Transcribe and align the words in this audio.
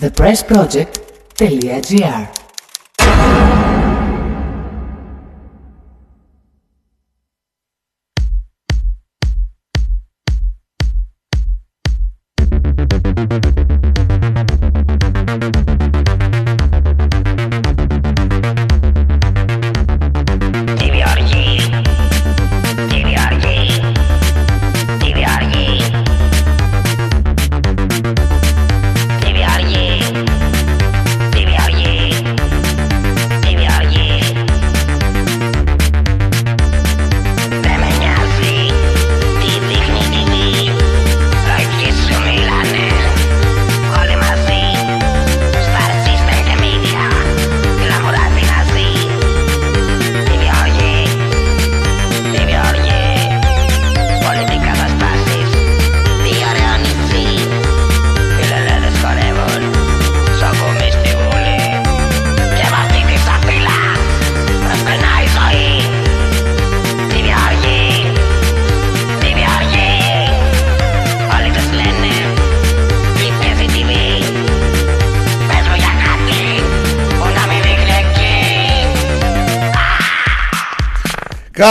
thepressproject.gr 0.00 2.39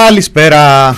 Καλησπέρα. 0.10 0.96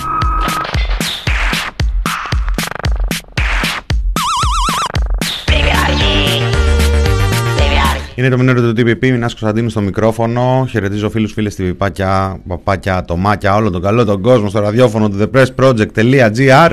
Είναι 8.14 8.28
το 8.28 8.38
μηνύριο 8.38 8.72
του 8.72 8.80
TPP, 8.80 9.00
Μινάς 9.00 9.30
Κωνσταντίνου 9.30 9.68
στο 9.68 9.80
μικρόφωνο. 9.80 10.66
Χαιρετίζω 10.70 11.10
φίλους, 11.10 11.32
φίλες, 11.32 11.54
τη 11.54 11.62
παπάκια, 11.62 12.40
παπάκια, 12.48 13.04
τομάκια, 13.04 13.54
όλο 13.54 13.70
τον 13.70 13.82
καλό 13.82 14.04
τον 14.04 14.22
κόσμο 14.22 14.48
στο 14.48 14.60
ραδιόφωνο 14.60 15.08
του 15.08 15.30
thepressproject.gr. 15.32 16.70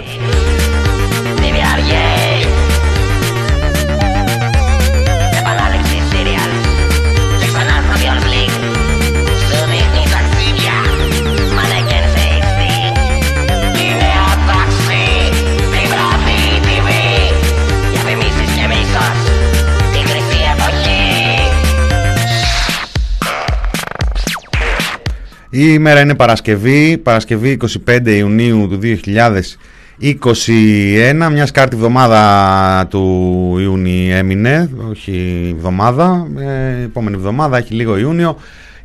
Η 25.59 25.65
ημέρα 25.67 25.99
είναι 25.99 26.15
Παρασκευή, 26.15 26.97
Παρασκευή 26.97 27.57
25 27.87 28.01
Ιουνίου 28.05 28.67
του 28.69 28.79
2021, 28.81 31.29
μιας 31.31 31.49
σκάρτη 31.49 31.75
εβδομάδα 31.75 32.87
του 32.89 33.55
Ιούνιου 33.59 34.15
έμεινε, 34.15 34.69
όχι 34.89 35.49
εβδομάδα, 35.55 36.27
ε, 36.39 36.83
επόμενη 36.83 37.15
εβδομάδα 37.15 37.57
έχει 37.57 37.73
λίγο 37.73 37.97
Ιούνιο. 37.97 38.37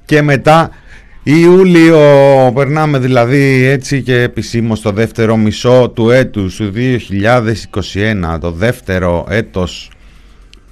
Και 0.04 0.22
μετά 0.22 0.70
Ιούλιο, 1.22 2.00
περνάμε 2.54 2.98
δηλαδή 2.98 3.64
έτσι 3.64 4.02
και 4.02 4.20
επισήμως 4.20 4.80
το 4.80 4.90
δεύτερο 4.90 5.36
μισό 5.36 5.92
του 5.94 6.10
έτους 6.10 6.56
του 6.56 6.72
2021, 6.74 8.38
το 8.40 8.50
δεύτερο 8.50 9.26
έτος 9.28 9.90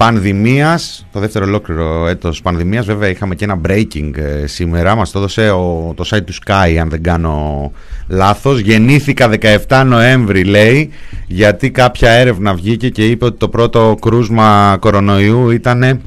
πανδημίας, 0.04 1.06
το 1.12 1.20
δεύτερο 1.20 1.44
ολόκληρο 1.44 2.06
έτος 2.06 2.42
πανδημίας, 2.42 2.86
βέβαια 2.86 3.08
είχαμε 3.08 3.34
και 3.34 3.44
ένα 3.44 3.60
breaking 3.68 4.16
ε, 4.16 4.46
σήμερα, 4.46 4.94
μας 4.94 5.10
το 5.10 5.18
έδωσε 5.18 5.50
ο, 5.50 5.92
το 5.96 6.04
site 6.10 6.24
του 6.24 6.32
Sky 6.32 6.76
αν 6.80 6.88
δεν 6.88 7.02
κάνω 7.02 7.72
λάθος, 8.08 8.58
γεννήθηκα 8.58 9.30
17 9.68 9.82
Νοέμβρη 9.86 10.44
λέει, 10.44 10.90
γιατί 11.26 11.70
κάποια 11.70 12.10
έρευνα 12.10 12.54
βγήκε 12.54 12.88
και 12.88 13.06
είπε 13.06 13.24
ότι 13.24 13.38
το 13.38 13.48
πρώτο 13.48 13.96
κρούσμα 14.00 14.76
κορονοϊού 14.80 15.50
ήταν 15.50 16.00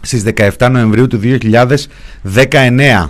στις 0.00 0.24
17 0.58 0.68
Νοεμβρίου 0.70 1.06
του 1.06 1.20
2019. 1.22 3.08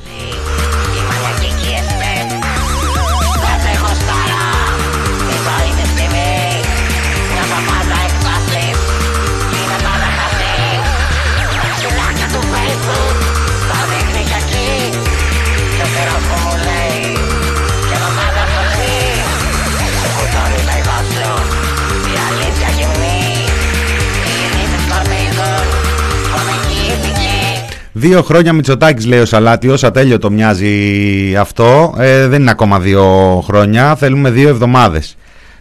Δύο 28.02 28.22
χρόνια 28.22 28.52
Μητσοτάκης 28.52 29.06
λέει 29.06 29.18
ο 29.18 29.24
Σαλάτιος, 29.24 29.84
ατέλειωτο 29.84 30.30
μοιάζει 30.30 31.36
αυτό. 31.36 31.94
Ε, 31.98 32.26
δεν 32.26 32.40
είναι 32.40 32.50
ακόμα 32.50 32.80
δύο 32.80 33.04
χρόνια, 33.46 33.96
θέλουμε 33.96 34.30
δύο 34.30 34.48
εβδομάδες 34.48 35.16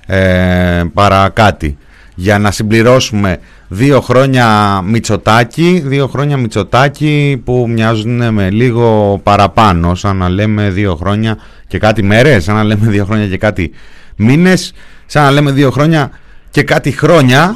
ε, 0.06 0.82
παρά 0.94 1.30
κάτι. 1.30 1.78
Για 2.16 2.40
να 2.40 2.52
συμπληρώσουμε 2.52 3.38
δύο 3.68 4.02
χρόνια 4.02 4.80
Μητσοτάκη, 4.86 5.84
δύο 5.86 6.08
χρόνια 6.08 6.38
Μητσοτάκη 6.38 7.42
που 7.46 7.66
μοιάζουν 7.70 8.34
με 8.34 8.50
λίγο 8.50 9.20
παραπάνω, 9.24 9.96
σαν 9.96 10.18
να 10.18 10.30
λέμε 10.30 10.70
δύο 10.70 10.96
χρόνια 10.96 11.38
και 11.68 11.78
κάτι 11.78 12.04
μέρες, 12.04 12.44
σαν 12.44 12.56
να 12.56 12.64
λέμε 12.64 12.88
δύο 12.88 13.06
χρόνια 13.06 13.28
και 13.28 13.38
κάτι 13.38 13.72
μήνες, 14.16 14.74
σαν 15.06 15.24
να 15.24 15.32
λέμε 15.32 15.52
δύο 15.52 15.72
χρόνια 15.72 16.12
και 16.50 16.64
κάτι 16.64 16.92
χρόνια. 16.92 17.56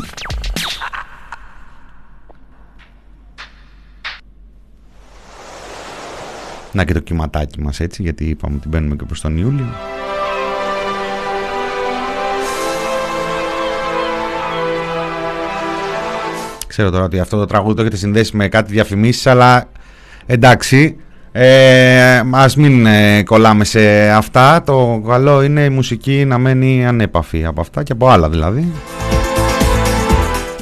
Να 6.75 6.83
και 6.83 6.93
το 6.93 6.99
κυματάκι 6.99 7.61
μας 7.61 7.79
έτσι 7.79 8.01
γιατί 8.01 8.25
είπαμε 8.25 8.55
ότι 8.55 8.67
μπαίνουμε 8.67 8.95
και 8.95 9.05
προς 9.05 9.21
τον 9.21 9.37
Ιούλιο. 9.37 9.65
Ξέρω 16.67 16.89
τώρα 16.89 17.03
ότι 17.03 17.19
αυτό 17.19 17.37
το 17.37 17.45
τραγούδι 17.45 17.75
το 17.75 17.81
έχετε 17.81 17.97
συνδέσει 17.97 18.35
με 18.35 18.47
κάτι 18.47 18.71
διαφημίσεις 18.71 19.27
αλλά 19.27 19.69
εντάξει 20.25 20.97
ε, 21.31 22.21
ας 22.31 22.55
μην 22.55 22.85
ε, 22.85 23.23
κολλάμε 23.23 23.63
σε 23.63 24.09
αυτά. 24.09 24.63
Το 24.63 25.03
καλό 25.07 25.43
είναι 25.43 25.61
η 25.63 25.69
μουσική 25.69 26.25
να 26.25 26.37
μένει 26.37 26.85
ανέπαφη 26.85 27.45
από 27.45 27.61
αυτά 27.61 27.83
και 27.83 27.91
από 27.91 28.07
άλλα 28.07 28.29
δηλαδή. 28.29 28.71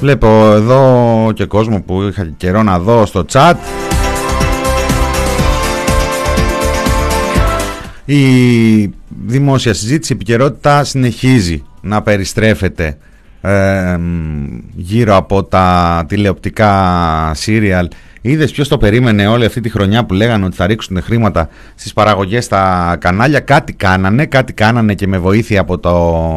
Βλέπω 0.00 0.52
εδώ 0.52 1.30
και 1.34 1.44
κόσμο 1.44 1.82
που 1.82 2.02
είχα 2.02 2.32
καιρό 2.36 2.62
να 2.62 2.78
δω 2.78 3.06
στο 3.06 3.24
chat 3.32 3.54
Η 8.04 8.90
δημόσια 9.26 9.74
συζήτηση, 9.74 10.12
η 10.12 10.16
επικαιρότητα 10.16 10.84
συνεχίζει 10.84 11.64
να 11.80 12.02
περιστρέφεται 12.02 12.96
γύρω 14.74 15.16
από 15.16 15.44
τα 15.44 16.04
τηλεοπτικά 16.08 17.32
σύριαλ. 17.34 17.88
Είδες 18.20 18.50
ποιος 18.50 18.68
το 18.68 18.78
περίμενε 18.78 19.26
όλη 19.26 19.44
αυτή 19.44 19.60
τη 19.60 19.68
χρονιά 19.68 20.04
που 20.04 20.14
λέγανε 20.14 20.44
ότι 20.44 20.56
θα 20.56 20.66
ρίξουν 20.66 21.02
χρήματα 21.02 21.48
στις 21.74 21.92
παραγωγές 21.92 22.44
στα 22.44 22.96
κανάλια; 23.00 23.40
Κάτι 23.40 23.72
κάνανε, 23.72 24.26
κάτι 24.26 24.52
κάνανε 24.52 24.94
και 24.94 25.06
με 25.06 25.18
βοήθεια 25.18 25.60
από, 25.60 25.78
το, 25.78 25.90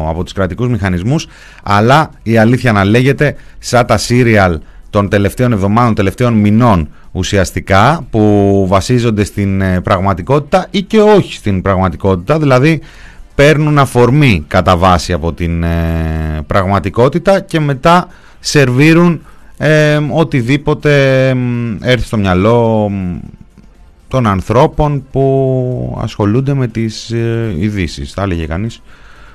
από 0.08 0.24
τους 0.24 0.32
κρατικούς 0.32 0.68
μηχανισμούς. 0.68 1.26
Αλλά 1.62 2.10
η 2.22 2.38
αλήθεια 2.38 2.72
να 2.72 2.84
λέγεται, 2.84 3.36
σαν 3.58 3.86
τα 3.86 3.96
σύριαλ 3.96 4.58
των 4.90 5.08
τελευταίων 5.08 5.52
εβδομάδων, 5.52 5.94
τελευταίων 5.94 6.32
μηνών 6.34 6.88
ουσιαστικά 7.18 8.06
που 8.10 8.64
βασίζονται 8.68 9.24
στην 9.24 9.60
ε, 9.60 9.80
πραγματικότητα 9.80 10.66
ή 10.70 10.82
και 10.82 11.00
όχι 11.00 11.32
στην 11.32 11.62
πραγματικότητα 11.62 12.38
δηλαδή 12.38 12.80
παίρνουν 13.34 13.78
αφορμή 13.78 14.44
κατά 14.48 14.76
βάση 14.76 15.12
από 15.12 15.32
την 15.32 15.62
ε, 15.62 16.42
πραγματικότητα 16.46 17.40
και 17.40 17.60
μετά 17.60 18.08
σερβίρουν 18.40 19.20
ε, 19.58 20.00
οτιδήποτε 20.10 21.28
έρθει 21.80 22.06
στο 22.06 22.16
μυαλό 22.16 22.90
των 24.08 24.26
ανθρώπων 24.26 25.04
που 25.10 25.98
ασχολούνται 26.00 26.54
με 26.54 26.66
τις 26.66 27.10
ε, 27.10 27.54
ειδήσεις. 27.58 28.12
Θα 28.12 28.22
έλεγε 28.22 28.46
κανείς 28.46 28.82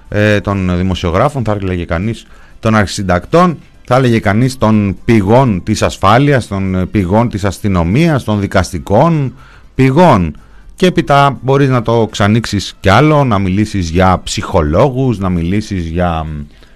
ε, 0.09 0.39
των 0.41 0.77
δημοσιογράφων, 0.77 1.43
θα 1.43 1.57
έλεγε 1.61 1.85
κανείς 1.85 2.25
των 2.59 2.75
αρχισυντακτών, 2.75 3.57
θα 3.85 3.95
έλεγε 3.95 4.19
κανείς 4.19 4.57
των 4.57 4.97
πηγών 5.05 5.63
της 5.63 5.81
ασφάλειας, 5.81 6.47
των 6.47 6.87
πηγών 6.91 7.29
της 7.29 7.43
αστυνομίας, 7.43 8.23
των 8.23 8.39
δικαστικών 8.39 9.33
πηγών. 9.75 10.35
Και 10.75 10.85
έπειτα 10.85 11.37
μπορείς 11.41 11.69
να 11.69 11.81
το 11.81 12.07
ξανοίξεις 12.11 12.75
κι 12.79 12.89
άλλο, 12.89 13.23
να 13.23 13.39
μιλήσεις 13.39 13.89
για 13.89 14.21
ψυχολόγους, 14.23 15.19
να 15.19 15.29
μιλήσεις 15.29 15.85
για 15.85 16.25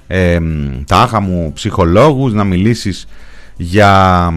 ε, 0.08 0.40
τάχα 0.86 1.20
μου 1.20 1.52
ψυχολόγους, 1.54 2.34
να 2.34 2.44
μιλήσεις 2.44 3.08
για 3.58 4.32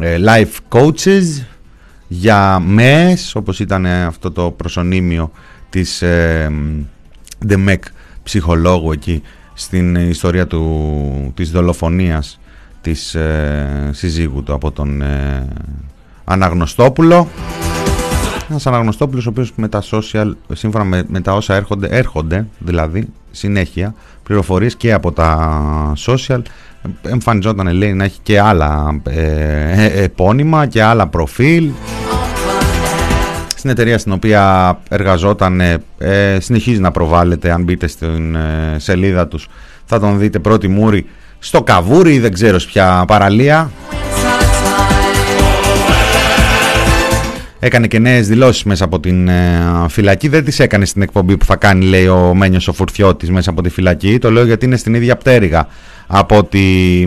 ε, 0.00 0.16
life 0.26 0.78
coaches, 0.78 1.44
για 2.08 2.58
ΜΕΣ, 2.58 3.34
όπως 3.34 3.60
ήταν 3.60 3.86
αυτό 3.86 4.30
το 4.30 4.50
προσωνύμιο 4.50 5.30
της 5.70 6.02
ε, 6.02 6.52
ΔΕΜΕΚ 7.38 7.84
ψυχολόγου 8.22 8.92
εκεί 8.92 9.22
στην 9.58 9.94
ιστορία 9.94 10.46
του, 10.46 11.32
της 11.34 11.50
δολοφονίας 11.50 12.40
της 12.80 13.14
ε, 13.14 13.90
συζύγου 13.92 14.42
του 14.42 14.52
από 14.52 14.70
τον 14.70 15.02
ε, 15.02 15.48
Αναγνωστόπουλο. 16.24 17.28
Ένας 18.50 18.66
Αναγνωστόπουλος 18.66 19.26
ο 19.26 19.28
οποίος 19.28 19.52
με 19.56 19.68
τα 19.68 19.82
social, 19.90 20.32
σύμφωνα 20.52 20.84
με, 20.84 21.04
με 21.08 21.20
τα 21.20 21.32
όσα 21.32 21.54
έρχονται, 21.54 21.86
έρχονται 21.86 22.46
δηλαδή 22.58 23.08
συνέχεια 23.30 23.94
πληροφορίες 24.22 24.76
και 24.76 24.92
από 24.92 25.12
τα 25.12 25.92
social 26.06 26.40
εμφανιζόταν 27.02 27.72
λέει 27.72 27.92
να 27.92 28.04
έχει 28.04 28.18
και 28.22 28.40
άλλα 28.40 29.00
ε, 29.08 29.84
ε, 29.84 30.02
επώνυμα 30.02 30.66
και 30.66 30.82
άλλα 30.82 31.06
προφίλ 31.06 31.70
στην 33.68 33.80
εταιρεία 33.80 33.98
στην 33.98 34.12
οποία 34.12 34.78
εργαζόταν 34.88 35.60
ε, 35.60 36.38
συνεχίζει 36.40 36.80
να 36.80 36.90
προβάλλεται 36.90 37.50
αν 37.52 37.62
μπείτε 37.62 37.86
στην 37.86 38.34
ε, 38.34 38.76
σελίδα 38.76 39.28
τους 39.28 39.48
θα 39.84 40.00
τον 40.00 40.18
δείτε 40.18 40.38
πρώτη 40.38 40.68
μούρη 40.68 41.06
στο 41.38 41.62
καβούρι 41.62 42.14
ή 42.14 42.18
δεν 42.18 42.32
ξέρω 42.32 42.56
ποια 42.56 43.04
παραλία 43.06 43.70
Έκανε 47.60 47.86
και 47.86 47.98
νέες 47.98 48.28
δηλώσεις 48.28 48.64
μέσα 48.64 48.84
από 48.84 49.00
την 49.00 49.28
ε, 49.28 49.62
φυλακή. 49.88 50.28
Δεν 50.28 50.44
τις 50.44 50.58
έκανε 50.58 50.84
στην 50.84 51.02
εκπομπή 51.02 51.36
που 51.36 51.44
θα 51.44 51.56
κάνει, 51.56 51.84
λέει 51.84 52.06
ο 52.06 52.34
Μένιος 52.34 52.68
ο 52.68 52.72
Φουρτιώτης 52.72 53.30
μέσα 53.30 53.50
από 53.50 53.62
τη 53.62 53.68
φυλακή. 53.68 54.18
Το 54.18 54.30
λέω 54.30 54.44
γιατί 54.44 54.64
είναι 54.64 54.76
στην 54.76 54.94
ίδια 54.94 55.16
πτέρυγα 55.16 55.66
από 56.10 56.36
ό,τι 56.36 56.58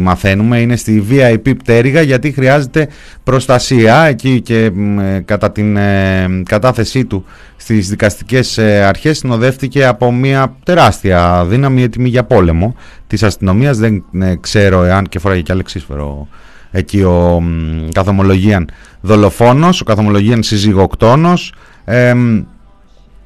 μαθαίνουμε. 0.01 0.59
Είναι 0.59 0.75
στη 0.75 1.05
VIP 1.09 1.53
πτέρυγα 1.57 2.01
γιατί 2.01 2.31
χρειάζεται 2.31 2.87
προστασία 3.23 4.03
εκεί 4.03 4.41
και 4.41 4.71
ε, 4.99 5.19
κατά 5.25 5.51
την 5.51 5.77
ε, 5.77 6.27
κατάθεσή 6.45 7.05
του 7.05 7.25
στις 7.55 7.89
δικαστικές 7.89 8.57
αρχές 8.57 9.17
συνοδεύτηκε 9.17 9.85
από 9.85 10.11
μια 10.11 10.55
τεράστια 10.63 11.45
δύναμη 11.47 11.83
έτοιμη 11.83 12.09
για 12.09 12.23
πόλεμο 12.23 12.75
της 13.07 13.23
αστυνομίας. 13.23 13.77
Δεν 13.77 14.03
ξέρω 14.39 14.83
εάν 14.83 15.05
και 15.05 15.19
φοράγε 15.19 15.41
και 15.41 15.51
αλεξίσφαιρο 15.51 16.27
εκεί 16.71 17.01
ο 17.01 17.43
καθομολογίαν 17.91 18.69
δολοφόνος, 19.01 19.81
ο 19.81 19.83
καθομολογίαν 19.83 20.43
συζυγοκτόνος. 20.43 21.53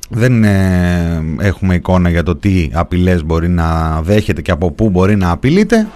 Δεν 0.10 0.44
ε, 0.44 1.24
έχουμε 1.40 1.76
εικόνα 1.76 2.10
για 2.10 2.24
το 2.24 2.36
τι 2.36 2.70
απειλές 2.74 3.24
μπορεί 3.24 3.50
να 3.50 4.02
δέχεται 4.02 4.42
και 4.42 4.52
από 4.52 4.72
πού 4.72 4.90
μπορεί 4.90 5.16
να 5.16 5.32
απειλείται. 5.32 5.88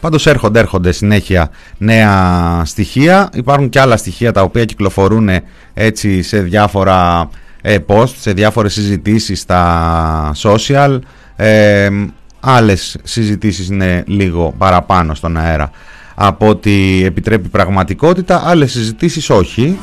Πάντως 0.00 0.26
έρχονται, 0.26 0.58
έρχονται 0.58 0.92
συνέχεια 0.92 1.50
νέα 1.78 2.62
στοιχεία. 2.64 3.30
Υπάρχουν 3.34 3.68
και 3.68 3.80
άλλα 3.80 3.96
στοιχεία 3.96 4.32
τα 4.32 4.42
οποία 4.42 4.64
κυκλοφορούν 4.64 5.28
έτσι 5.74 6.22
σε 6.22 6.40
διάφορα 6.40 7.28
ε, 7.62 7.76
post, 7.86 8.12
σε 8.18 8.32
διάφορες 8.32 8.72
συζητήσεις 8.72 9.40
στα 9.40 10.32
social. 10.42 10.98
Ε, 11.36 11.88
Άλλες 12.46 12.96
συζητήσεις 13.02 13.68
είναι 13.68 14.04
λίγο 14.06 14.54
παραπάνω 14.58 15.14
στον 15.14 15.36
αέρα 15.36 15.70
από 16.14 16.48
ότι 16.48 17.02
επιτρέπει 17.04 17.48
πραγματικότητα, 17.48 18.42
άλλες 18.44 18.72
συζητήσεις 18.72 19.30
όχι. 19.30 19.78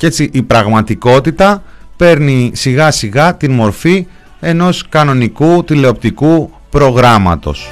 Και 0.00 0.06
έτσι 0.06 0.28
η 0.32 0.42
πραγματικότητα 0.42 1.62
παίρνει 1.96 2.50
σιγά 2.54 2.90
σιγά 2.90 3.36
την 3.36 3.52
μορφή 3.52 4.06
ενός 4.40 4.88
κανονικού 4.88 5.64
τηλεοπτικού 5.64 6.50
προγράμματος. 6.70 7.70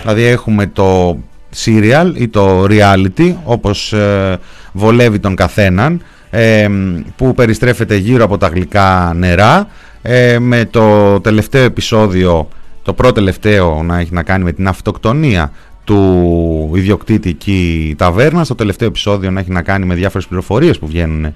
Δηλαδή 0.00 0.22
έχουμε 0.22 0.66
το 0.66 1.18
serial 1.64 2.12
ή 2.14 2.28
το 2.28 2.64
reality 2.64 3.34
όπως 3.44 3.92
ε, 3.92 4.38
βολεύει 4.72 5.18
τον 5.18 5.34
καθέναν 5.34 6.02
ε, 6.30 6.68
που 7.16 7.34
περιστρέφεται 7.34 7.96
γύρω 7.96 8.24
από 8.24 8.38
τα 8.38 8.48
γλυκά 8.48 9.12
νερά 9.16 9.68
ε, 10.02 10.38
με 10.38 10.64
το 10.64 11.20
τελευταίο 11.20 11.64
επεισόδιο 11.64 12.48
το 12.82 12.92
πρώτο 12.92 13.12
τελευταίο 13.12 13.82
να 13.82 13.98
έχει 13.98 14.14
να 14.14 14.22
κάνει 14.22 14.44
με 14.44 14.52
την 14.52 14.68
αυτοκτονία 14.68 15.52
του 15.84 16.70
ιδιοκτήτη 16.74 17.28
εκεί 17.28 17.94
ταβέρνας. 17.98 18.48
Το 18.48 18.54
τελευταίο 18.54 18.88
επεισόδιο 18.88 19.30
να 19.30 19.40
έχει 19.40 19.50
να 19.50 19.62
κάνει 19.62 19.86
με 19.86 19.94
διάφορες 19.94 20.26
πληροφορίες 20.26 20.78
που 20.78 20.86
βγαίνουν 20.86 21.34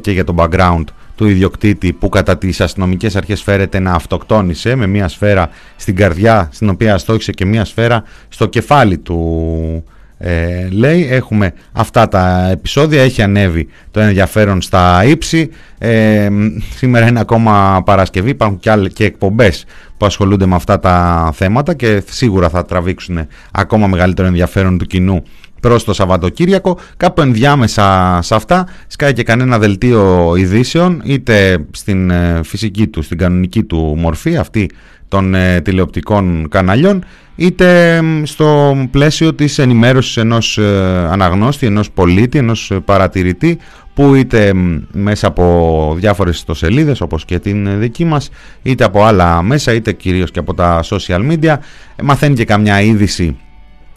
και 0.00 0.10
για 0.10 0.24
το 0.24 0.34
background 0.38 0.84
του 1.16 1.26
ιδιοκτήτη 1.26 1.92
που 1.92 2.08
κατά 2.08 2.38
τις 2.38 2.60
αστυνομικές 2.60 3.16
αρχές 3.16 3.42
φέρεται 3.42 3.78
να 3.78 3.92
αυτοκτόνησε 3.92 4.74
με 4.74 4.86
μια 4.86 5.08
σφαίρα 5.08 5.50
στην 5.76 5.96
καρδιά 5.96 6.48
στην 6.52 6.68
οποία 6.68 6.94
αστόχησε 6.94 7.32
και 7.32 7.44
μια 7.44 7.64
σφαίρα 7.64 8.02
στο 8.28 8.46
κεφάλι 8.46 8.98
του 8.98 9.84
ε, 10.18 10.68
λέει 10.70 11.08
έχουμε 11.10 11.52
αυτά 11.72 12.08
τα 12.08 12.48
επεισόδια 12.50 13.02
έχει 13.02 13.22
ανέβει 13.22 13.68
το 13.90 14.00
ενδιαφέρον 14.00 14.62
στα 14.62 15.04
ύψη. 15.04 15.50
Ε, 15.78 16.28
σήμερα 16.76 17.06
είναι 17.08 17.20
ακόμα 17.20 17.82
Παρασκευή 17.84 18.30
υπάρχουν 18.30 18.58
και, 18.58 18.70
άλλες, 18.70 18.92
και 18.92 19.04
εκπομπές 19.04 19.64
που 19.96 20.06
ασχολούνται 20.06 20.46
με 20.46 20.54
αυτά 20.54 20.78
τα 20.78 21.30
θέματα 21.34 21.74
και 21.74 22.02
σίγουρα 22.08 22.48
θα 22.48 22.64
τραβήξουν 22.64 23.26
ακόμα 23.52 23.86
μεγαλύτερο 23.86 24.28
ενδιαφέρον 24.28 24.78
του 24.78 24.86
κοινού 24.86 25.22
προς 25.68 25.84
το 25.84 25.92
Σαββατοκύριακο. 25.92 26.78
Κάπου 26.96 27.20
ενδιάμεσα 27.20 28.18
σε 28.22 28.34
αυτά 28.34 28.66
σκάει 28.86 29.12
και 29.12 29.22
κανένα 29.22 29.58
δελτίο 29.58 30.32
ειδήσεων 30.36 31.02
είτε 31.04 31.58
στην 31.70 32.10
ε, 32.10 32.40
φυσική 32.44 32.86
του, 32.86 33.02
στην 33.02 33.18
κανονική 33.18 33.62
του 33.62 33.94
μορφή 33.98 34.36
αυτή 34.36 34.70
των 35.08 35.34
ε, 35.34 35.60
τηλεοπτικών 35.60 36.48
καναλιών 36.50 37.04
είτε 37.36 38.00
στο 38.22 38.76
πλαίσιο 38.90 39.34
της 39.34 39.58
ενημέρωσης 39.58 40.16
ενός 40.16 40.58
ε, 40.58 41.08
αναγνώστη, 41.10 41.66
ενός 41.66 41.90
πολίτη, 41.90 42.38
ενός 42.38 42.72
παρατηρητή 42.84 43.58
που 43.94 44.14
είτε 44.14 44.52
μέσα 44.92 45.26
από 45.26 45.94
διάφορες 45.98 46.36
ιστοσελίδες 46.36 47.00
όπως 47.00 47.24
και 47.24 47.38
την 47.38 47.78
δική 47.78 48.04
μας 48.04 48.30
είτε 48.62 48.84
από 48.84 49.04
άλλα 49.04 49.42
μέσα 49.42 49.72
είτε 49.74 49.92
κυρίως 49.92 50.30
και 50.30 50.38
από 50.38 50.54
τα 50.54 50.82
social 50.84 51.30
media 51.30 51.54
μαθαίνει 52.02 52.34
και 52.34 52.44
καμιά 52.44 52.80
είδηση 52.80 53.36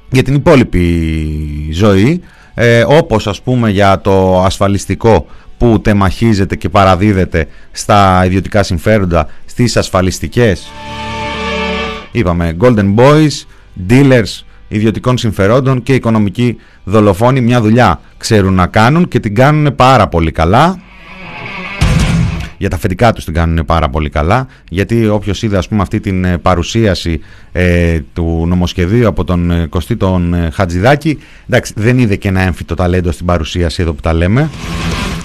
για 0.10 0.24
την 0.24 0.34
υπόλοιπη 0.34 1.70
ζωή 1.72 2.22
ε, 2.54 2.84
όπως 2.88 3.28
ας 3.28 3.42
πούμε 3.42 3.70
για 3.70 4.02
το 4.02 4.42
ασφαλιστικό 4.42 5.26
που 5.58 5.82
τεμαχίζεται 5.82 6.56
και 6.56 6.70
παραδίδεται 6.70 7.48
στα 7.72 8.26
ιδιωτικά 8.26 8.64
συμφέροντα 8.64 9.28
στις 9.46 9.78
ασφαλιστικές 9.78 10.72
είπαμε 12.12 12.58
Golden 12.60 12.96
Boys, 12.96 13.46
dealers 13.90 14.42
ιδιωτικών 14.68 15.18
συμφερόντων 15.18 15.84
και 15.84 15.94
οικονομικοί 15.94 16.58
δολοφόνοι 16.84 17.42
μια 17.42 17.62
δουλειά 17.62 18.00
ξέρουν 18.18 18.54
να 18.54 18.68
κάνουν 18.68 19.08
και 19.08 19.20
την 19.20 19.36
κάνουν 19.36 19.76
πάρα 19.76 20.08
πολύ 20.08 20.32
καλά 20.32 20.80
για 22.58 22.70
τα 22.70 22.76
αφεντικά 22.76 23.14
τους 23.14 23.24
την 23.24 23.34
κάνουν 23.34 23.66
πάρα 23.66 23.90
πολύ 23.90 24.10
καλά 24.10 24.48
γιατί 24.70 25.08
όποιος 25.08 25.44
είδε 25.44 25.58
ας 25.58 25.68
πούμε 25.68 25.82
αυτή 25.82 26.00
την 26.00 26.24
ε, 26.24 26.38
παρουσίαση 26.38 27.20
ε, 27.52 28.00
του 28.14 28.46
νομοσχεδίου 28.48 29.08
από 29.08 29.24
τον 29.24 29.52
ε, 29.52 29.66
Κωστή 29.66 29.96
τον 29.96 30.34
ε, 30.34 30.50
Χατζηδάκη 30.54 31.20
εντάξει 31.50 31.74
δεν 31.76 31.98
είδε 32.00 32.16
και 32.16 32.28
ένα 32.28 32.42
έμφυτο 32.42 32.76
ταλέντο 32.76 33.12
στην 33.12 33.26
παρουσίαση 33.26 33.82
εδώ 33.82 33.94
που 33.94 34.02
τα 34.02 34.14
λέμε. 34.14 34.50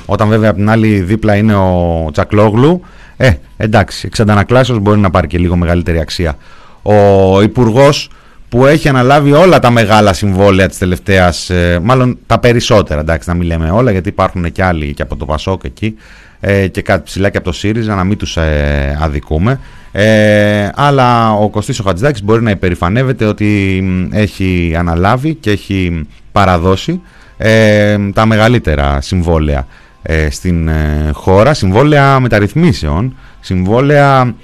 Όταν 0.07 0.29
βέβαια 0.29 0.49
από 0.51 0.59
την 0.59 0.71
άλλη 0.71 1.01
δίπλα 1.01 1.37
είναι 1.37 1.55
ο 1.55 2.09
Τσακλόγλου 2.13 2.81
ε 3.17 3.33
εντάξει 3.57 4.11
εξ 4.13 4.71
μπορεί 4.81 5.01
να 5.01 5.11
πάρει 5.11 5.27
και 5.27 5.39
λίγο 5.39 5.57
μεγαλύτερη 5.57 5.99
αξία. 6.01 6.37
Ο 6.83 7.43
υπουργός 7.43 8.11
που 8.49 8.67
έχει 8.67 8.89
αναλάβει 8.89 9.33
όλα 9.33 9.59
τα 9.59 9.71
μεγάλα 9.71 10.13
συμβόλαια 10.13 10.69
της 10.69 10.79
τελευταίας, 10.79 11.51
μάλλον 11.83 12.19
τα 12.27 12.39
περισσότερα, 12.39 13.01
εντάξει 13.01 13.29
να 13.29 13.35
μην 13.35 13.47
λέμε 13.47 13.71
όλα 13.71 13.91
γιατί 13.91 14.09
υπάρχουν 14.09 14.53
και 14.53 14.65
άλλοι 14.65 14.95
και 14.95 15.03
από 15.03 15.17
το 15.17 15.25
Πασόκ 15.25 15.65
εκεί, 15.65 15.97
ε, 16.45 16.69
και 16.69 16.83
κάτι 16.83 17.03
ψηλά 17.05 17.31
και 17.31 17.37
από 17.37 17.47
το 17.47 17.53
ΣΥΡΙΖΑ 17.53 17.95
να 17.95 18.05
μην 18.05 18.19
τους 18.19 18.37
ε, 18.37 18.99
αδικούμε. 19.01 19.61
Ε, 19.93 20.69
αλλά 20.75 21.33
ο 21.33 21.49
Κωστής 21.49 21.79
ο 21.81 21.83
Χατζηδάκης 21.83 22.23
μπορεί 22.23 22.43
να 22.43 22.51
υπερηφανεύεται 22.51 23.25
ότι 23.25 23.83
έχει 24.13 24.75
αναλάβει 24.79 25.35
και 25.35 25.51
έχει 25.51 26.07
παραδώσει 26.33 27.01
ε, 27.37 27.99
τα 28.15 28.27
μεγαλύτερα 28.27 29.01
συμβόλαια 29.01 29.67
ε, 30.03 30.31
στην 30.31 30.71
χώρα, 31.13 31.55
συμβόλαια 31.55 32.21
μεταρρυθμίσεων, 32.21 33.17
συμβόλαια, 33.41 34.35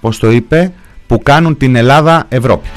πώς 0.00 0.18
το 0.18 0.30
είπε, 0.30 0.72
που 1.06 1.18
κάνουν 1.22 1.56
την 1.56 1.76
Ελλάδα 1.76 2.24
Ευρώπη. 2.28 2.68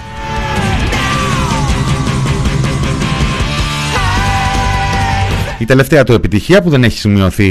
Η 5.60 5.66
τελευταία 5.66 6.04
του 6.04 6.14
επιτυχία 6.14 6.62
που 6.62 6.70
δεν 6.70 6.84
έχει 6.84 6.98
σημειωθεί 6.98 7.50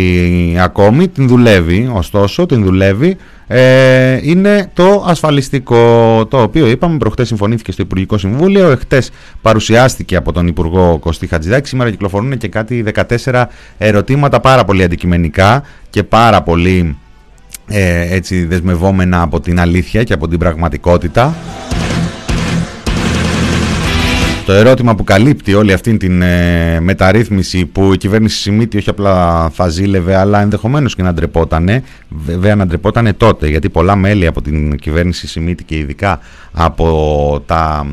ακόμη, 0.59 1.09
την 1.09 1.29
δουλεύει, 1.29 1.91
ωστόσο 1.93 2.47
την 2.47 2.65
δουλεύει, 2.65 3.17
ε, 3.47 4.19
είναι 4.23 4.71
το 4.75 5.05
ασφαλιστικό, 5.07 6.27
το 6.27 6.43
οποίο 6.43 6.67
είπαμε 6.67 6.99
προχτές 6.99 7.27
συμφωνήθηκε 7.27 7.73
στο 7.73 7.83
Υπουργικό 7.83 8.19
Συμβούλιο, 8.19 8.71
εχθές 8.71 9.11
παρουσιάστηκε 9.43 10.17
από 10.17 10.33
τον 10.33 10.47
Υπουργό 10.47 10.99
Κωστή 10.99 11.27
Χατζηδάκη, 11.27 11.69
σήμερα 11.69 11.91
κυκλοφορούν 11.91 12.39
και 12.39 12.49
κάτι 12.49 12.85
14 13.25 13.45
ερωτήματα 13.79 14.41
πάρα 14.41 14.65
πολύ 14.65 14.83
αντικειμενικά 14.83 15.63
και 15.91 16.03
πάρα 16.03 16.43
πολύ 16.43 16.97
ε, 17.69 18.15
έτσι 18.15 18.45
δεσμευόμενα 18.45 19.23
από 19.23 19.41
την 19.41 19.61
αλήθεια 19.61 20.05
και 20.05 20.13
από 20.13 20.29
την 20.29 20.39
πραγματικότητα. 20.39 21.35
Το 24.49 24.55
ερώτημα 24.55 24.95
που 24.95 25.05
καλύπτει 25.05 25.55
όλη 25.55 25.73
αυτή 25.73 25.97
την 25.97 26.23
ε, 26.23 26.81
μεταρρύθμιση 26.81 27.67
που 27.67 27.93
η 27.93 27.97
κυβέρνηση 27.97 28.39
Σιμίτη 28.39 28.77
όχι 28.77 28.91
απλά 28.91 29.49
θα 29.51 29.69
ζήλευε 29.69 30.17
αλλά 30.17 30.41
ενδεχομένως 30.41 30.95
και 30.95 31.03
να 31.03 31.13
ντρεπότανε, 31.15 31.83
βέβαια 32.09 32.55
να 32.55 32.67
ντρεπότανε 32.67 33.13
τότε 33.13 33.49
γιατί 33.49 33.69
πολλά 33.69 33.97
μέλη 33.97 34.27
από 34.27 34.43
την 34.43 34.77
κυβέρνηση 34.77 35.27
Σιμίτη 35.27 35.65
και 35.65 35.77
ειδικά 35.77 36.21
από 36.53 37.43
τα 37.47 37.87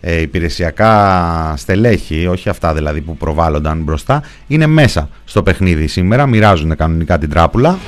ε, 0.00 0.20
υπηρεσιακά 0.20 1.54
στελέχη, 1.56 2.26
όχι 2.26 2.48
αυτά 2.48 2.74
δηλαδή 2.74 3.00
που 3.00 3.16
προβάλλονταν 3.16 3.82
μπροστά, 3.82 4.22
είναι 4.46 4.66
μέσα 4.66 5.08
στο 5.24 5.42
παιχνίδι 5.42 5.86
σήμερα, 5.86 6.26
μοιράζουν 6.26 6.76
κανονικά 6.76 7.18
την 7.18 7.30
τράπουλα. 7.30 7.78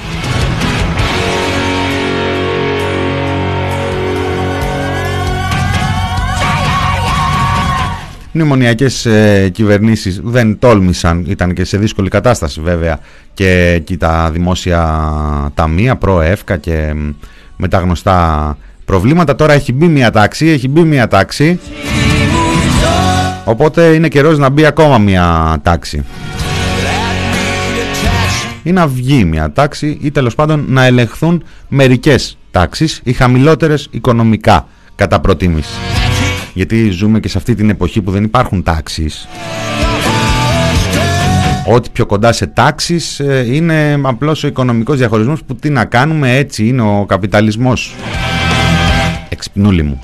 Μνημονιακές 8.38 9.07
ε, 9.07 9.49
κυβερνήσεις 9.52 10.21
δεν 10.25 10.59
τόλμησαν, 10.59 11.25
ήταν 11.28 11.54
και 11.54 11.64
σε 11.64 11.78
δύσκολη 11.78 12.09
κατάσταση 12.09 12.61
βέβαια 12.61 12.99
και 13.35 13.73
εκεί 13.75 13.97
τα 13.97 14.30
δημόσια 14.30 14.80
ταμεία, 15.54 15.97
προεύκα 15.97 16.57
και 16.57 16.95
με 17.57 17.68
τα 17.68 17.78
γνωστά 17.78 18.57
προβλήματα. 18.85 19.35
Τώρα 19.35 19.52
έχει 19.52 19.73
μπει 19.73 19.87
μια 19.87 20.11
τάξη, 20.11 20.47
έχει 20.47 20.68
μπει 20.68 20.80
μια 20.83 21.09
τάξη, 21.09 21.61
οπότε 23.45 23.85
είναι 23.87 24.09
καιρός 24.09 24.38
να 24.38 24.49
μπει 24.49 24.64
ακόμα 24.64 24.99
μια 24.99 25.59
τάξη. 25.62 26.04
Ή 28.62 28.73
να 28.73 28.87
βγει 28.87 29.25
μια 29.25 29.52
τάξη 29.52 29.99
ή 30.02 30.11
τέλος 30.11 30.35
πάντων 30.35 30.64
να 30.68 30.85
ελεγχθούν 30.85 31.45
μερικές 31.68 32.38
τάξεις, 32.50 33.00
οι 33.04 33.12
χαμηλότερες 33.12 33.88
οικονομικά 33.90 34.66
κατά 34.95 35.21
προτίμηση 35.21 35.97
γιατί 36.58 36.90
ζούμε 36.90 37.20
και 37.20 37.28
σε 37.28 37.38
αυτή 37.38 37.54
την 37.54 37.70
εποχή 37.70 38.02
που 38.02 38.10
δεν 38.10 38.24
υπάρχουν 38.24 38.62
τάξεις. 38.62 39.28
Ό,τι 41.66 41.88
πιο 41.92 42.06
κοντά 42.06 42.32
σε 42.32 42.46
τάξεις 42.46 43.20
ε, 43.20 43.54
είναι 43.54 44.00
απλώς 44.02 44.44
ο 44.44 44.46
οικονομικός 44.46 44.98
διαχωρισμός 44.98 45.44
που 45.44 45.54
τι 45.54 45.70
να 45.70 45.84
κάνουμε 45.84 46.36
έτσι 46.36 46.66
είναι 46.66 46.82
ο 46.82 47.04
καπιταλισμός. 47.08 47.94
Εξυπνούλη 49.28 49.82
μου. 49.82 50.00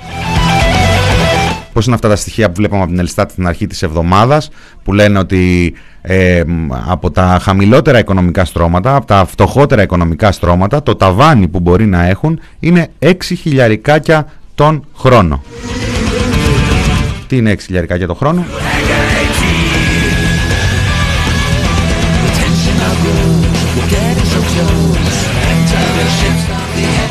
Πώς 1.73 1.87
είναι 1.87 1.95
αυτά 1.95 2.09
τα 2.09 2.17
στοιχεία 2.17 2.49
που 2.49 2.55
βλέπαμε 2.55 2.83
από 2.83 2.91
την 2.91 3.01
Ελστάτ 3.01 3.33
την 3.33 3.47
αρχή 3.47 3.67
της 3.67 3.83
εβδομάδας 3.83 4.51
που 4.85 4.93
λένε 4.93 5.19
ότι 5.19 5.75
ε, 6.03 6.43
από 6.89 7.11
τα 7.11 7.39
χαμηλότερα 7.43 7.99
οικονομικά 7.99 8.45
στρώματα, 8.45 8.97
από 8.97 9.07
τα 9.07 9.25
φτωχότερα 9.27 9.83
οικονομικά 9.83 10.33
στρώματα 10.33 10.83
το 10.83 10.97
ταβάνι 10.97 11.49
που 11.49 11.61
μπορεί 11.61 11.87
να 11.87 12.07
έχουν 12.07 12.41
είναι 12.61 12.89
6 12.99 13.13
χιλιαρικάκια 13.21 14.27
τον 14.55 14.85
χρόνο. 14.97 15.43
Τι 17.27 17.37
είναι 17.37 17.57
6 17.69 17.97
για 17.97 18.07
το 18.07 18.15
χρόνο. 18.15 18.45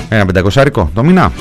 Ένα 0.10 0.26
πεντακοσάρικο 0.26 0.90
το 0.94 1.04
μήνα. 1.04 1.32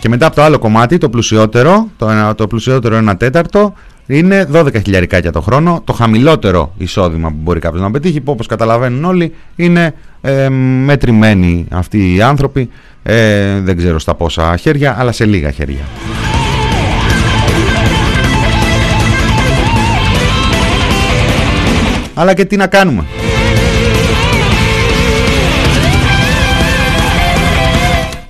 Και 0.00 0.08
μετά 0.08 0.26
από 0.26 0.34
το 0.34 0.42
άλλο 0.42 0.58
κομμάτι, 0.58 0.98
το 0.98 1.08
πλουσιότερο, 1.08 1.88
το, 1.96 2.34
το 2.34 2.46
πλουσιότερο 2.46 2.96
ένα 2.96 3.16
τέταρτο, 3.16 3.74
είναι 4.06 4.48
12 4.52 4.82
χιλιαρικάκια 4.82 5.32
το 5.32 5.40
χρόνο. 5.40 5.82
Το 5.84 5.92
χαμηλότερο 5.92 6.72
εισόδημα 6.78 7.28
που 7.28 7.36
μπορεί 7.38 7.60
κάποιος 7.60 7.82
να 7.82 7.90
πετύχει, 7.90 8.20
που 8.20 8.32
όπως 8.32 8.46
καταλαβαίνουν 8.46 9.04
όλοι, 9.04 9.34
είναι 9.56 9.94
ε, 10.20 10.48
μετρημένοι 10.84 11.66
αυτοί 11.70 12.14
οι 12.14 12.22
άνθρωποι 12.22 12.70
ε, 13.02 13.60
δεν 13.60 13.76
ξέρω 13.76 13.98
στα 13.98 14.14
πόσα 14.14 14.56
χέρια, 14.56 14.96
αλλά 14.98 15.12
σε 15.12 15.24
λίγα 15.24 15.50
χέρια. 15.50 15.84
Αλλά 22.14 22.34
και 22.34 22.44
τι 22.44 22.56
να 22.56 22.66
κάνουμε. 22.66 23.04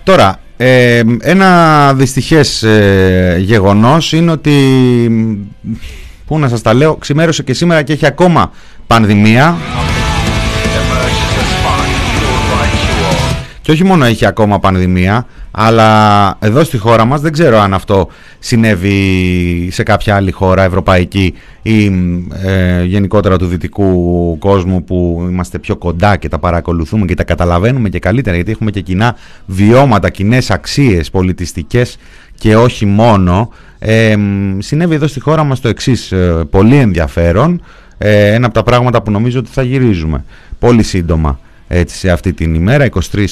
Τώρα, 0.03 0.41
ε, 0.57 1.03
ένα 1.21 1.93
δυστυχές 1.95 2.63
ε, 2.63 3.37
γεγονός 3.41 4.13
είναι 4.13 4.31
ότι, 4.31 4.53
πού 6.27 6.39
να 6.39 6.49
σας 6.49 6.63
τα 6.63 6.75
λέω, 6.75 6.95
ξημέρωσε 6.95 7.43
και 7.43 7.55
σήμερα 7.55 7.83
και 7.83 7.93
έχει 7.93 8.07
ακόμα 8.07 8.53
πανδημία. 8.87 9.57
Και 13.71 13.77
όχι 13.77 13.85
μόνο 13.85 14.05
έχει 14.05 14.27
ακόμα 14.27 14.59
πανδημία, 14.59 15.27
αλλά 15.51 16.37
εδώ 16.41 16.65
στη 16.65 16.79
χώρα 16.79 17.05
μας 17.05 17.21
δεν 17.21 17.33
ξέρω 17.33 17.59
αν 17.59 17.75
αυτό 17.75 18.09
συνέβη 18.39 19.69
σε 19.71 19.83
κάποια 19.83 20.15
άλλη 20.15 20.31
χώρα 20.31 20.63
ευρωπαϊκή 20.63 21.35
ή 21.63 21.85
ε, 22.45 22.85
γενικότερα 22.85 23.39
του 23.39 23.47
δυτικού 23.47 24.39
κόσμου 24.39 24.85
που 24.85 25.27
είμαστε 25.31 25.59
πιο 25.59 25.77
κοντά 25.77 26.17
και 26.17 26.29
τα 26.29 26.39
παρακολουθούμε 26.39 27.05
και 27.05 27.15
τα 27.15 27.25
καταλαβαίνουμε 27.25 27.89
και 27.89 27.99
καλύτερα 27.99 28.37
γιατί 28.37 28.51
έχουμε 28.51 28.71
και 28.71 28.81
κοινά 28.81 29.17
βιώματα, 29.47 30.11
κοινές 30.11 30.51
αξίες 30.51 31.11
πολιτιστικές 31.11 31.99
και 32.35 32.57
όχι 32.57 32.87
μόνο. 32.87 33.53
Ε, 33.79 34.17
συνέβη 34.59 34.95
εδώ 34.95 35.07
στη 35.07 35.21
χώρα 35.21 35.45
μας 35.45 35.61
το 35.61 35.69
εξής 35.69 36.13
ε, 36.13 36.47
πολύ 36.51 36.77
ενδιαφέρον, 36.77 37.63
ε, 37.99 38.33
ένα 38.35 38.47
από 38.47 38.55
τα 38.55 38.63
πράγματα 38.63 39.03
που 39.03 39.11
νομίζω 39.11 39.39
ότι 39.39 39.51
θα 39.53 39.63
γυρίζουμε 39.63 40.25
πολύ 40.59 40.83
σύντομα 40.83 41.39
έτσι, 41.73 41.97
σε 41.97 42.11
αυτή 42.11 42.33
την 42.33 42.55
ημέρα, 42.55 42.85
23, 42.85 43.27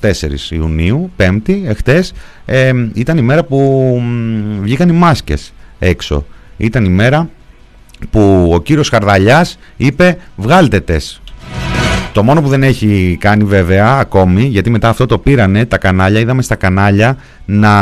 24 0.00 0.50
Ιουνίου, 0.50 1.10
Πέμπτη, 1.16 1.62
εχθές, 1.66 2.12
ε, 2.44 2.72
ήταν 2.94 3.18
η 3.18 3.22
μέρα 3.22 3.44
που 3.44 4.02
βγήκαν 4.60 4.88
οι 4.88 4.92
μάσκες 4.92 5.52
έξω. 5.78 6.26
Ήταν 6.56 6.84
η 6.84 6.88
μέρα 6.88 7.28
που 8.10 8.50
ο 8.54 8.60
κύριος 8.60 8.88
Χαρδαλιάς 8.88 9.58
είπε 9.76 10.16
βγάλτε 10.36 10.80
τες. 10.80 11.20
Το 12.12 12.22
μόνο 12.22 12.42
που 12.42 12.48
δεν 12.48 12.62
έχει 12.62 13.16
κάνει 13.20 13.44
βέβαια 13.44 13.98
ακόμη, 13.98 14.42
γιατί 14.42 14.70
μετά 14.70 14.88
αυτό 14.88 15.06
το 15.06 15.18
πήρανε 15.18 15.64
τα 15.64 15.78
κανάλια, 15.78 16.20
είδαμε 16.20 16.42
στα 16.42 16.54
κανάλια 16.54 17.16
να 17.44 17.72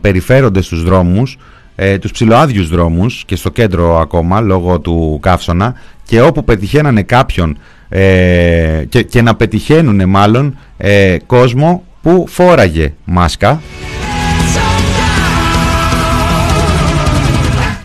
περιφέρονται 0.00 0.62
στους 0.62 0.84
δρόμους, 0.84 1.38
ε, 1.82 1.98
τους 1.98 2.10
ψηλοάδιους 2.10 2.68
δρόμους 2.68 3.22
και 3.26 3.36
στο 3.36 3.50
κέντρο 3.50 3.98
ακόμα 3.98 4.40
λόγω 4.40 4.78
του 4.78 5.18
καύσωνα 5.22 5.74
και 6.04 6.20
όπου 6.20 6.44
πετυχαίνανε 6.44 7.02
κάποιον 7.02 7.58
ε, 7.88 8.84
και, 8.88 9.02
και 9.02 9.22
να 9.22 9.34
πετυχαίνουν 9.34 10.08
μάλλον 10.08 10.58
ε, 10.76 11.16
κόσμο 11.26 11.84
που 12.02 12.24
φόραγε 12.28 12.92
μάσκα 13.04 13.60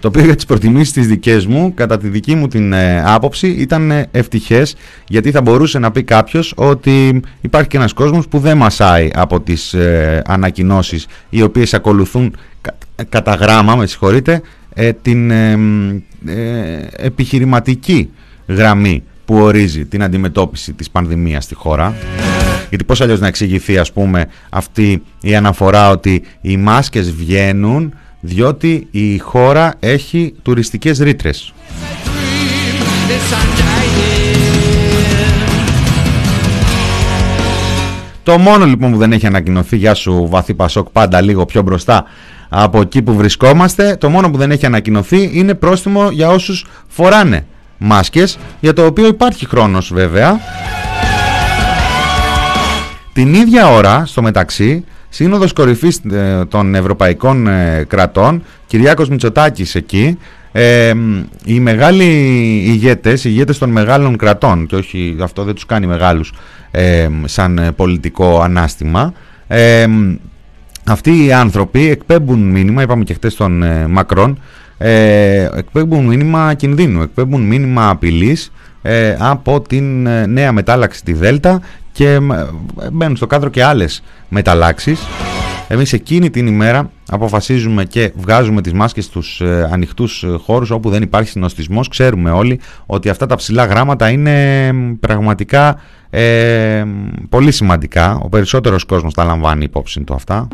το 0.06 0.12
οποίο 0.12 0.26
για 0.26 0.36
τις 0.36 0.46
προτιμήσεις 0.46 0.94
τις 0.94 1.08
δικές 1.08 1.46
μου 1.46 1.74
κατά 1.74 1.98
τη 1.98 2.08
δική 2.08 2.36
μου 2.36 2.48
την 2.48 2.74
ε, 2.74 3.04
άποψη 3.06 3.48
ήταν 3.48 3.92
ε, 3.92 4.08
ευτυχές 4.12 4.76
γιατί 5.08 5.32
θα 5.32 5.42
μπορούσε 5.42 5.80
να 5.80 5.92
πει 5.92 6.04
κάποιος 6.04 6.54
ότι 6.56 7.22
υπάρχει 7.42 7.68
και 7.68 7.78
ένας 7.78 7.94
κόσμος 7.94 8.28
που 8.28 8.40
δεν 8.40 8.58
μασάει 8.58 9.10
από 9.16 9.42
τις 9.42 9.74
ε, 9.74 10.22
ανακοινώσεις 10.26 11.08
οι 11.30 11.42
οποίες 11.42 11.74
ακολουθούν 11.74 12.36
κατά 13.10 13.34
γράμμα 13.34 13.76
με 13.76 13.86
συγχωρείτε 13.86 14.42
την 15.02 15.32
επιχειρηματική 16.98 18.10
γραμμή 18.48 19.04
που 19.26 19.36
ορίζει 19.36 19.86
την 19.86 20.04
αντιμετώπιση 20.04 20.74
της 20.74 20.90
πανδημίας 20.90 21.44
στη 21.44 21.56
χώρα. 21.56 21.96
Γιατί 22.70 22.84
πώς 22.84 23.02
αλλιώς 23.02 23.20
να 23.20 23.28
εξηγηθεί 23.28 23.78
ας 23.78 23.92
πούμε 23.92 24.28
αυτή 24.50 25.04
η 25.22 25.36
αναφορά 25.36 25.90
ότι 25.90 26.24
οι 26.42 26.58
μάσκες 26.58 27.12
βγαίνουν 27.12 27.94
διότι 28.26 28.88
η 28.92 29.18
χώρα 29.18 29.74
έχει 29.80 30.34
τουριστικές 30.42 31.00
ρήτρες. 31.00 31.54
Το 38.24 38.38
μόνο 38.38 38.66
λοιπόν 38.66 38.92
που 38.92 38.98
δεν 38.98 39.12
έχει 39.12 39.26
ανακοινωθεί, 39.26 39.78
για 39.78 39.94
σου 39.94 40.28
βαθύ 40.30 40.54
Πασόκ 40.54 40.88
πάντα 40.90 41.22
λίγο 41.22 41.46
πιο 41.46 41.62
μπροστά 41.62 42.04
από 42.50 42.82
εκεί 42.82 43.02
που 43.02 43.16
βρισκόμαστε. 43.16 43.96
Το 44.00 44.10
μόνο 44.10 44.30
που 44.30 44.38
δεν 44.38 44.52
έχει 44.52 44.66
ανακοινωθεί 44.66 45.30
είναι 45.34 45.54
πρόστιμο 45.54 46.10
για 46.12 46.30
όσους 46.30 46.66
φοράνε 46.88 47.46
μάσκες, 47.78 48.38
για 48.60 48.74
το 48.74 48.86
οποίο 48.86 49.08
υπάρχει 49.08 49.46
χρόνος 49.46 49.94
βέβαια. 49.94 50.40
Την 53.14 53.34
ίδια 53.34 53.68
ώρα, 53.68 54.06
στο 54.06 54.22
μεταξύ, 54.22 54.84
Σύνοδος 55.16 55.54
Κορυφής 55.54 56.02
ε, 56.12 56.46
των 56.48 56.76
Ευρωπαϊκών 56.76 57.48
ε, 57.48 57.86
Κρατών, 57.88 58.44
Κυριάκος 58.68 59.10
Μητσοτάκης 59.10 59.76
εκεί, 59.76 60.18
ε, 60.52 60.94
οι 61.46 61.60
μεγάλοι 61.60 62.04
ηγέτες, 62.66 63.24
οι 63.24 63.30
ηγέτες 63.32 63.58
των 63.58 63.70
μεγάλων 63.70 64.18
κρατών, 64.18 64.66
και 64.66 64.76
όχι 64.76 65.18
αυτό 65.22 65.44
δεν 65.44 65.54
τους 65.54 65.66
κάνει 65.66 65.88
μεγάλους 65.88 66.34
ε, 66.72 67.08
σαν 67.26 67.74
πολιτικό 67.76 68.42
ανάστημα, 68.42 69.14
ε, 69.48 69.86
αυτοί 70.86 71.26
οι 71.26 71.34
άνθρωποι 71.34 71.90
εκπέμπουν 71.90 72.40
μήνυμα, 72.40 72.82
είπαμε 72.82 73.04
και 73.04 73.14
χτες 73.14 73.36
τον 73.36 73.64
ε, 73.64 73.88
Μακρόν, 73.88 74.40
ε, 74.78 75.50
εκπέμπουν 75.56 76.06
μήνυμα 76.06 76.54
κινδύνου, 76.54 77.02
εκπέμπουν 77.02 77.42
μήνυμα 77.42 77.90
απειλής 77.90 78.52
ε, 78.82 79.16
από 79.20 79.62
την 79.62 80.08
νέα 80.28 80.52
μετάλλαξη 80.52 81.04
τη 81.04 81.14
Δέλτα 81.14 81.62
και 81.96 82.20
μπαίνουν 82.92 83.16
στο 83.16 83.28
κάδρο 83.28 83.50
και 83.50 83.64
άλλες 83.64 84.04
μεταλλάξεις. 84.30 85.00
Εμείς 85.68 85.94
εκείνη 85.94 86.30
την 86.30 86.48
ημέρα 86.48 86.92
αποφασίζουμε 87.10 87.86
και 87.86 88.12
βγάζουμε 88.16 88.62
τις 88.62 88.74
μάσκες 88.74 89.06
στους 89.06 89.42
ε, 89.42 89.70
ανοιχτούς 89.72 90.24
ε, 90.24 90.28
χώρους 90.28 90.70
όπου 90.70 90.90
δεν 90.90 91.02
υπάρχει 91.02 91.30
συνοστισμός. 91.30 91.88
Ξέρουμε 91.88 92.32
όλοι 92.32 92.60
ότι 92.86 93.10
αυτά 93.10 93.26
τα 93.26 93.36
ψηλά 93.36 93.66
γράμματα 93.66 94.10
είναι 94.10 94.72
πραγματικά 95.00 95.80
ε, 96.10 96.84
πολύ 97.30 97.52
σημαντικά. 97.52 98.20
Ο 98.24 98.30
περισσότερος 98.30 98.84
κόσμος 98.84 99.14
τα 99.14 99.24
λαμβάνει 99.24 99.64
υπόψη 99.64 100.04
του 100.04 100.14
αυτά. 100.14 100.48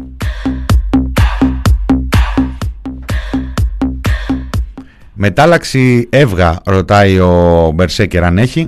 Μετάλλαξη 5.14 6.08
έβγα 6.10 6.60
ρωτάει 6.66 7.20
ο 7.20 7.72
Μπερσέκερ 7.76 8.24
αν 8.24 8.38
έχει. 8.38 8.68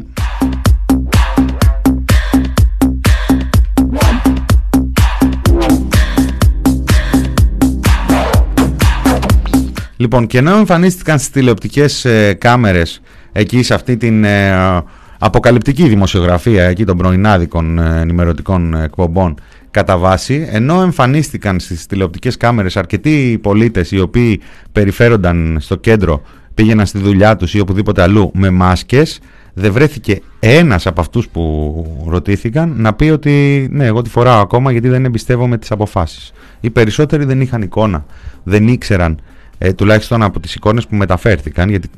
Λοιπόν, 9.97 10.27
και 10.27 10.37
ενώ 10.37 10.55
εμφανίστηκαν 10.55 11.17
στις 11.17 11.29
τηλεοπτικές 11.29 12.05
ε, 12.05 12.33
κάμερες 12.33 13.01
εκεί 13.31 13.63
σε 13.63 13.73
αυτή 13.73 13.97
την 13.97 14.23
ε, 14.23 14.83
αποκαλυπτική 15.19 15.87
δημοσιογραφία 15.87 16.63
εκεί 16.63 16.85
των 16.85 16.97
πρωινάδικων 16.97 17.79
ε, 17.79 18.01
ενημερωτικών 18.01 18.73
εκπομπών 18.73 19.35
κατά 19.71 19.97
βάση, 19.97 20.47
ενώ 20.51 20.81
εμφανίστηκαν 20.81 21.59
στις 21.59 21.85
τηλεοπτικές 21.85 22.37
κάμερες 22.37 22.77
αρκετοί 22.77 23.39
πολίτες 23.41 23.91
οι 23.91 23.99
οποίοι 23.99 24.41
περιφέρονταν 24.71 25.57
στο 25.61 25.75
κέντρο, 25.75 26.21
πήγαιναν 26.53 26.85
στη 26.85 26.99
δουλειά 26.99 27.35
τους 27.35 27.53
ή 27.53 27.59
οπουδήποτε 27.59 28.01
αλλού 28.01 28.31
με 28.33 28.49
μάσκες, 28.49 29.19
δεν 29.53 29.71
βρέθηκε 29.71 30.21
ένας 30.39 30.87
από 30.87 31.01
αυτούς 31.01 31.27
που 31.27 32.05
ρωτήθηκαν 32.07 32.73
να 32.77 32.93
πει 32.93 33.09
ότι 33.09 33.67
ναι, 33.71 33.85
εγώ 33.85 34.01
τη 34.01 34.09
φοράω 34.09 34.41
ακόμα 34.41 34.71
γιατί 34.71 34.87
δεν 34.89 35.05
εμπιστεύομαι 35.05 35.57
τις 35.57 35.71
αποφάσεις. 35.71 36.31
Οι 36.59 36.69
περισσότεροι 36.69 37.25
δεν 37.25 37.41
είχαν 37.41 37.61
εικόνα, 37.61 38.05
δεν 38.43 38.67
ήξεραν 38.67 39.19
ε, 39.57 39.73
τουλάχιστον 39.73 40.23
από 40.23 40.39
τις 40.39 40.55
εικόνες 40.55 40.87
που 40.87 40.95
μεταφέρθηκαν 40.95 41.69
γιατί 41.69 41.89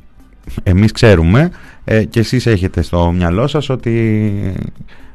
εμείς 0.64 0.92
ξέρουμε 0.92 1.52
ε, 1.84 2.04
και 2.04 2.20
εσείς 2.20 2.46
έχετε 2.46 2.82
στο 2.82 3.12
μυαλό 3.12 3.48
σας 3.48 3.70
ότι 3.70 4.32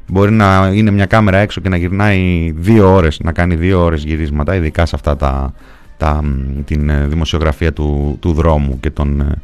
μπορεί 0.06 0.32
να 0.32 0.70
είναι 0.74 0.90
μια 0.90 1.06
κάμερα 1.06 1.38
έξω 1.38 1.60
και 1.60 1.68
να 1.68 1.76
γυρνάει 1.76 2.52
δύο 2.56 2.94
ώρες, 2.94 3.20
να 3.22 3.32
κάνει 3.32 3.54
δύο 3.54 3.82
ώρες 3.82 4.04
γυρίσματα, 4.04 4.54
ειδικά 4.54 4.86
σε 4.86 4.96
αυτά 4.96 5.16
τα, 5.16 5.54
τα, 5.96 6.24
την 6.64 6.88
ε, 6.88 7.06
δημοσιογραφία 7.06 7.72
του, 7.72 8.16
του 8.20 8.32
δρόμου 8.32 8.80
και 8.80 8.90
των, 8.90 9.20
ε, 9.20 9.34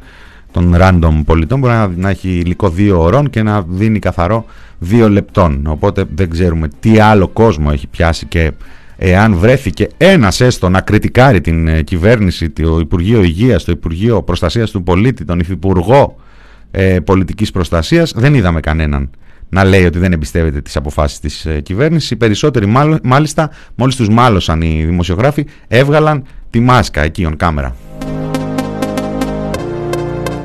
των 0.51 0.75
random 0.77 1.21
πολιτών 1.25 1.59
μπορεί 1.59 1.73
να, 1.73 1.87
να 1.87 2.09
έχει 2.09 2.29
υλικό 2.29 2.69
δύο 2.69 3.01
ώρων 3.01 3.29
και 3.29 3.43
να 3.43 3.61
δίνει 3.61 3.99
καθαρό 3.99 4.45
δύο 4.79 5.09
λεπτών. 5.09 5.67
Οπότε 5.67 6.05
δεν 6.15 6.29
ξέρουμε 6.29 6.67
τι 6.79 6.99
άλλο 6.99 7.27
κόσμο 7.27 7.69
έχει 7.73 7.87
πιάσει 7.87 8.25
και 8.25 8.51
εάν 8.97 9.35
βρέθηκε 9.35 9.87
ένας 9.97 10.41
έστω 10.41 10.69
να 10.69 10.81
κριτικάρει 10.81 11.41
την 11.41 11.67
ε, 11.67 11.81
κυβέρνηση, 11.81 12.49
το 12.49 12.79
Υπουργείο 12.79 13.23
Υγείας, 13.23 13.63
το 13.63 13.71
Υπουργείο 13.71 14.23
Προστασίας 14.23 14.71
του 14.71 14.83
Πολίτη, 14.83 15.25
τον 15.25 15.39
Υφυπουργό 15.39 16.15
ε, 16.71 16.99
Πολιτικής 16.99 17.51
Προστασίας, 17.51 18.13
δεν 18.15 18.33
είδαμε 18.33 18.59
κανέναν 18.59 19.09
να 19.49 19.63
λέει 19.63 19.85
ότι 19.85 19.99
δεν 19.99 20.11
εμπιστεύεται 20.11 20.61
τις 20.61 20.75
αποφάσεις 20.75 21.19
της 21.19 21.45
ε, 21.45 21.61
κυβέρνησης. 21.61 22.11
Οι 22.11 22.15
περισσότεροι 22.15 22.65
μάλιστα, 23.03 23.49
μόλις 23.75 23.95
τους 23.95 24.09
μάλωσαν 24.09 24.61
οι 24.61 24.83
δημοσιογράφοι, 24.85 25.45
έβγαλαν 25.67 26.23
τη 26.49 26.59
μάσκα 26.59 27.01
εκεί 27.01 27.27
on 27.29 27.33
κάμερα. 27.37 27.75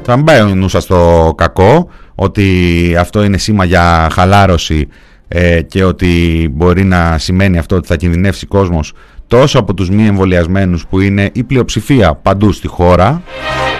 Θα 0.02 0.16
μην 0.16 0.24
πάει 0.24 0.40
ο 0.40 0.68
στο 0.68 1.34
κακό, 1.36 1.88
ότι 2.14 2.96
αυτό 2.98 3.24
είναι 3.24 3.38
σήμα 3.38 3.64
για 3.64 4.08
χαλάρωση 4.12 4.88
ε, 5.34 5.62
και 5.62 5.84
ότι 5.84 6.48
μπορεί 6.52 6.84
να 6.84 7.18
σημαίνει 7.18 7.58
αυτό 7.58 7.76
ότι 7.76 7.86
θα 7.86 7.96
κινδυνεύσει 7.96 8.46
κόσμος 8.46 8.92
τόσο 9.26 9.58
από 9.58 9.74
τους 9.74 9.90
μη 9.90 10.06
εμβολιασμένους 10.06 10.86
που 10.86 11.00
είναι 11.00 11.30
η 11.32 11.42
πλειοψηφία 11.42 12.14
παντού 12.14 12.52
στη 12.52 12.66
χώρα 12.68 13.22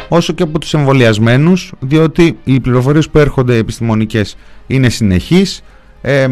όσο 0.08 0.32
και 0.32 0.42
από 0.42 0.58
τους 0.58 0.74
εμβολιασμένους, 0.74 1.72
διότι 1.80 2.38
οι 2.44 2.60
πληροφορίες 2.60 3.08
που 3.08 3.18
έρχονται 3.18 3.56
επιστημονικές 3.56 4.36
είναι 4.66 4.88
συνεχείς 4.88 5.62
ε, 6.00 6.26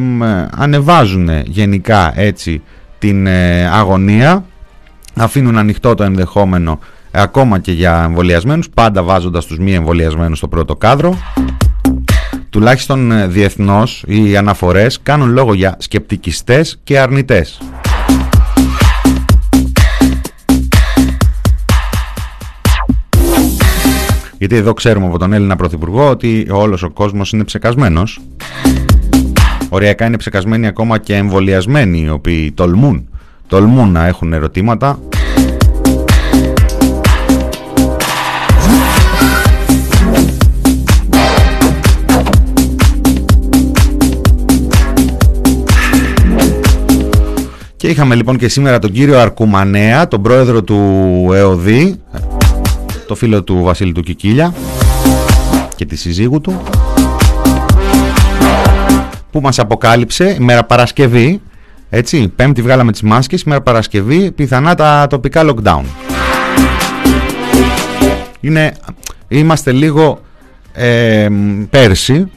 ανεβάζουν 0.56 1.28
γενικά 1.44 2.12
έτσι 2.20 2.62
την 2.98 3.26
ε, 3.26 3.68
αγωνία 3.68 4.44
αφήνουν 5.14 5.58
ανοιχτό 5.58 5.94
το 5.94 6.02
ενδεχόμενο 6.02 6.78
ακόμα 7.10 7.58
και 7.58 7.72
για 7.72 8.02
εμβολιασμένους, 8.04 8.70
πάντα 8.74 9.02
βάζοντας 9.02 9.46
τους 9.46 9.58
μη 9.58 9.74
εμβολιασμένους 9.74 10.38
στο 10.38 10.48
πρώτο 10.48 10.76
κάδρο 10.76 11.18
τουλάχιστον 12.50 13.12
ε, 13.12 13.26
διεθνώς 13.26 14.04
οι 14.06 14.36
αναφορές 14.36 14.98
κάνουν 15.02 15.30
λόγο 15.30 15.54
για 15.54 15.76
σκεπτικιστές 15.78 16.78
και 16.84 16.98
αρνητές. 16.98 17.60
Γιατί 24.38 24.56
εδώ 24.56 24.72
ξέρουμε 24.72 25.06
από 25.06 25.18
τον 25.18 25.32
Έλληνα 25.32 25.56
Πρωθυπουργό 25.56 26.08
ότι 26.08 26.46
όλος 26.50 26.82
ο 26.82 26.90
κόσμος 26.90 27.32
είναι 27.32 27.44
ψεκασμένος. 27.44 28.20
Οριακά 29.68 30.06
είναι 30.06 30.16
ψεκασμένοι 30.16 30.66
ακόμα 30.66 30.98
και 30.98 31.14
εμβολιασμένοι 31.14 32.00
οι 32.00 32.08
οποίοι 32.08 32.52
τολμούν, 32.52 33.08
τολμούν 33.48 33.92
να 33.92 34.06
έχουν 34.06 34.32
ερωτήματα 34.32 34.98
Και 47.80 47.88
είχαμε 47.88 48.14
λοιπόν 48.14 48.36
και 48.36 48.48
σήμερα 48.48 48.78
τον 48.78 48.92
κύριο 48.92 49.18
Αρκουμανέα, 49.18 50.08
τον 50.08 50.22
πρόεδρο 50.22 50.62
του 50.62 50.76
ΕΟΔΗ, 51.32 52.00
το 53.06 53.14
φίλο 53.14 53.42
του 53.42 53.62
Βασίλη 53.62 53.92
του 53.92 54.02
Κικίλια 54.02 54.54
και 55.76 55.84
τη 55.84 55.96
συζύγου 55.96 56.40
του, 56.40 56.62
που 59.30 59.40
μας 59.40 59.58
αποκάλυψε 59.58 60.36
ημέρα 60.40 60.64
Παρασκευή, 60.64 61.40
έτσι, 61.90 62.28
πέμπτη 62.28 62.62
βγάλαμε 62.62 62.92
τις 62.92 63.02
μάσκες, 63.02 63.42
ημέρα 63.42 63.60
Παρασκευή, 63.60 64.30
πιθανά 64.32 64.74
τα 64.74 65.06
τοπικά 65.08 65.42
lockdown. 65.44 65.82
Είναι, 68.40 68.72
είμαστε 69.28 69.72
λίγο 69.72 70.20
ε, 70.72 71.28
πέρσι, 71.70 72.30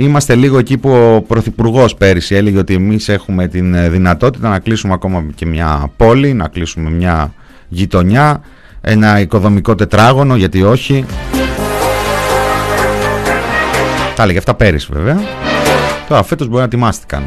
Είμαστε 0.00 0.34
λίγο 0.34 0.58
εκεί 0.58 0.78
που 0.78 0.90
ο 0.90 1.22
Πρωθυπουργός 1.22 1.94
πέρυσι 1.94 2.34
έλεγε 2.34 2.58
ότι 2.58 2.74
εμείς 2.74 3.08
έχουμε 3.08 3.48
την 3.48 3.74
ε, 3.74 3.88
δυνατότητα 3.88 4.48
να 4.48 4.58
κλείσουμε 4.58 4.92
ακόμα 4.92 5.24
και 5.34 5.46
μια 5.46 5.90
πόλη, 5.96 6.32
να 6.32 6.48
κλείσουμε 6.48 6.90
μια 6.90 7.32
γειτονιά, 7.68 8.40
ένα 8.80 9.20
οικοδομικό 9.20 9.74
τετράγωνο, 9.74 10.36
γιατί 10.36 10.62
όχι. 10.62 11.04
Τα 14.16 14.22
έλεγε 14.22 14.38
αυτά 14.38 14.54
πέρυσι 14.54 14.88
βέβαια. 14.92 15.20
Τώρα 16.08 16.22
φέτος 16.22 16.48
μπορεί 16.48 16.62
να 16.62 16.68
τιμάστηκαν. 16.68 17.22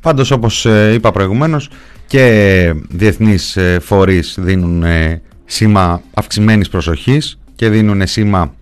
Πάντως 0.00 0.30
όπως 0.30 0.66
ε, 0.66 0.92
είπα 0.92 1.10
προηγουμένως 1.10 1.68
και 2.06 2.74
διεθνείς 2.88 3.56
ε, 3.56 3.78
φορείς 3.82 4.36
δίνουν 4.40 4.82
ε, 4.82 5.22
σήμα 5.44 6.02
αυξημένης 6.14 6.68
προσοχής 6.68 7.38
και 7.54 7.68
δίνουν 7.68 8.06
σήμα 8.06 8.54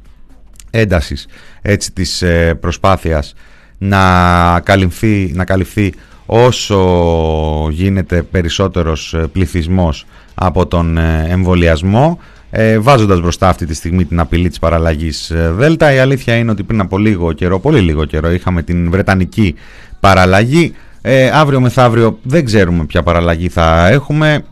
έντασης 0.71 1.27
έτσι 1.63 1.93
της 1.93 2.25
προσπάθειας 2.61 3.35
να 3.79 4.61
καλυφθεί, 4.61 5.33
να 5.35 5.45
καλυφθεί 5.45 5.93
όσο 6.27 6.79
γίνεται 7.71 8.23
περισσότερος 8.23 9.17
πληθυσμός 9.33 10.07
από 10.35 10.67
τον 10.67 10.99
εμβολιασμό 11.29 12.19
ε, 12.51 12.79
βάζοντας 12.79 13.21
μπροστά 13.21 13.49
αυτή 13.49 13.67
τη 13.67 13.75
στιγμή 13.75 14.05
την 14.05 14.21
απειλή 14.21 14.49
της 14.49 14.59
παραλλαγής 14.59 15.33
Δέλτα. 15.35 15.93
Η 15.93 15.99
αλήθεια 15.99 16.37
είναι 16.37 16.51
ότι 16.51 16.63
πριν 16.63 16.81
από 16.81 16.99
λίγο 16.99 17.33
καιρό, 17.33 17.61
πολύ 17.61 17.81
λίγο 17.81 18.05
καιρό, 18.05 18.31
είχαμε 18.31 18.63
την 18.63 18.91
Βρετανική 18.91 19.55
παραλλαγή. 20.01 20.75
Ε, 21.03 21.31
αύριο 21.31 21.61
μεθαύριο 21.61 22.19
δεν 22.23 22.45
ξέρουμε 22.45 22.85
ποια 22.85 23.03
παραλλαγή 23.03 23.49
θα 23.49 23.89
έχουμε 23.89 24.45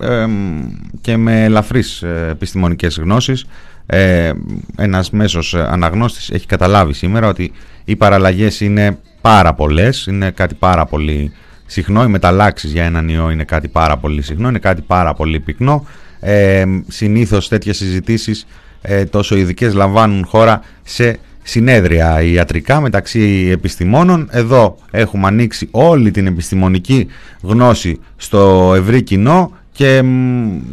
και 1.01 1.17
με 1.17 1.45
ελαφρείς 1.45 2.03
ε, 2.03 2.29
επιστημονικές 2.31 2.99
γνώσεις 2.99 3.47
ε, 3.87 4.33
ένας 4.77 5.11
μέσος 5.11 5.55
αναγνώστης 5.55 6.31
έχει 6.31 6.47
καταλάβει 6.47 6.93
σήμερα 6.93 7.29
ότι 7.29 7.53
οι 7.85 7.97
παραλλαγές 7.97 8.61
είναι 8.61 8.99
πάρα 9.21 9.55
πολλές, 9.55 10.07
είναι 10.07 10.31
κάτι 10.31 10.55
πάρα 10.55 10.87
πολύ 10.87 11.33
συχνό, 11.67 12.03
οι 12.03 12.07
μεταλλάξεις 12.07 12.73
για 12.73 12.85
έναν 12.85 13.09
ιό 13.09 13.31
είναι 13.31 13.45
κάτι 13.45 13.69
πάρα 13.69 13.97
πολύ 13.97 14.23
συχνό, 14.23 14.49
είναι 14.49 14.59
κάτι 14.59 14.83
πάρα 14.83 15.15
πολύ 15.15 15.41
πυκνό. 15.41 15.87
Ε, 16.21 16.65
συνήθως 16.89 17.49
τέτοιες 17.49 17.77
συζητήσεις 17.77 18.47
ε, 18.83 19.05
τόσο 19.05 19.37
ειδικές 19.37 19.75
λαμβάνουν 19.75 20.27
χώρα 20.27 20.61
σε 20.83 21.19
συνέδρια 21.49 22.23
ιατρικά 22.23 22.81
μεταξύ 22.81 23.49
επιστημόνων. 23.53 24.29
Εδώ 24.31 24.77
έχουμε 24.91 25.27
ανοίξει 25.27 25.69
όλη 25.71 26.11
την 26.11 26.27
επιστημονική 26.27 27.07
γνώση 27.43 28.01
στο 28.17 28.73
ευρύ 28.77 29.03
κοινό 29.03 29.53
και 29.73 30.03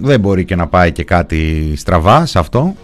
δεν 0.02 0.20
μπορεί 0.20 0.46
και 0.46 0.56
να 0.56 0.68
πάει 0.68 0.92
και 0.92 1.04
κάτι 1.04 1.74
στραβά 1.76 2.26
σε 2.26 2.40
αυτό. 2.40 2.76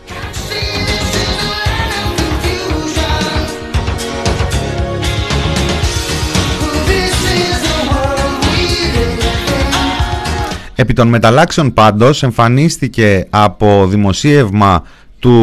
Επί 10.76 10.94
των 10.94 11.08
μεταλλάξεων 11.08 11.74
πάντως 11.74 12.24
εμφανίστηκε 12.24 13.28
από 13.30 13.88
δημοσίευμα 13.88 14.84
του 15.20 15.34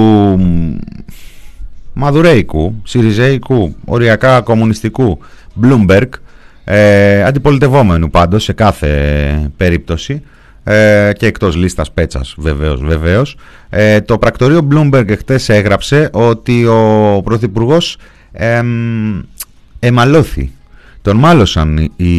Μαδουρέικου, 1.99 2.81
Σιριζέικου, 2.85 3.77
οριακά 3.85 4.41
κομμουνιστικού 4.41 5.19
Bloomberg, 5.63 6.09
ε, 6.65 7.23
αντιπολιτευόμενου 7.23 8.11
πάντως 8.11 8.43
σε 8.43 8.53
κάθε 8.53 9.51
περίπτωση 9.57 10.23
ε, 10.65 11.11
και 11.13 11.27
εκτός 11.27 11.57
λίστας 11.57 11.93
πέτσας 11.93 12.35
βεβαίως, 12.39 12.81
βεβαίως. 12.81 13.37
Ε, 13.69 14.01
το 14.01 14.19
πρακτορείο 14.19 14.69
Bloomberg 14.73 15.15
χτες 15.19 15.49
έγραψε 15.49 16.11
ότι 16.13 16.67
ο 16.67 17.21
Πρωθυπουργός 17.25 17.97
ε, 18.33 18.63
εμαλώθη. 19.79 20.53
Τον 21.03 21.17
μάλωσαν 21.17 21.93
η 21.97 22.15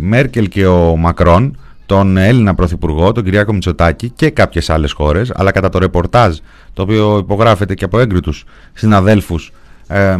Μέρκελ 0.00 0.48
και 0.48 0.66
ο 0.66 0.96
Μακρόν 0.96 1.56
τον 1.86 2.16
Έλληνα 2.16 2.54
Πρωθυπουργό, 2.54 3.12
τον 3.12 3.24
Κυριάκο 3.24 3.52
Μητσοτάκη 3.52 4.10
και 4.10 4.30
κάποιες 4.30 4.70
άλλες 4.70 4.92
χώρες, 4.92 5.32
αλλά 5.34 5.50
κατά 5.50 5.68
το 5.68 5.78
ρεπορτάζ, 5.78 6.36
το 6.72 6.82
οποίο 6.82 7.18
υπογράφεται 7.18 7.74
και 7.74 7.84
από 7.84 7.98
έγκριτους 7.98 8.44
συναδέλφους, 8.72 9.52
ε, 9.86 10.16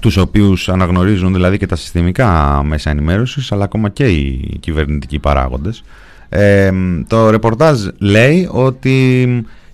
τους 0.00 0.16
οποίους 0.16 0.68
αναγνωρίζουν 0.68 1.32
δηλαδή 1.32 1.58
και 1.58 1.66
τα 1.66 1.76
συστημικά 1.76 2.62
μέσα 2.64 2.90
ενημέρωσης, 2.90 3.52
αλλά 3.52 3.64
ακόμα 3.64 3.88
και 3.88 4.06
οι 4.06 4.56
κυβερνητικοί 4.60 5.18
παράγοντες. 5.18 5.84
Ε, 6.28 6.70
το 7.06 7.30
ρεπορτάζ 7.30 7.86
λέει 7.98 8.48
ότι 8.52 9.26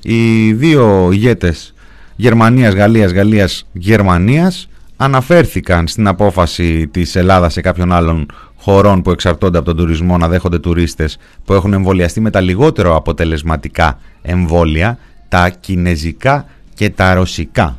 οι 0.02 0.52
δύο 0.52 1.09
ηγέτες 1.12 1.74
Γερμανίας, 2.16 2.74
Γαλλίας, 2.74 3.12
Γαλλίας, 3.12 3.66
Γερμανίας 3.72 4.68
αναφέρθηκαν 4.96 5.88
στην 5.88 6.06
απόφαση 6.06 6.87
της 6.87 7.16
Ελλάδας 7.16 7.52
σε 7.52 7.61
κάποιον 7.61 7.92
άλλον 7.92 8.26
χωρών 8.61 9.03
που 9.03 9.11
εξαρτώνται 9.11 9.59
από 9.59 9.66
τον 9.66 9.77
τουρισμό 9.77 10.18
να 10.18 10.29
δέχονται 10.29 10.59
τουρίστες 10.59 11.18
που 11.44 11.53
έχουν 11.53 11.73
εμβολιαστεί 11.73 12.20
με 12.20 12.31
τα 12.31 12.40
λιγότερο 12.40 12.96
αποτελεσματικά 12.96 13.99
εμβόλια, 14.23 14.99
τα 15.29 15.49
κινέζικα 15.49 16.46
και 16.75 16.90
τα 16.90 17.14
ρωσικά. 17.14 17.77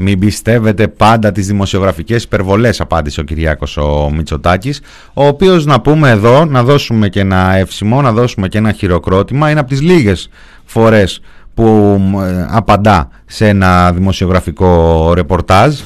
Μην 0.00 0.18
πιστεύετε 0.18 0.88
πάντα 0.88 1.32
τις 1.32 1.46
δημοσιογραφικές 1.46 2.22
υπερβολές, 2.22 2.80
απάντησε 2.80 3.20
ο 3.20 3.22
Κυριάκος 3.22 3.76
ο 3.76 4.10
Μητσοτάκης, 4.14 4.80
ο 5.14 5.26
οποίος 5.26 5.66
να 5.66 5.80
πούμε 5.80 6.10
εδώ, 6.10 6.44
να 6.44 6.62
δώσουμε 6.62 7.08
και 7.08 7.20
ένα 7.20 7.54
εύσημο, 7.54 8.02
να 8.02 8.12
δώσουμε 8.12 8.48
και 8.48 8.58
ένα 8.58 8.72
χειροκρότημα, 8.72 9.50
είναι 9.50 9.60
από 9.60 9.68
τις 9.68 9.80
λίγες 9.80 10.28
φορές 10.64 11.20
που 11.58 12.00
ε, 12.24 12.46
απαντά 12.48 13.08
σε 13.26 13.48
ένα 13.48 13.92
δημοσιογραφικό 13.92 15.12
ρεπορτάζ. 15.14 15.78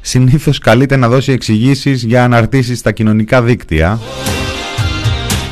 Συνήθως 0.00 0.58
καλείται 0.58 0.96
να 0.96 1.08
δώσει 1.08 1.32
εξηγήσεις 1.32 2.02
για 2.02 2.24
αναρτήσεις 2.24 2.78
στα 2.78 2.92
κοινωνικά 2.92 3.42
δίκτυα 3.42 3.98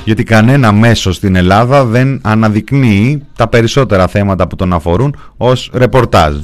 γιατί 0.05 0.23
κανένα 0.25 0.73
μέσο 0.73 1.12
στην 1.12 1.37
Ελλάδα 1.37 1.85
δεν 1.85 2.21
αναδεικνύει 2.23 3.23
τα 3.37 3.49
περισσότερα 3.49 4.07
θέματα 4.07 4.47
που 4.47 4.57
τον 4.57 4.73
αφορούν 4.73 5.17
ως 5.37 5.71
ρεπορτάζ. 5.73 6.37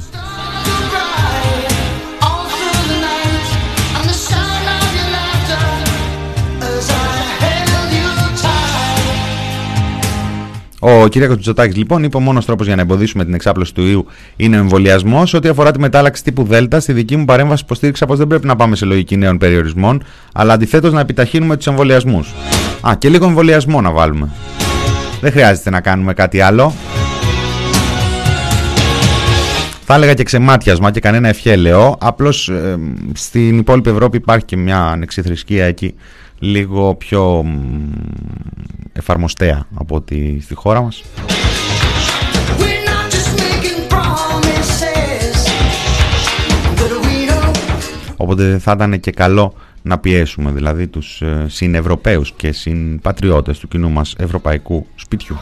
Ο 10.87 11.07
κ. 11.09 11.15
Μητσοτάκη 11.15 11.77
λοιπόν 11.77 12.03
είπε: 12.03 12.17
Ο 12.17 12.19
μόνος 12.19 12.45
τρόπος 12.45 12.65
για 12.65 12.75
να 12.75 12.81
εμποδίσουμε 12.81 13.25
την 13.25 13.33
εξάπλωση 13.33 13.73
του 13.73 13.85
ιού 13.85 14.05
είναι 14.35 14.55
ο 14.55 14.59
εμβολιασμός. 14.59 15.33
Ό,τι 15.33 15.47
αφορά 15.47 15.71
τη 15.71 15.79
μετάλλαξη 15.79 16.23
τύπου 16.23 16.43
Δέλτα, 16.43 16.79
στη 16.79 16.93
δική 16.93 17.15
μου 17.15 17.25
παρέμβαση 17.25 17.63
υποστήριξα 17.63 18.05
πως 18.05 18.17
δεν 18.17 18.27
πρέπει 18.27 18.47
να 18.47 18.55
πάμε 18.55 18.75
σε 18.75 18.85
λογική 18.85 19.17
νέων 19.17 19.37
περιορισμών, 19.37 20.03
αλλά 20.33 20.53
αντιθέτως 20.53 20.93
να 20.93 20.99
επιταχύνουμε 20.99 21.57
τους 21.57 21.67
εμβολιασμούς. 21.67 22.33
Α, 22.81 22.95
και 22.97 23.09
λίγο 23.09 23.25
εμβολιασμό 23.25 23.81
να 23.81 23.91
βάλουμε. 23.91 24.29
Δεν 25.21 25.31
χρειάζεται 25.31 25.69
να 25.69 25.81
κάνουμε 25.81 26.13
κάτι 26.13 26.41
άλλο. 26.41 26.73
Θα 29.85 29.95
έλεγα 29.95 30.13
και 30.13 30.23
ξεμάτιασμα 30.23 30.91
και 30.91 30.99
κανένα 30.99 31.27
ευχέλαιο. 31.27 31.95
Απλώς 31.99 32.49
ε, 32.49 32.77
στην 33.13 33.57
υπόλοιπη 33.57 33.89
Ευρώπη 33.89 34.17
υπάρχει 34.17 34.45
και 34.45 34.57
μια 34.57 34.79
ανεξιθρησκεία 34.79 35.65
εκεί 35.65 35.95
λίγο 36.45 36.95
πιο 36.95 37.45
εφαρμοστέα 38.93 39.67
από 39.75 39.95
ότι 39.95 40.39
στη 40.41 40.53
χώρα 40.53 40.81
μας. 40.81 41.03
Οπότε 48.17 48.57
θα 48.59 48.71
ήταν 48.71 48.99
και 48.99 49.11
καλό 49.11 49.53
να 49.81 49.97
πιέσουμε 49.97 50.51
δηλαδή 50.51 50.87
τους 50.87 51.21
ε, 51.21 51.45
συνευρωπαίους 51.47 52.31
και 52.31 52.51
συμπατριώτες 52.51 53.59
του 53.59 53.67
κοινού 53.67 53.89
μας 53.89 54.15
ευρωπαϊκού 54.17 54.87
σπιτιού. 54.95 55.37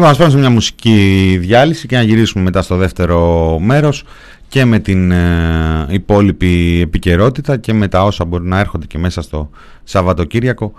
Λοιπόν, 0.00 0.14
ας 0.14 0.20
πάμε 0.20 0.30
σε 0.30 0.38
μια 0.38 0.50
μουσική 0.50 1.36
διάλυση 1.40 1.86
και 1.86 1.96
να 1.96 2.02
γυρίσουμε 2.02 2.44
μετά 2.44 2.62
στο 2.62 2.76
δεύτερο 2.76 3.58
μέρος 3.58 4.04
και 4.48 4.64
με 4.64 4.78
την 4.78 5.10
ε, 5.10 5.86
υπόλοιπη 5.88 6.80
επικαιρότητα 6.82 7.56
και 7.56 7.72
με 7.72 7.88
τα 7.88 8.04
όσα 8.04 8.24
μπορεί 8.24 8.46
να 8.46 8.58
έρχονται 8.58 8.86
και 8.86 8.98
μέσα 8.98 9.22
στο 9.22 9.50
Σαββατοκύριακο. 9.84 10.72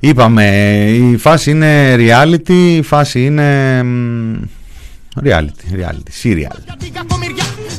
Είπαμε, 0.00 0.46
η 0.90 1.16
φάση 1.16 1.50
είναι 1.50 1.94
reality, 1.94 2.76
η 2.76 2.82
φάση 2.82 3.24
είναι 3.24 3.80
reality, 5.24 5.64
reality, 5.80 6.12
serial. 6.22 6.58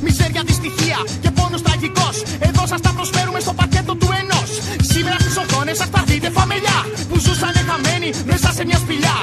Μιζέρια 0.04 0.42
δυστυχία 0.46 0.98
και 1.22 1.32
πόνος 1.32 1.62
τραγικός 1.62 2.24
Εδώ 2.40 2.68
σας 2.68 2.82
τα 2.82 2.92
προσφέρουμε 2.96 3.40
στο 3.40 3.54
πακέτο 3.54 3.96
του 3.96 4.08
ενός 4.22 4.50
Σήμερα 4.92 5.16
στις 5.20 5.38
οθόνες 5.38 5.78
σας 5.78 5.88
θα 5.92 6.04
δείτε 6.08 6.30
φαμελιά 6.30 6.80
που 7.10 7.20
ζούσαν 7.20 7.54
χαμένοι 7.70 8.10
μέσα 8.26 8.52
σε 8.52 8.66
μια 8.66 8.78
σπηλιά. 8.78 9.16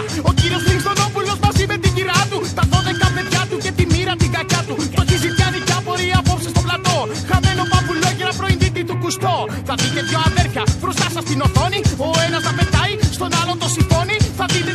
Πρώην 9.02 9.18
του 9.18 9.26
κουστό. 9.26 9.46
Θα 9.64 9.74
δείτε 9.74 10.00
δυο 10.08 10.20
αδέρφια 10.26 10.62
μπροστά 10.80 11.06
σας 11.14 11.22
στην 11.26 11.40
οθόνη. 11.40 11.80
Ο 11.96 12.10
ένας 12.26 12.42
θα 12.46 12.52
πετάει, 12.58 12.92
στον 13.16 13.30
άλλον 13.40 13.58
το 13.58 13.68
συμφώνει. 13.76 14.16
Θα 14.38 14.44
δείτε 14.52 14.72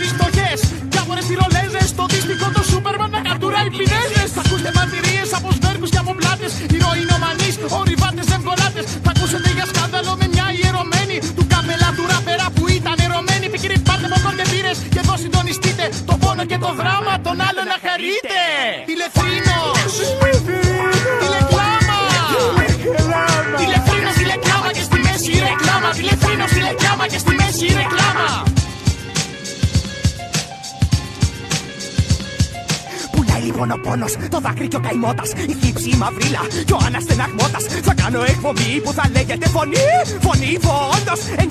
λοιπόν 33.57 33.77
ο 33.77 33.79
πόνο, 33.85 34.07
το 34.33 34.39
δάκρυ 34.45 34.67
και 34.71 34.79
ο 34.81 34.83
καημότας. 34.87 35.29
Η 35.51 35.53
θύψη, 35.61 35.89
η 35.95 35.97
μαυρίλα 36.01 36.43
και 36.67 36.73
ο 36.77 36.79
αναστεναγμότας. 36.87 37.63
Θα 37.87 37.93
κάνω 38.01 38.19
εκπομπή 38.33 38.71
που 38.83 38.91
θα 38.97 39.05
λέγεται 39.15 39.47
φωνή. 39.55 39.85
Φωνή 40.25 40.51
φόντος, 40.65 41.21
εν 41.41 41.49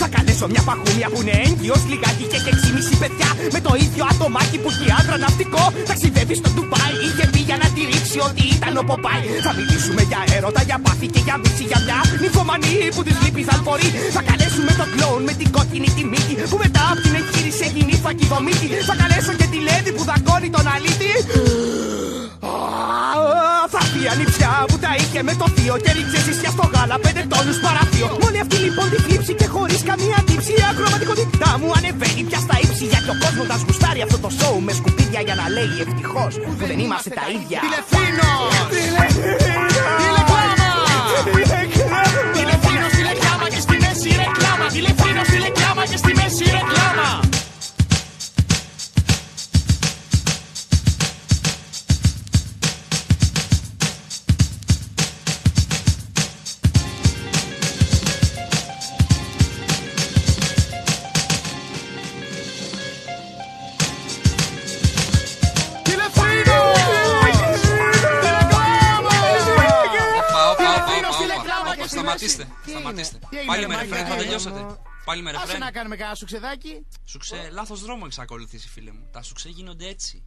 Θα 0.00 0.08
καλέσω 0.14 0.46
μια 0.52 0.62
παχούμια 0.68 1.08
που 1.12 1.18
είναι 1.22 1.36
έγκυος 1.46 1.82
λιγάκι 1.90 2.24
και 2.30 2.36
έχει 2.40 2.50
εξήμιση 2.54 2.94
παιδιά. 3.02 3.30
Με 3.54 3.60
το 3.66 3.72
ίδιο 3.84 4.04
ατομάκι 4.12 4.58
που 4.62 4.68
έχει 4.72 4.86
άντρα 4.98 5.16
ναυτικό. 5.24 5.64
Ταξιδεύει 5.90 6.34
στο 6.40 6.48
Ντουμπάι. 6.54 6.92
Είχε 7.06 7.24
πει 7.25 7.25
για 7.56 7.68
να 7.68 7.74
τη 7.76 7.82
ρίξει 7.90 8.18
ότι 8.28 8.44
ήταν 8.56 8.72
ο 8.80 8.82
Ποπάι. 8.88 9.26
Θα 9.46 9.52
μιλήσουμε 9.58 10.02
για 10.10 10.20
έρωτα, 10.36 10.62
για 10.68 10.78
πάθη 10.84 11.06
και 11.14 11.22
για 11.26 11.36
μίση 11.42 11.64
για 11.70 11.80
μια 11.86 11.98
νυφομανή 12.22 12.76
που 12.94 13.02
της 13.06 13.16
λείπεις 13.22 13.46
θαλπορεί. 13.50 13.88
Θα 14.16 14.22
καλέσουμε 14.28 14.72
τον 14.80 14.88
κλόουν 14.94 15.22
με 15.28 15.34
την 15.40 15.48
κόκκινη 15.56 15.88
τη 15.96 16.02
μύτη 16.12 16.34
που 16.50 16.56
μετά 16.64 16.82
από 16.92 17.00
την 17.04 17.14
εγχείρηση 17.18 17.62
έγινε 17.68 17.94
φακιδομήτη. 18.04 18.66
Θα 18.88 18.94
καλέσω 19.00 19.32
και 19.40 19.46
τη 19.52 19.58
λέδη 19.68 19.90
που 19.96 20.02
δαγκώνει 20.10 20.48
τον 20.56 20.64
αλήτη. 20.74 21.10
Θα 23.96 24.02
έρθει 24.02 24.18
η 24.18 24.20
ανιψιά 24.20 24.52
που 24.68 24.78
τα 24.84 24.92
είχε 25.00 25.20
με 25.28 25.34
το 25.40 25.46
θείο 25.54 25.76
και 25.84 25.90
ρίξε 25.96 26.18
ζησιά 26.26 26.50
στο 26.56 26.64
γάλα 26.72 26.96
πέντε 27.04 27.22
τόνους 27.32 27.58
παραθείο. 27.64 28.06
Μόλι 28.22 28.38
αυτή 28.44 28.56
λοιπόν 28.66 28.86
τη 28.92 28.98
θλίψη 29.04 29.32
και 29.40 29.46
χωρίς 29.54 29.80
καμία 29.90 30.18
τύψη 30.28 30.52
η 30.60 30.64
ακροματικότητά 30.70 31.50
μου 31.60 31.68
ανεβαίνει 31.78 32.22
πια 32.28 32.40
στα 32.46 32.56
ύψη 32.64 32.84
γιατί 32.92 33.08
ο 33.14 33.16
κόσμος 33.22 33.46
τα 33.50 33.56
γουστάρει 33.64 34.00
αυτό 34.06 34.18
το 34.24 34.30
σοου 34.38 34.58
με 34.66 34.72
σκουπίδια 34.78 35.20
για 35.26 35.36
να 35.40 35.46
λέει 35.56 35.74
ευτυχώς 35.84 36.32
που 36.44 36.50
δεν 36.70 36.78
είμαστε 36.84 37.10
τα 37.18 37.24
ίδια. 37.36 37.58
Τηλεφρύνος! 37.64 38.50
Τηλεκλάμα! 40.00 40.70
Τηλεφρύνος, 42.36 42.92
τηλεκλάμα 42.98 43.46
και 43.54 43.60
στη 43.66 43.76
μέση 43.84 44.08
ρεκλάμα 44.20 44.66
Τηλεφρύνος, 44.76 45.26
τηλεκλάμα 45.32 45.82
και 45.90 45.98
στη 46.02 46.12
μέση 46.20 46.44
ρεκλάμα 46.56 47.08
Σταματήστε. 72.06 72.46
Σταματήστε. 72.66 73.18
Πάλι 73.46 73.66
με 73.66 73.76
ρεφρέν 73.76 74.06
θα 74.06 74.16
τελειώσετε. 74.16 74.66
Πάλι 75.04 75.22
με 75.22 75.30
ρεφρέν. 75.30 75.58
να 75.58 75.70
κάνουμε 75.70 75.96
κανένα 75.96 76.16
σουξεδάκι. 76.16 76.86
Σουξέ, 77.04 77.48
λάθος 77.52 77.80
δρόμο 77.80 78.06
έχει 78.10 78.20
ακολουθήσει, 78.20 78.68
φίλε 78.68 78.92
μου. 78.92 79.08
Τα 79.12 79.22
σουξέ 79.22 79.48
γίνονται 79.48 79.88
έτσι. 79.88 80.24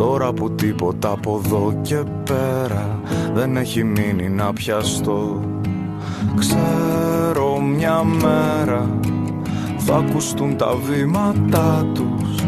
Τώρα 0.00 0.32
που 0.32 0.50
τίποτα 0.50 1.10
από 1.10 1.40
εδώ 1.44 1.78
και 1.82 2.02
πέρα 2.24 3.00
δεν 3.34 3.56
έχει 3.56 3.84
μείνει 3.84 4.28
να 4.28 4.52
πιαστώ. 4.52 5.40
Ξέρω 6.38 7.60
μια 7.60 8.04
μέρα 8.04 8.98
θα 9.76 9.96
ακουστούν 9.96 10.56
τα 10.56 10.76
βήματά 10.76 11.86
τους. 11.94 12.42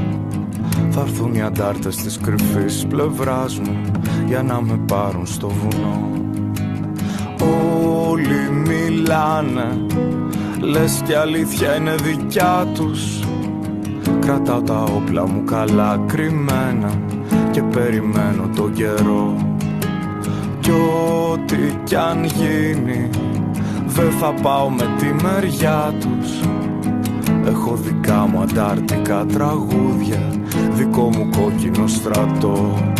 Θα 0.90 1.00
έρθουν 1.00 1.34
οι 1.34 1.42
αντάρτες 1.42 1.96
της 1.96 2.18
κρυφής 2.18 2.86
πλευράς 2.88 3.58
μου 3.58 3.80
για 4.26 4.42
να 4.42 4.60
με 4.60 4.80
πάρουν 4.86 5.26
στο 5.26 5.48
βουνό. 5.48 6.10
Όλοι 8.08 8.50
μιλάνε 8.66 9.86
Λες 10.60 11.00
κι 11.04 11.14
αλήθεια 11.14 11.76
είναι 11.76 11.94
δικιά 11.94 12.66
τους. 12.74 13.20
Κρατάω 14.20 14.62
τα 14.62 14.82
όπλα 14.82 15.26
μου 15.28 15.44
καλά 15.44 16.00
κρυμμένα 16.06 16.90
Και 17.52 17.62
περιμένω 17.62 18.48
το 18.56 18.68
καιρό. 18.68 19.56
Κι 20.60 20.70
ό,τι 20.70 21.56
κι 21.84 21.96
αν 21.96 22.24
γίνει 22.24 23.10
Δεν 23.86 24.10
θα 24.10 24.34
πάω 24.42 24.70
με 24.70 24.88
τη 24.98 25.24
μεριά 25.24 25.94
τους. 26.00 26.40
Έχω 27.46 27.76
δικά 27.76 28.26
μου 28.26 28.40
αντάρτικα 28.40 29.26
τραγούδια 29.26 30.30
Δικό 30.74 31.02
μου 31.02 31.28
κόκκινο 31.30 31.86
στρατό 31.86 32.91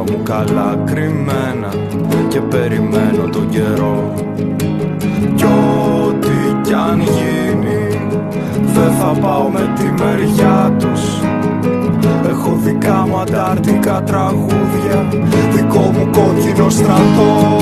τα 0.00 0.06
όπλα 0.06 0.16
μου 0.16 0.22
καλά 0.22 0.78
κρυμμένα 0.84 1.68
Και 2.28 2.40
περιμένω 2.40 3.28
τον 3.32 3.48
καιρό. 3.48 4.14
Κι 5.34 5.44
ό,τι 5.44 6.60
κι 6.62 6.72
αν 6.72 7.00
γίνει 7.00 8.08
Δεν 8.74 8.92
θα 8.92 9.20
πάω 9.20 9.48
με 9.48 9.72
τη 9.76 10.02
μεριά 10.02 10.76
τους. 10.78 11.20
Έχω 12.28 12.58
δικά 12.62 13.06
μου 13.08 13.18
αντάρτικα 13.18 14.02
τραγούδια 14.02 15.08
Δικό 15.54 15.78
μου 15.78 16.10
κόκκινο 16.12 16.70
στρατό 16.70 17.59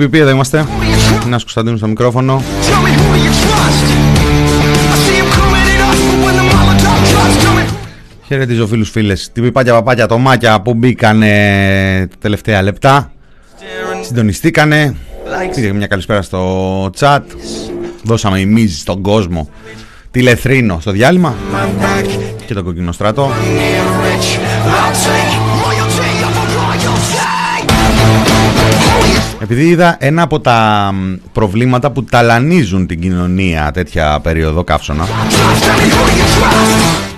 Μην 0.00 0.08
ωραίο 0.08 0.12
το 0.12 0.16
TPP, 0.16 0.20
εδώ 0.20 0.30
είμαστε. 0.30 0.66
Νάς 1.28 1.42
Κωνσταντίνου 1.42 1.76
στο 1.76 1.86
μικρόφωνο. 1.86 2.42
Χαιρετίζω 8.26 8.66
φίλους 8.66 8.90
φίλες. 8.90 9.30
Τυπιπάκια 9.32 9.72
παπάκια 9.72 10.06
τομάκια 10.06 10.60
που 10.60 10.74
μπήκανε 10.74 11.28
τα 12.10 12.16
τελευταία 12.20 12.62
λεπτά. 12.62 13.12
Συντονιστήκανε. 14.04 14.94
Πήρε 15.54 15.72
μια 15.72 15.86
καλησπέρα 15.86 16.22
στο 16.22 16.90
chat. 16.98 17.20
Δώσαμε 18.02 18.40
ημίζεις 18.40 18.80
στον 18.80 19.02
κόσμο. 19.02 19.48
Τη 20.10 20.22
Λεθρίνο 20.22 20.78
στο 20.80 20.90
διάλειμμα. 20.90 21.34
Και 22.46 22.54
τον 22.54 22.64
κοκκινό 22.64 22.92
στράτο. 22.92 23.30
Επειδή 29.42 29.68
είδα 29.68 29.96
ένα 30.00 30.22
από 30.22 30.40
τα 30.40 30.90
προβλήματα 31.32 31.90
που 31.90 32.04
ταλανίζουν 32.04 32.86
την 32.86 33.00
κοινωνία 33.00 33.70
τέτοια 33.72 34.20
περίοδο 34.20 34.64
καύσωνα 34.64 35.08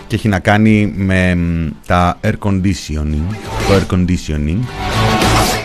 και 0.07 0.15
έχει 0.15 0.29
να 0.29 0.39
κάνει 0.39 0.93
με 0.97 1.39
τα 1.87 2.19
air 2.21 2.35
conditioning, 2.45 3.35
το 3.69 3.75
air 3.75 3.95
conditioning, 3.95 4.59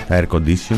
τα 0.08 0.20
air 0.20 0.36
conditioning. 0.36 0.78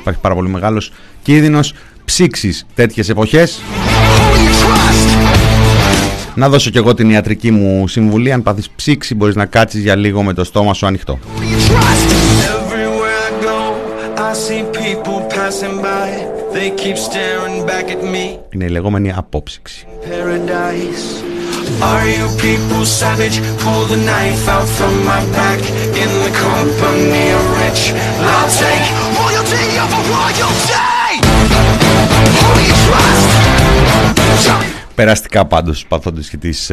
Υπάρχει 0.00 0.20
πάρα 0.20 0.34
πολύ 0.34 0.48
μεγάλος 0.48 0.92
κίνδυνος 1.22 1.74
ψήξεις 2.04 2.66
τέτοιες 2.74 3.08
εποχές 3.08 3.60
να 6.34 6.48
δώσω 6.48 6.70
κι 6.70 6.78
εγώ 6.78 6.94
την 6.94 7.10
ιατρική 7.10 7.50
μου 7.50 7.88
συμβουλή. 7.88 8.32
Αν 8.32 8.42
πάθεις 8.42 8.70
ψήξη 8.70 9.14
μπορείς 9.14 9.34
να 9.34 9.46
κάτσεις 9.46 9.82
για 9.82 9.96
λίγο 9.96 10.22
με 10.22 10.32
το 10.32 10.44
στόμα 10.44 10.74
σου 10.74 10.86
ανοιχτό. 10.86 11.18
Είναι 18.50 18.64
η 18.64 18.68
λεγόμενη 18.68 19.12
απόψυξη. 19.16 19.86
Are 21.80 22.08
you 22.18 22.26
people 22.46 22.84
savage? 23.00 23.36
Pull 23.64 23.82
the 23.92 23.96
knife 24.08 24.44
out 24.54 24.68
from 24.78 24.94
my 25.10 25.22
back 25.38 25.60
In 26.02 26.10
the 26.24 26.32
company 26.46 27.24
of 27.36 27.42
rich 27.60 27.82
I'll 28.32 28.52
take 28.62 28.86
royalty 29.18 29.64
over 29.82 30.02
royalty 30.14 30.84
Who 32.40 32.48
do 32.56 32.62
you 32.68 32.76
trust? 32.86 34.73
Περαστικά 34.94 35.44
πάντως 35.44 35.76
στους 35.76 35.88
παθόντες 35.88 36.28
και 36.28 36.36
τις 36.36 36.70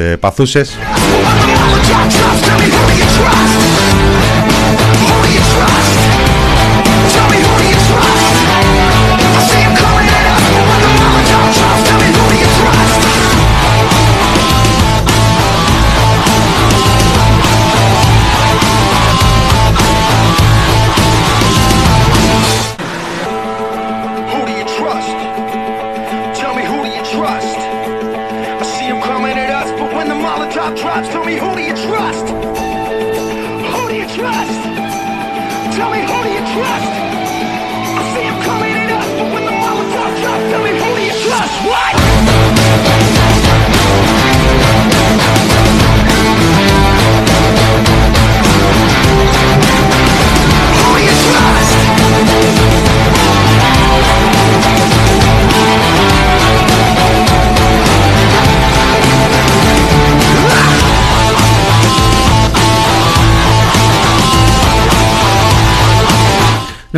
ε, 35.81 36.01
παθούσες. 36.11 37.00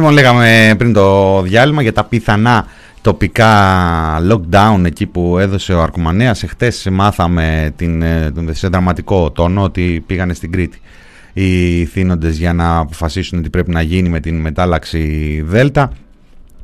Λοιπόν, 0.04 0.18
λέγαμε 0.18 0.76
πριν 0.78 0.93
το 0.93 1.41
διάλειμμα 1.41 1.82
για 1.82 1.93
τα 1.93 2.04
πιθανά 2.04 2.66
τοπικά 3.01 3.51
lockdown 4.32 4.82
εκεί 4.86 5.06
που 5.06 5.38
έδωσε 5.38 5.74
ο 5.74 5.82
Αρκουμανέας. 5.82 6.43
Εχθές 6.43 6.88
μάθαμε 6.91 7.74
την, 7.76 8.01
ε, 8.01 8.32
τον, 8.36 8.56
σε 8.56 8.68
δραματικό 8.68 9.32
τόνο 9.32 9.64
ότι 9.64 10.04
πήγανε 10.08 10.34
στην 10.34 10.51
Κρήτη 10.51 10.82
οι 11.34 11.86
θύνοντες 11.86 12.38
για 12.38 12.54
να 12.54 12.78
αποφασίσουν 12.78 13.41
τι 13.41 13.49
πρέπει 13.49 13.72
να 13.72 13.82
γίνει 13.82 14.10
με 14.10 14.20
την 14.20 14.39
μετάλλαξη 14.39 15.43
Δέλτα. 15.45 15.91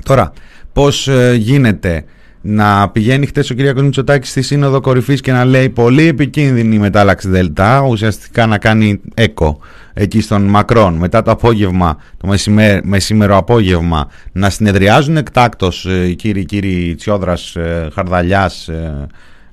Τώρα, 0.03 0.33
πώς 0.73 1.07
ε, 1.07 1.35
γίνεται 1.35 2.05
να 2.41 2.89
πηγαίνει 2.89 3.25
χτες 3.25 3.49
ο 3.49 3.55
κ. 3.55 3.79
Μητσοτάκης 3.79 4.29
στη 4.29 4.41
Σύνοδο 4.41 4.81
Κορυφής 4.81 5.21
και 5.21 5.31
να 5.31 5.45
λέει 5.45 5.69
πολύ 5.69 6.07
επικίνδυνη 6.07 6.75
η 6.75 6.79
μετάλλαξη 6.79 7.29
Δελτά, 7.29 7.81
ουσιαστικά 7.81 8.45
να 8.45 8.57
κάνει 8.57 9.01
έκο 9.13 9.59
εκεί 9.93 10.21
στον 10.21 10.41
Μακρόν. 10.41 10.93
Μετά 10.93 11.21
το 11.21 11.31
απόγευμα, 11.31 11.97
το 12.17 12.35
μεσημέρο 12.83 13.37
απόγευμα, 13.37 14.07
να 14.31 14.49
συνεδριάζουν 14.49 15.17
εκτάκτο 15.17 15.71
ε, 15.85 16.07
οι 16.07 16.15
κύριοι, 16.15 16.45
κύριοι 16.45 16.95
Τσιόδρας, 16.95 17.55
ε, 17.55 17.89
Χαρδαλιάς 17.93 18.69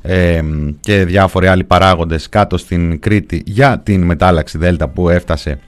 ε, 0.02 0.42
και 0.80 1.04
διάφοροι 1.04 1.46
άλλοι 1.46 1.64
παράγοντες 1.64 2.28
κάτω 2.28 2.56
στην 2.56 3.00
Κρήτη 3.00 3.42
για 3.46 3.78
την 3.78 4.02
μετάλλαξη 4.02 4.58
Δέλτα 4.58 4.88
που 4.88 5.08
έφτασε 5.08 5.58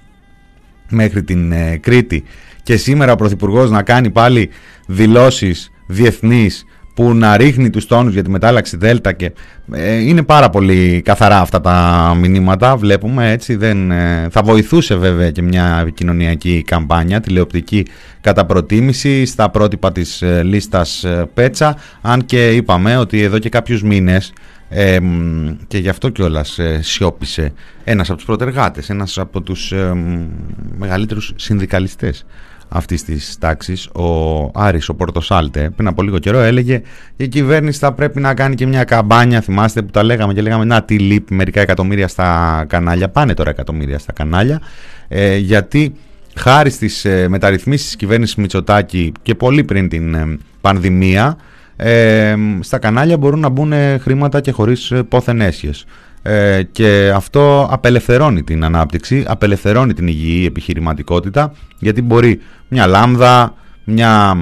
μέχρι 0.89 1.23
την 1.23 1.53
Κρήτη 1.81 2.25
και 2.63 2.77
σήμερα 2.77 3.13
ο 3.13 3.17
Πρωθυπουργός 3.17 3.71
να 3.71 3.83
κάνει 3.83 4.11
πάλι 4.11 4.51
δηλώσεις 4.87 5.71
διεθνείς 5.87 6.65
που 6.99 7.15
να 7.15 7.37
ρίχνει 7.37 7.71
τους 7.71 7.87
τόνους 7.87 8.13
για 8.13 8.23
τη 8.23 8.31
μετάλλαξη 8.31 8.77
Δέλτα 8.77 9.13
και 9.13 9.33
ε, 9.73 9.95
είναι 9.95 10.23
πάρα 10.23 10.51
πολύ 10.51 11.03
καθαρά 11.05 11.41
αυτά 11.41 11.61
τα 11.61 12.15
μηνύματα 12.17 12.77
βλέπουμε 12.77 13.31
έτσι 13.31 13.57
δεν, 13.57 13.91
ε, 13.91 14.29
θα 14.31 14.43
βοηθούσε 14.43 14.95
βέβαια 14.95 15.31
και 15.31 15.43
μια 15.43 15.79
επικοινωνιακή 15.81 16.63
καμπάνια 16.67 17.21
τηλεοπτική 17.21 17.87
κατά 18.21 18.47
προτίμηση 18.47 19.25
στα 19.25 19.51
πρότυπα 19.51 19.93
της 19.93 20.23
ε, 20.23 20.43
λίστας 20.43 21.05
Πέτσα 21.35 21.77
αν 22.01 22.25
και 22.25 22.51
είπαμε 22.51 22.97
ότι 22.97 23.23
εδώ 23.23 23.39
και 23.39 23.49
κάποιους 23.49 23.83
μήνες 23.83 24.33
και 25.67 25.79
γι' 25.79 25.89
αυτό 25.89 26.09
κιόλας 26.09 26.59
ε, 26.59 26.81
σιώπησε 26.83 27.53
ένας 27.85 28.09
από 28.09 28.17
τους 28.17 28.27
πρωτεργάτες 28.27 28.91
ένας 28.91 29.19
από 29.19 29.41
τους 29.41 29.73
μεγαλύτερους 30.79 31.33
συνδικαλιστές 31.37 32.25
αυτής 32.69 33.05
της 33.05 33.39
τάξης, 33.39 33.87
ο 33.87 34.51
Άρης, 34.55 34.89
ο 34.89 34.95
Πορτοσάλτε, 34.95 35.71
πριν 35.77 35.89
από 35.89 36.03
λίγο 36.03 36.19
καιρό 36.19 36.39
έλεγε 36.39 36.83
η 37.17 37.29
κυβέρνηση 37.29 37.79
θα 37.79 37.93
πρέπει 37.93 38.21
να 38.21 38.35
κάνει 38.35 38.55
και 38.55 38.67
μια 38.67 38.85
καμπάνια. 38.85 39.41
Θυμάστε 39.41 39.83
που 39.83 39.91
τα 39.91 40.03
λέγαμε 40.03 40.33
και 40.33 40.43
λέγαμε 40.43 40.65
Να, 40.65 40.83
τι 40.83 40.99
λείπει 40.99 41.35
μερικά 41.35 41.61
εκατομμύρια 41.61 42.09
στα 42.09 42.65
κανάλια. 42.69 43.09
Πάνε 43.09 43.35
τώρα 43.35 43.51
εκατομμύρια 43.51 43.99
στα 43.99 44.13
κανάλια. 44.13 44.61
Ε, 45.09 45.37
γιατί 45.37 45.95
χάρη 46.35 46.71
στις 46.71 47.05
ε, 47.05 47.29
μεταρρυθμίσεις 47.29 47.87
της 47.87 47.97
κυβέρνησης 47.97 48.35
Μητσοτάκη 48.35 49.13
και 49.23 49.35
πολύ 49.35 49.65
πριν 49.65 49.89
την 49.89 50.15
ε, 50.15 50.39
πανδημία, 50.61 51.37
ε, 51.77 52.35
στα 52.61 52.79
κανάλια 52.79 53.17
μπορούν 53.17 53.41
να 53.41 53.49
μπουν 53.49 53.73
χρήματα 54.01 54.41
και 54.41 54.51
χωρίς 54.51 54.91
ε, 54.91 55.03
πόθεν 55.03 55.41
έσχες. 55.41 55.85
Ε, 56.29 56.63
και 56.63 57.13
αυτό 57.15 57.69
απελευθερώνει 57.71 58.43
την 58.43 58.65
ανάπτυξη, 58.65 59.25
απελευθερώνει 59.27 59.95
την 59.95 60.07
υγιή 60.07 60.45
επιχειρηματικότητα 60.47 61.53
γιατί 61.79 62.03
μπορεί 62.03 62.41
μια 62.69 62.87
λάμδα, 62.87 63.55
μια 63.85 64.37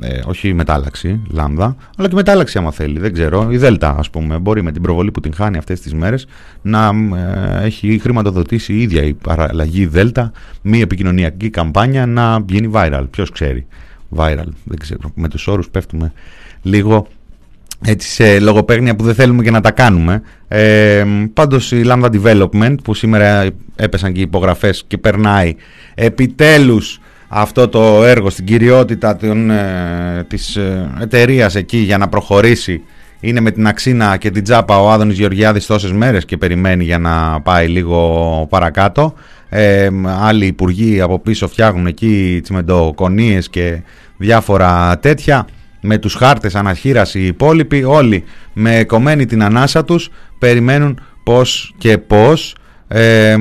ε, 0.00 0.20
όχι 0.26 0.54
μετάλλαξη, 0.54 1.22
λάμδα, 1.30 1.76
αλλά 1.96 2.08
και 2.08 2.14
μετάλλαξη 2.14 2.58
άμα 2.58 2.70
θέλει, 2.70 2.98
δεν 2.98 3.12
ξέρω, 3.12 3.50
η 3.50 3.56
Δέλτα 3.56 3.96
ας 3.98 4.10
πούμε, 4.10 4.38
μπορεί 4.38 4.62
με 4.62 4.72
την 4.72 4.82
προβολή 4.82 5.10
που 5.10 5.20
την 5.20 5.34
χάνει 5.34 5.58
αυτές 5.58 5.80
τις 5.80 5.94
μέρες 5.94 6.26
να 6.62 6.90
ε, 7.16 7.64
έχει 7.64 7.98
χρηματοδοτήσει 7.98 8.72
η 8.72 8.82
ίδια 8.82 9.02
η 9.02 9.14
παραλλαγή 9.14 9.86
Δέλτα, 9.86 10.32
μη 10.62 10.80
επικοινωνιακή 10.80 11.50
καμπάνια 11.50 12.06
να 12.06 12.44
γίνει 12.48 12.70
viral, 12.74 13.04
ποιος 13.10 13.30
ξέρει, 13.30 13.66
viral, 14.16 14.48
δεν 14.64 14.78
ξέρω, 14.78 15.12
με 15.14 15.28
τους 15.28 15.46
όρους 15.46 15.68
πέφτουμε 15.68 16.12
λίγο 16.62 17.06
έτσι 17.84 18.08
σε 18.08 18.40
λογοπαίγνια 18.40 18.96
που 18.96 19.04
δεν 19.04 19.14
θέλουμε 19.14 19.42
και 19.42 19.50
να 19.50 19.60
τα 19.60 19.70
κάνουμε. 19.70 20.22
Ε, 20.48 21.04
πάντως 21.32 21.72
η 21.72 21.82
Lambda 21.86 22.10
Development 22.10 22.74
που 22.84 22.94
σήμερα 22.94 23.50
έπεσαν 23.76 24.12
και 24.12 24.18
οι 24.18 24.22
υπογραφές 24.22 24.84
και 24.86 24.98
περνάει 24.98 25.54
επιτέλους 25.94 27.00
αυτό 27.28 27.68
το 27.68 28.04
έργο 28.04 28.30
στην 28.30 28.44
κυριότητα 28.44 29.16
των, 29.16 29.50
ε, 29.50 30.24
της 30.28 30.56
ε, 30.56 30.90
εταιρείας 31.00 31.54
εκεί 31.54 31.76
για 31.76 31.98
να 31.98 32.08
προχωρήσει 32.08 32.82
είναι 33.20 33.40
με 33.40 33.50
την 33.50 33.66
αξίνα 33.66 34.16
και 34.16 34.30
την 34.30 34.42
τζάπα 34.42 34.80
ο 34.80 34.90
Άδωνης 34.90 35.18
Γεωργιάδης 35.18 35.66
τόσες 35.66 35.92
μέρες 35.92 36.24
και 36.24 36.36
περιμένει 36.36 36.84
για 36.84 36.98
να 36.98 37.40
πάει 37.40 37.68
λίγο 37.68 38.46
παρακάτω. 38.50 39.14
Ε, 39.48 39.88
άλλοι 40.20 40.46
υπουργοί 40.46 41.00
από 41.00 41.18
πίσω 41.18 41.48
φτιάχνουν 41.48 41.86
εκεί 41.86 42.40
τσιμεντοκονίες 42.42 43.48
και 43.48 43.82
διάφορα 44.16 44.98
τέτοια 44.98 45.46
με 45.86 45.98
τους 45.98 46.14
χάρτες 46.14 46.54
αναχείραση 46.54 47.20
οι 47.20 47.26
υπόλοιποι 47.26 47.84
όλοι 47.84 48.24
με 48.52 48.84
κομμένη 48.84 49.26
την 49.26 49.42
ανάσα 49.42 49.84
τους 49.84 50.10
περιμένουν 50.38 51.00
πώς 51.24 51.74
και 51.78 51.98
πώς 51.98 52.56
ε, 52.88 53.36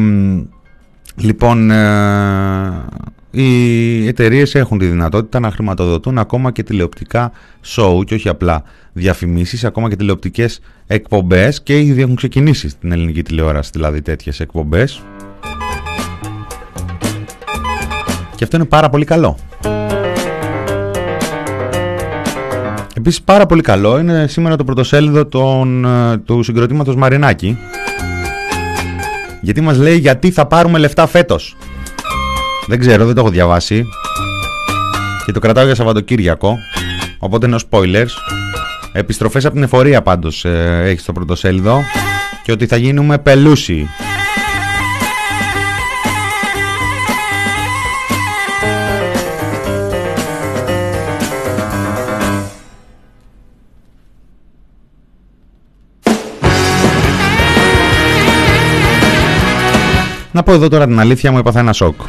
λοιπόν 1.15 1.71
ε, 1.71 2.83
οι 3.31 4.07
εταιρείες 4.07 4.55
έχουν 4.55 4.77
τη 4.77 4.85
δυνατότητα 4.85 5.39
να 5.39 5.51
χρηματοδοτούν 5.51 6.17
ακόμα 6.17 6.51
και 6.51 6.63
τηλεοπτικά 6.63 7.31
show 7.65 8.03
και 8.05 8.13
όχι 8.13 8.29
απλά 8.29 8.63
διαφημίσεις, 8.93 9.63
ακόμα 9.63 9.89
και 9.89 9.95
τηλεοπτικές 9.95 10.59
εκπομπές 10.87 11.61
και 11.61 11.79
ήδη 11.79 12.01
έχουν 12.01 12.15
ξεκινήσει 12.15 12.69
στην 12.69 12.91
ελληνική 12.91 13.23
τηλεόραση 13.23 13.69
δηλαδή 13.73 14.01
τέτοιες 14.01 14.39
εκπομπές 14.39 15.01
και 18.35 18.43
αυτό 18.43 18.55
είναι 18.55 18.65
πάρα 18.65 18.89
πολύ 18.89 19.05
καλό. 19.05 19.37
Επίσης 23.05 23.21
πάρα 23.21 23.45
πολύ 23.45 23.61
καλό 23.61 23.99
είναι 23.99 24.27
σήμερα 24.27 24.55
το 24.55 24.63
πρωτοσέλιδο 24.63 25.25
των, 25.25 25.85
ε, 25.85 26.17
του 26.17 26.43
συγκροτήματος 26.43 26.95
Μαρινάκη 26.95 27.57
γιατί 29.41 29.61
μας 29.61 29.77
λέει 29.77 29.97
γιατί 29.97 30.31
θα 30.31 30.45
πάρουμε 30.45 30.79
λεφτά 30.79 31.07
φέτος. 31.07 31.55
Δεν 32.67 32.79
ξέρω, 32.79 33.05
δεν 33.05 33.15
το 33.15 33.21
έχω 33.21 33.29
διαβάσει. 33.29 33.85
Και 35.25 35.31
το 35.31 35.39
κρατάω 35.39 35.65
για 35.65 35.75
Σαββατοκύριακο. 35.75 36.57
Οπότε 37.17 37.45
είναι 37.47 37.57
spoilers. 37.69 38.11
Επιστροφές 38.91 39.45
από 39.45 39.53
την 39.53 39.63
εφορία 39.63 40.01
πάντως 40.01 40.45
ε, 40.45 40.81
έχει 40.85 40.99
στο 40.99 41.11
πρωτοσέλιδο. 41.11 41.79
Και 42.43 42.51
ότι 42.51 42.65
θα 42.65 42.75
γίνουμε 42.75 43.17
πελούσιοι. 43.17 43.87
Να 60.33 60.43
πω 60.43 60.53
εδώ 60.53 60.67
τώρα 60.67 60.85
την 60.85 60.99
αλήθεια 60.99 61.31
μου 61.31 61.37
έπαθα 61.37 61.59
ένα 61.59 61.73
σοκ. 61.73 62.01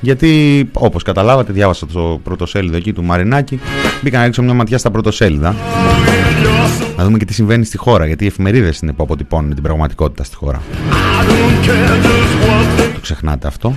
Γιατί 0.00 0.68
όπως 0.72 1.02
καταλάβατε 1.02 1.52
διάβασα 1.52 1.86
το 1.86 2.20
πρωτοσέλιδο 2.22 2.76
εκεί 2.76 2.92
του 2.92 3.04
Μαρινάκη. 3.04 3.60
Μπήκα 4.02 4.18
να 4.18 4.24
ρίξω 4.24 4.42
μια 4.42 4.54
ματιά 4.54 4.78
στα 4.78 4.90
πρωτοσέλιδα. 4.90 5.54
Να 6.96 7.04
δούμε 7.04 7.18
και 7.18 7.24
τι 7.24 7.34
συμβαίνει 7.34 7.64
στη 7.64 7.78
χώρα 7.78 8.06
Γιατί 8.06 8.24
οι 8.24 8.26
εφημερίδες 8.26 8.78
είναι 8.78 8.92
που 8.92 9.02
αποτυπώνουν 9.02 9.54
την 9.54 9.62
πραγματικότητα 9.62 10.24
στη 10.24 10.36
χώρα. 10.36 10.62
Το 12.94 13.00
ξεχνάτε 13.00 13.46
αυτό 13.46 13.74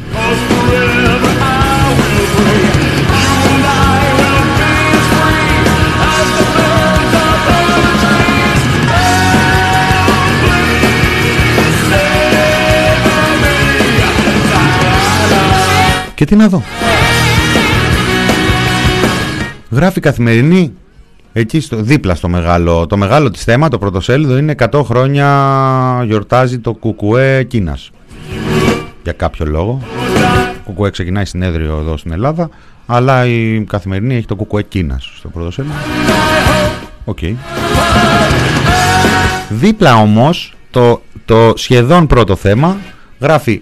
Και 16.15 16.25
τι 16.25 16.35
να 16.35 16.47
δω. 16.47 16.63
Γράφει 19.69 19.99
καθημερινή 19.99 20.73
εκεί 21.33 21.59
στο, 21.59 21.75
δίπλα 21.75 22.15
στο 22.15 22.29
μεγάλο, 22.29 22.87
το 22.87 22.97
μεγάλο 22.97 23.31
της 23.31 23.43
θέμα, 23.43 23.67
το 23.67 23.77
πρωτοσέλιδο 23.77 24.37
είναι 24.37 24.55
100 24.71 24.81
χρόνια 24.83 26.03
γιορτάζει 26.05 26.59
το 26.59 26.73
Κουκουέ 26.73 27.43
Κίνας. 27.43 27.91
Για 29.03 29.11
κάποιο 29.11 29.45
λόγο. 29.45 29.81
Κουκουέ 30.63 30.89
ξεκινάει 30.89 31.25
συνέδριο 31.25 31.77
εδώ 31.77 31.97
στην 31.97 32.11
Ελλάδα, 32.11 32.49
αλλά 32.85 33.25
η 33.25 33.63
καθημερινή 33.67 34.15
έχει 34.15 34.25
το 34.25 34.35
Κουκουέ 34.35 34.61
Κίνας 34.61 35.11
στο 35.17 35.29
πρωτοσέλιδο. 35.29 35.73
OK. 37.05 37.17
Okay. 37.21 37.33
Δίπλα 39.49 39.95
όμως 39.95 40.53
το, 40.71 41.01
το 41.25 41.53
σχεδόν 41.55 42.07
πρώτο 42.07 42.35
θέμα 42.35 42.77
γράφει 43.23 43.61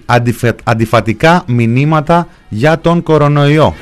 αντιφατικά 0.63 1.43
μηνύματα 1.47 2.27
για 2.49 2.79
τον 2.79 3.03
κορονοϊό. 3.03 3.75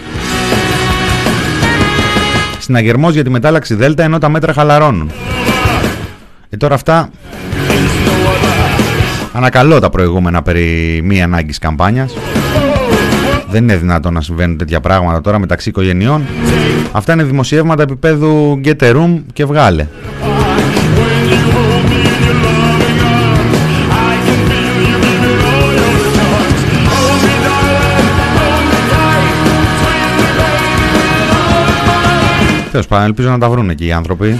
Συναγερμός 2.59 3.13
για 3.13 3.23
τη 3.23 3.29
μετάλλαξη 3.29 3.75
Δέλτα 3.75 4.03
ενώ 4.03 4.17
τα 4.17 4.29
μέτρα 4.29 4.53
χαλαρώνουν. 4.53 5.11
Ε, 6.49 6.57
τώρα 6.57 6.75
αυτά 6.75 7.09
ανακαλώ 9.33 9.79
τα 9.79 9.89
προηγούμενα 9.89 10.41
περί 10.41 10.99
μη 11.03 11.21
ανάγκης 11.21 11.57
καμπάνιας. 11.57 12.13
Δεν 13.49 13.63
είναι 13.63 13.77
δυνατόν 13.77 14.13
να 14.13 14.21
συμβαίνουν 14.21 14.57
τέτοια 14.57 14.79
πράγματα 14.79 15.21
τώρα 15.21 15.39
μεταξύ 15.39 15.69
οικογενειών. 15.69 16.25
Αυτά 16.91 17.13
είναι 17.13 17.23
δημοσιεύματα 17.23 17.83
επίπεδου 17.83 18.61
get 18.63 18.79
a 18.79 18.95
room 18.95 19.21
και 19.33 19.45
βγάλε. 19.45 19.87
Τέλος 32.71 32.87
πάντων, 32.87 33.05
ελπίζω 33.05 33.29
να 33.29 33.37
τα 33.37 33.49
βρουν 33.49 33.69
εκεί 33.69 33.85
οι 33.85 33.91
άνθρωποι. 33.91 34.39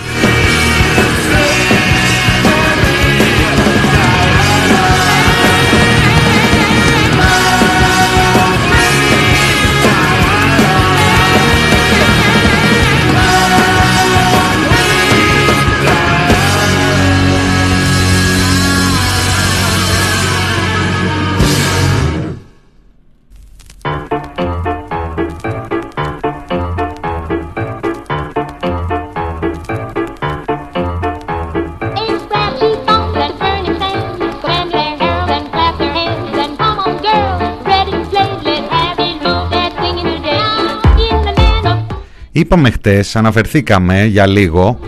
Είπαμε 42.60 42.74
χτες, 42.74 43.16
αναφερθήκαμε 43.16 44.06
για 44.06 44.28
λίγο. 44.28 44.80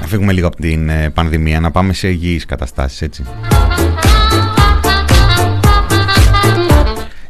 Να 0.00 0.06
φύγουμε 0.06 0.32
λίγο 0.32 0.46
από 0.46 0.56
την 0.56 0.88
ε, 0.88 1.10
πανδημία, 1.10 1.60
να 1.60 1.70
πάμε 1.70 1.92
σε 1.92 2.08
υγιείς 2.08 2.44
καταστάσεις 2.44 3.02
έτσι. 3.02 3.24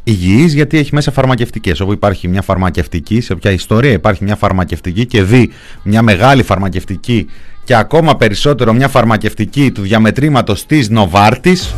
Υγιής 0.04 0.54
γιατί 0.54 0.78
έχει 0.78 0.94
μέσα 0.94 1.10
φαρμακευτικές. 1.10 1.80
Όπου 1.80 1.92
υπάρχει 1.92 2.28
μια 2.28 2.42
φαρμακευτική, 2.42 3.20
σε 3.20 3.34
ποια 3.34 3.50
ιστορία 3.50 3.92
υπάρχει 3.92 4.24
μια 4.24 4.36
φαρμακευτική 4.36 5.06
Και 5.06 5.22
δει 5.22 5.50
μια 5.82 6.02
μεγάλη 6.02 6.42
φαρμακευτική 6.42 7.26
Και 7.64 7.74
ακόμα 7.74 8.16
περισσότερο 8.16 8.72
μια 8.72 8.88
φαρμακευτική 8.88 9.70
του 9.70 9.82
διαμετρήματος 9.82 10.66
της 10.66 10.88
Νοβάρτης 10.88 11.74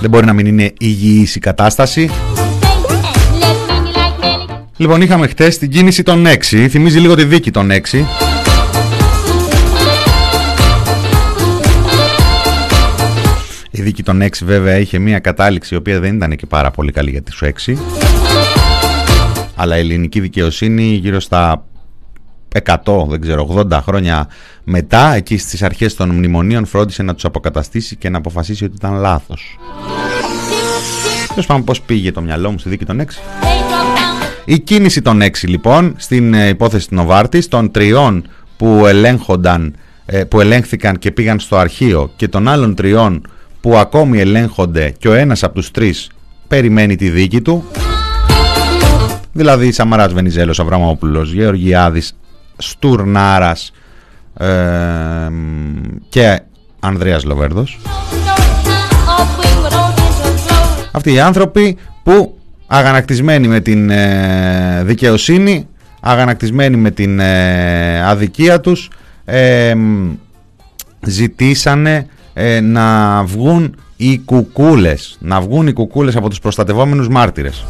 Δεν 0.00 0.10
μπορεί 0.10 0.26
να 0.26 0.32
μην 0.32 0.46
είναι 0.46 0.72
υγιής 0.78 1.34
η 1.34 1.38
κατάσταση 1.38 2.10
Λοιπόν, 4.80 5.02
είχαμε 5.02 5.26
χτες 5.26 5.58
την 5.58 5.70
κίνηση 5.70 6.02
των 6.02 6.26
6. 6.26 6.66
Θυμίζει 6.68 6.98
λίγο 6.98 7.14
τη 7.14 7.24
δίκη 7.24 7.50
των 7.50 7.70
6. 7.70 8.04
Η 13.70 13.82
δίκη 13.82 14.02
των 14.02 14.22
6 14.22 14.28
βέβαια 14.44 14.78
είχε 14.78 14.98
μια 14.98 15.18
κατάληξη 15.18 15.74
η 15.74 15.76
οποία 15.76 16.00
δεν 16.00 16.14
ήταν 16.14 16.36
και 16.36 16.46
πάρα 16.46 16.70
πολύ 16.70 16.92
καλή 16.92 17.10
για 17.10 17.22
τους 17.22 17.42
6. 17.66 17.76
Αλλά 19.56 19.76
η 19.76 19.80
ελληνική 19.80 20.20
δικαιοσύνη 20.20 20.82
γύρω 20.82 21.20
στα 21.20 21.64
100, 22.64 23.06
δεν 23.08 23.20
ξέρω, 23.20 23.66
80 23.70 23.80
χρόνια 23.82 24.28
μετά, 24.64 25.14
εκεί 25.14 25.38
στις 25.38 25.62
αρχές 25.62 25.94
των 25.94 26.10
μνημονίων 26.10 26.66
φρόντισε 26.66 27.02
να 27.02 27.14
τους 27.14 27.24
αποκαταστήσει 27.24 27.96
και 27.96 28.08
να 28.08 28.18
αποφασίσει 28.18 28.64
ότι 28.64 28.74
ήταν 28.76 28.94
λάθος. 28.94 29.58
Τέλος 31.28 31.46
πάμε 31.46 31.64
πώς 31.64 31.80
πήγε 31.80 32.12
το 32.12 32.20
μυαλό 32.20 32.50
μου 32.50 32.58
στη 32.58 32.68
δίκη 32.68 32.84
των 32.84 33.00
6. 33.00 33.04
Η 34.50 34.58
κίνηση 34.58 35.02
των 35.02 35.20
6 35.22 35.28
λοιπόν 35.42 35.94
στην 35.96 36.34
ε, 36.34 36.48
υπόθεση 36.48 36.88
του 36.88 36.94
Νοβάρτης 36.94 37.48
των 37.48 37.70
τριών 37.70 38.28
που 38.56 38.86
ελέγχονταν 38.86 39.74
ε, 40.06 40.24
που 40.24 40.40
ελέγχθηκαν 40.40 40.98
και 40.98 41.10
πήγαν 41.10 41.40
στο 41.40 41.56
αρχείο 41.56 42.10
και 42.16 42.28
των 42.28 42.48
άλλων 42.48 42.74
τριών 42.74 43.30
που 43.60 43.76
ακόμη 43.76 44.20
ελέγχονται 44.20 44.94
και 44.98 45.08
ο 45.08 45.12
ένας 45.12 45.42
από 45.42 45.54
τους 45.54 45.70
τρεις 45.70 46.10
περιμένει 46.48 46.96
τη 46.96 47.10
δίκη 47.10 47.40
του 47.40 47.64
Δηλαδή 49.32 49.72
Σαμαράς 49.72 50.12
Βενιζέλος, 50.12 50.60
Αβραμόπουλος, 50.60 51.32
Γεωργιάδης, 51.32 52.16
Στουρνάρας 52.56 53.72
ε, 54.34 54.46
και 56.08 56.40
Ανδρέας 56.80 57.24
Λοβέρδος. 57.24 57.78
Αυτοί 60.92 61.12
οι 61.12 61.20
άνθρωποι 61.20 61.76
που 62.02 62.37
αγανακτισμένοι 62.68 63.48
με 63.48 63.60
την 63.60 63.90
ε, 63.90 64.82
δικαιοσύνη, 64.84 65.66
αγανακτισμένοι 66.00 66.76
με 66.76 66.90
την 66.90 67.20
ε, 67.20 68.02
αδικία 68.04 68.60
τους, 68.60 68.90
ε, 69.24 69.74
ζητήσανε 71.06 72.06
να 72.62 73.22
βγουν 73.24 73.76
οι 73.96 74.18
κουκούλες, 74.18 75.16
να 75.20 75.40
βγουν 75.40 75.66
οι 75.66 75.72
κουκούλες 75.72 76.16
από 76.16 76.28
τους 76.28 76.38
προστατευόμενους 76.38 77.08
μάρτυρες. 77.08 77.64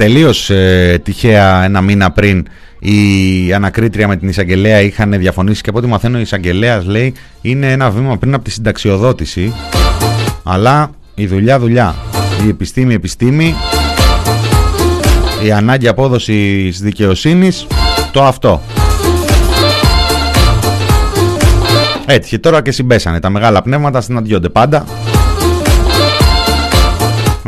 Τελείως 0.00 0.50
ε, 0.50 1.00
τυχαία 1.04 1.64
ένα 1.64 1.80
μήνα 1.80 2.10
πριν 2.10 2.46
η 2.78 3.52
ανακρίτρια 3.52 4.08
με 4.08 4.16
την 4.16 4.28
εισαγγελέα 4.28 4.80
είχαν 4.80 5.10
διαφωνήσει 5.10 5.62
και 5.62 5.68
από 5.68 5.78
ό,τι 5.78 5.86
μαθαίνω 5.86 6.18
η 6.18 6.20
εισαγγελέας 6.20 6.84
λέει 6.84 7.14
είναι 7.40 7.72
ένα 7.72 7.90
βήμα 7.90 8.16
πριν 8.18 8.34
από 8.34 8.44
τη 8.44 8.50
συνταξιοδότηση 8.50 9.52
αλλά 10.42 10.90
η 11.14 11.26
δουλειά 11.26 11.58
δουλειά. 11.58 11.94
Η 12.46 12.48
επιστήμη 12.48 12.94
επιστήμη. 12.94 13.54
Η 15.44 15.52
ανάγκη 15.52 15.88
απόδοσης 15.88 16.80
δικαιοσύνης 16.80 17.66
το 18.12 18.22
αυτό 18.22 18.62
Έτσι 22.06 22.38
τώρα 22.38 22.62
και 22.62 22.72
συμπέσανε. 22.72 23.20
Τα 23.20 23.30
μεγάλα 23.30 23.62
πνεύματα 23.62 24.00
συναντιόνται 24.00 24.48
πάντα 24.48 24.84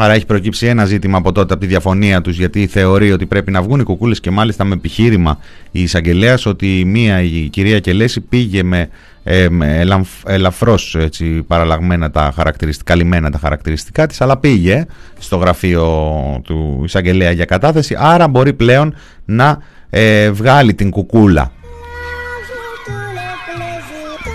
Άρα 0.03 0.13
έχει 0.13 0.27
προκύψει 0.27 0.67
ένα 0.67 0.85
ζήτημα 0.85 1.19
από 1.19 1.33
τότε 1.33 1.53
από 1.53 1.63
τη 1.63 1.69
διαφωνία 1.69 2.21
τους, 2.21 2.37
γιατί 2.39 2.67
θεωρεί 2.67 3.13
ότι 3.13 3.27
πρέπει 3.27 3.51
να 3.51 3.63
βγουν 3.63 3.81
οι 3.81 3.83
κουκούλες 3.83 4.21
και 4.21 4.31
μάλιστα 4.31 4.65
με 4.65 4.75
επιχείρημα 4.75 5.39
η 5.71 5.83
εισαγγελέας 5.83 6.47
ότι 6.47 6.85
μία 6.87 7.23
η 7.23 7.49
κυρία 7.49 7.81
Κελέση 7.81 8.21
πήγε 8.21 8.63
με, 8.63 8.89
ε, 9.25 9.49
με 9.49 9.87
ελαφρώς 10.27 10.97
παραλλαγμένα 11.47 12.11
τα 12.11 12.33
χαρακτηριστικά, 12.37 12.93
καλυμμένα 12.93 13.31
τα 13.31 13.39
χαρακτηριστικά 13.39 14.07
της, 14.07 14.21
αλλά 14.21 14.37
πήγε 14.37 14.87
στο 15.19 15.37
γραφείο 15.37 15.87
του 16.45 16.81
εισαγγελέα 16.85 17.31
για 17.31 17.45
κατάθεση. 17.45 17.97
Άρα 17.99 18.29
μπορεί 18.29 18.53
πλέον 18.53 18.95
να 19.25 19.59
ε, 19.91 20.31
βγάλει 20.31 20.75
την 20.75 20.91
κουκούλα. 20.91 21.53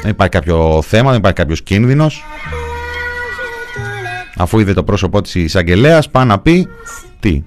Δεν 0.01 0.11
υπάρχει 0.11 0.33
κάποιο 0.33 0.81
θέμα, 0.81 1.09
δεν 1.09 1.19
υπάρχει 1.19 1.37
κάποιος 1.37 1.61
κίνδυνος; 1.61 2.23
Αφού 4.37 4.59
είδε 4.59 4.73
το 4.73 4.83
πρόσωπό 4.83 5.21
της 5.21 5.35
εισαγγελέας, 5.35 6.09
πάει 6.09 6.25
να 6.25 6.39
πει 6.39 6.67
τι. 7.19 7.43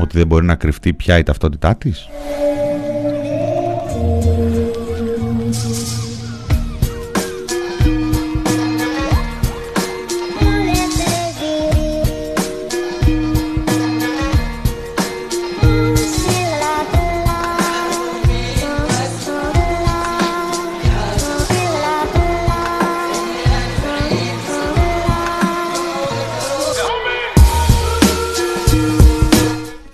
Ότι 0.00 0.18
δεν 0.18 0.26
μπορεί 0.26 0.44
να 0.44 0.54
κρυφτεί 0.54 0.92
πια 0.92 1.18
η 1.18 1.22
ταυτότητά 1.22 1.76
της. 1.76 2.08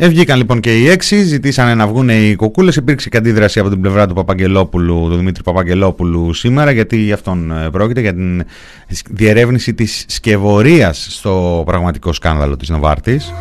Ευγήκαν 0.05 0.39
λοιπόν 0.39 0.61
και 0.61 0.79
οι 0.79 0.89
έξι, 0.89 1.23
ζητήσανε 1.23 1.75
να 1.75 1.87
βγουν 1.87 2.09
οι 2.09 2.35
κοκούλε. 2.35 2.73
Υπήρξε 2.77 3.09
και 3.09 3.17
αντίδραση 3.17 3.59
από 3.59 3.69
την 3.69 3.81
πλευρά 3.81 4.07
του 4.07 4.15
Παπαγγελόπουλου, 4.15 5.07
του 5.09 5.17
Δημήτρη 5.17 5.43
Παπαγγελόπουλου 5.43 6.33
σήμερα, 6.33 6.71
γιατί 6.71 6.97
γι' 6.97 7.13
αυτόν 7.13 7.51
ε, 7.51 7.71
πρόκειται, 7.71 8.01
για 8.01 8.15
την 8.15 8.45
διερεύνηση 9.11 9.75
της 9.75 10.05
σκευωρίας 10.09 11.07
στο 11.11 11.63
πραγματικό 11.67 12.13
σκάνδαλο 12.13 12.57
της 12.57 12.69
Νοβάρτης. 12.69 13.33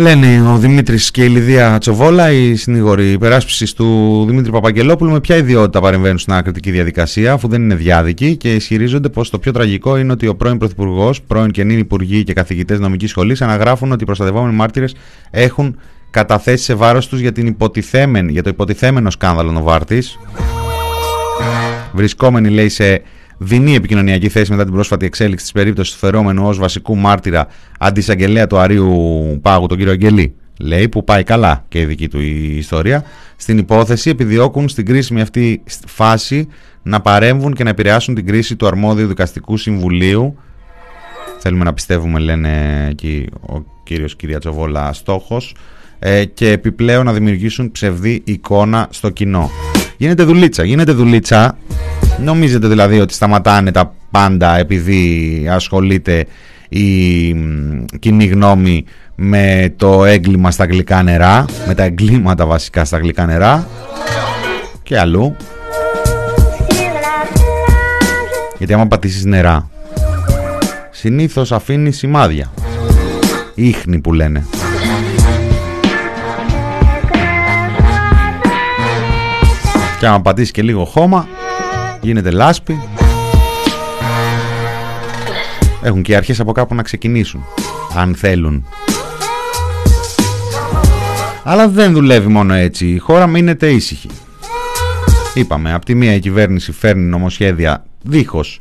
Λένε 0.00 0.50
ο 0.52 0.56
Δημήτρης 0.56 1.10
και 1.10 1.24
η 1.24 1.28
Λιδία 1.28 1.78
Τσοβόλα, 1.78 2.30
οι 2.30 2.54
συνήγοροι 2.54 3.10
υπεράσπισης 3.10 3.72
του 3.72 4.24
Δημήτρη 4.28 4.50
Παπαγγελόπουλου, 4.50 5.10
με 5.10 5.20
ποια 5.20 5.36
ιδιότητα 5.36 5.80
παρεμβαίνουν 5.80 6.18
στην 6.18 6.32
ακριτική 6.32 6.70
διαδικασία, 6.70 7.32
αφού 7.32 7.48
δεν 7.48 7.62
είναι 7.62 7.74
διάδικοι 7.74 8.36
και 8.36 8.54
ισχυρίζονται 8.54 9.08
πως 9.08 9.30
το 9.30 9.38
πιο 9.38 9.52
τραγικό 9.52 9.96
είναι 9.96 10.12
ότι 10.12 10.26
ο 10.26 10.36
πρώην 10.36 10.58
Πρωθυπουργός, 10.58 11.22
πρώην 11.22 11.50
και 11.50 11.64
νυν 11.64 11.78
υπουργοί 11.78 12.24
και 12.24 12.32
καθηγητές 12.32 12.78
νομικής 12.78 13.10
σχολής 13.10 13.42
αναγράφουν 13.42 13.92
ότι 13.92 14.02
οι 14.02 14.06
προστατευόμενοι 14.06 14.54
μάρτυρες 14.54 14.94
έχουν 15.30 15.76
καταθέσει 16.10 16.64
σε 16.64 16.74
βάρος 16.74 17.08
τους 17.08 17.20
για, 17.20 17.32
για 18.28 18.42
το 18.42 18.50
υποτιθέμενο 18.50 19.10
σκάνδαλο 19.10 19.52
Νοβάρτης. 19.52 20.18
Βρισκόμενοι, 21.92 22.48
λέει, 22.48 22.68
σε 22.68 23.02
δεινή 23.38 23.74
επικοινωνιακή 23.74 24.28
θέση 24.28 24.50
μετά 24.50 24.64
την 24.64 24.72
πρόσφατη 24.72 25.06
εξέλιξη 25.06 25.44
της 25.44 25.52
περίπτωσης 25.52 25.92
του 25.92 25.98
φερόμενου 25.98 26.46
ως 26.46 26.58
βασικού 26.58 26.96
μάρτυρα 26.96 27.46
αντισαγγελέα 27.78 28.46
του 28.46 28.58
Αρίου 28.58 29.38
Πάγου, 29.42 29.66
τον 29.66 29.76
κύριο 29.76 29.92
Αγγελή. 29.92 30.34
Λέει 30.60 30.88
που 30.88 31.04
πάει 31.04 31.22
καλά 31.22 31.64
και 31.68 31.80
η 31.80 31.84
δική 31.84 32.08
του 32.08 32.20
η 32.20 32.56
ιστορία. 32.56 33.04
Στην 33.36 33.58
υπόθεση 33.58 34.10
επιδιώκουν 34.10 34.68
στην 34.68 34.86
κρίσιμη 34.86 35.20
αυτή 35.20 35.62
φάση 35.86 36.48
να 36.82 37.00
παρέμβουν 37.00 37.54
και 37.54 37.64
να 37.64 37.70
επηρεάσουν 37.70 38.14
την 38.14 38.26
κρίση 38.26 38.56
του 38.56 38.66
αρμόδιου 38.66 39.06
δικαστικού 39.06 39.56
συμβουλίου. 39.56 40.38
Θέλουμε 41.38 41.64
να 41.64 41.74
πιστεύουμε, 41.74 42.18
λένε 42.18 42.86
εκεί 42.90 43.26
ο 43.48 43.62
κύριος 43.82 44.16
Κυριατσοβόλα, 44.16 44.92
στόχος 44.92 45.54
ε, 45.98 46.24
και 46.24 46.50
επιπλέον 46.50 47.04
να 47.04 47.12
δημιουργήσουν 47.12 47.70
ψευδή 47.70 48.22
εικόνα 48.24 48.88
στο 48.90 49.10
κοινό. 49.10 49.50
Γίνεται 49.96 50.22
δουλίτσα, 50.22 50.64
γίνεται 50.64 50.92
δουλίτσα 50.92 51.58
Νομίζετε 52.22 52.68
δηλαδή 52.68 53.00
ότι 53.00 53.14
σταματάνε 53.14 53.72
τα 53.72 53.92
πάντα 54.10 54.56
επειδή 54.56 55.46
ασχολείται 55.50 56.26
η 56.68 57.34
κοινή 57.98 58.24
γνώμη 58.24 58.84
με 59.14 59.74
το 59.76 60.04
έγκλημα 60.04 60.50
στα 60.50 60.64
γλυκά 60.64 61.02
νερά, 61.02 61.44
με 61.66 61.74
τα 61.74 61.82
εγκλήματα 61.82 62.46
βασικά 62.46 62.84
στα 62.84 62.98
γλυκά 62.98 63.26
νερά 63.26 63.68
και 64.82 64.98
αλλού. 64.98 65.36
Γιατί 68.58 68.72
άμα 68.72 68.86
πατήσεις 68.86 69.24
νερά, 69.24 69.70
συνήθως 70.90 71.52
αφήνεις 71.52 71.96
σημάδια. 71.96 72.52
Ήχνη 73.54 73.98
που 73.98 74.12
λένε. 74.12 74.46
Και 79.98 80.06
άμα 80.06 80.20
πατήσεις 80.20 80.50
και 80.50 80.62
λίγο 80.62 80.84
χώμα, 80.84 81.28
γίνεται 82.00 82.30
λάσπη. 82.30 82.80
Έχουν 85.82 86.02
και 86.02 86.16
αρχές 86.16 86.40
από 86.40 86.52
κάπου 86.52 86.74
να 86.74 86.82
ξεκινήσουν, 86.82 87.44
αν 87.96 88.14
θέλουν. 88.14 88.66
Αλλά 91.42 91.68
δεν 91.68 91.92
δουλεύει 91.92 92.28
μόνο 92.28 92.54
έτσι. 92.54 92.86
Η 92.86 92.98
χώρα 92.98 93.26
μείνεται 93.26 93.70
ήσυχη. 93.70 94.10
Είπαμε, 95.34 95.72
από 95.72 95.84
τη 95.84 95.94
μία 95.94 96.14
η 96.14 96.18
κυβέρνηση 96.18 96.72
φέρνει 96.72 97.04
νομοσχέδια 97.04 97.84
δίχως. 98.02 98.60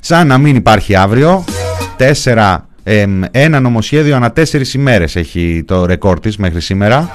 Σαν 0.00 0.26
να 0.26 0.38
μην 0.38 0.56
υπάρχει 0.56 0.94
αύριο. 0.94 1.44
Τέσσερα, 1.96 2.68
ένα 3.30 3.60
νομοσχέδιο 3.60 4.16
ανά 4.16 4.32
τέσσερις 4.32 4.74
ημέρες 4.74 5.16
έχει 5.16 5.64
το 5.66 5.86
ρεκόρ 5.86 6.20
της 6.20 6.36
μέχρι 6.36 6.60
σήμερα. 6.60 7.10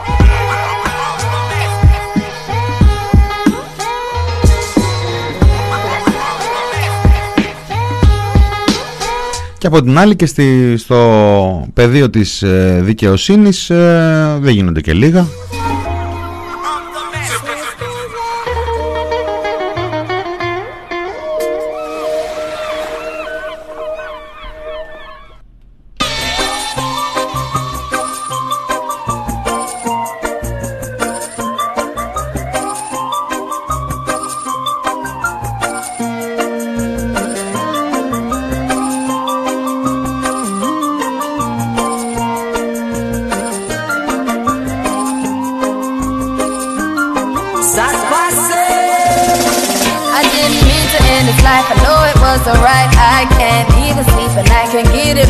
Και 9.60 9.68
από 9.68 9.82
την 9.82 9.97
άλλη 9.97 10.16
και 10.16 10.26
στη, 10.26 10.78
στο 10.78 11.68
πεδίο 11.74 12.10
της 12.10 12.41
ε, 12.41 12.80
δικαιοσύνης 12.84 13.70
ε, 13.70 14.38
δεν 14.41 14.53
γίνονται 14.53 14.82
και 14.82 14.93
λίγα. 14.93 15.28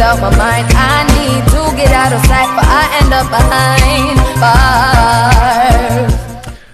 Out 0.10 0.20
my 0.26 0.32
mind. 0.43 0.68
I 0.91 0.97
need 1.16 1.43
to 1.53 1.62
get 1.80 1.91
out 2.01 2.12
of 2.18 2.22
sight, 2.30 2.49
but 2.57 2.68
I 2.80 2.84
end 2.99 3.12
up 3.20 3.28
behind 3.36 4.18
bars. 4.41 6.14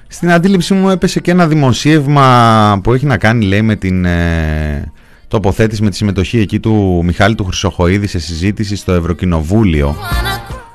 Στην 0.08 0.32
αντίληψή 0.32 0.74
μου 0.74 0.90
έπεσε 0.90 1.20
και 1.20 1.32
ένα 1.32 1.48
δημοσίευμα 1.48 2.80
που 2.84 2.94
έχει 2.94 3.06
να 3.06 3.18
κάνει 3.18 3.46
λέει 3.46 3.62
με 3.62 3.76
την 3.76 4.06
ε, 4.06 4.92
τοποθέτηση 5.28 5.84
με 5.84 5.90
τη 5.90 5.96
συμμετοχή 5.96 6.40
εκεί 6.40 6.60
του 6.60 7.02
Μιχάλη 7.04 7.36
του 7.36 7.44
Χρυσοχοίδη 7.44 8.08
σε 8.08 8.20
συζήτηση 8.20 8.76
στο 8.76 8.94
Ευρωκοινοβούλιο 8.94 9.96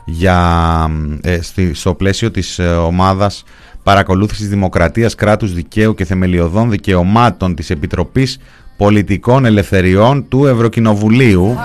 για, 0.04 0.90
ε, 1.20 1.38
στο 1.72 1.94
πλαίσιο 1.94 2.30
της 2.30 2.58
ε, 2.58 2.66
ομάδας 2.66 3.44
παρακολούθησης 3.82 4.48
δημοκρατίας, 4.48 5.14
κράτους 5.14 5.54
δικαίου 5.54 5.94
και 5.94 6.04
θεμελιωδών 6.04 6.70
δικαιωμάτων 6.70 7.54
της 7.54 7.70
Επιτροπής 7.70 8.38
Πολιτικών 8.80 9.44
Ελευθεριών 9.44 10.28
του 10.28 10.46
Ευρωκοινοβουλίου. 10.46 11.56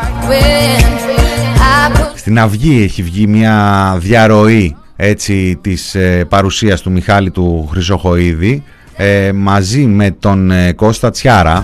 Στην 2.16 2.40
Αυγή 2.40 2.84
έχει 2.84 3.04
βγει 3.04 3.28
μια 3.28 3.96
διαρροή 4.00 4.76
έτσι, 4.96 5.58
της 5.62 5.96
ε, 5.96 6.26
παρουσίας 6.30 6.82
του 6.82 6.92
Μιχάλη 6.92 7.32
του 7.32 7.68
Χρυσοχοίδη 7.72 8.64
ε, 8.96 9.32
μαζί 9.32 9.86
με 9.86 10.12
τον 10.12 10.52
ε, 10.52 10.72
Κώστα 10.72 11.10
Τσιάρα 11.10 11.64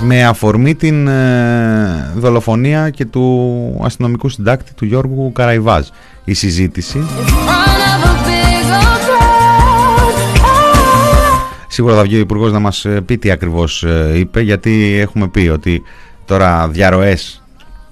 με 0.00 0.24
αφορμή 0.24 0.74
την 0.74 1.08
ε, 1.08 2.12
δολοφονία 2.16 2.90
και 2.90 3.04
του 3.04 3.80
αστυνομικού 3.84 4.28
συντάκτη 4.28 4.74
του 4.74 4.84
Γιώργου 4.84 5.32
Καραϊβάζ. 5.32 5.86
Η 6.24 6.34
συζήτηση 6.34 6.98
Σίγουρα 11.76 11.94
θα 11.94 12.02
βγει 12.02 12.16
ο 12.16 12.18
Υπουργός 12.18 12.52
να 12.52 12.58
μας 12.58 12.86
πει 13.06 13.18
τι 13.18 13.30
ακριβώς 13.30 13.86
είπε 14.14 14.40
γιατί 14.40 14.98
έχουμε 15.00 15.28
πει 15.28 15.48
ότι 15.48 15.82
τώρα 16.24 16.68
διαρροές 16.68 17.42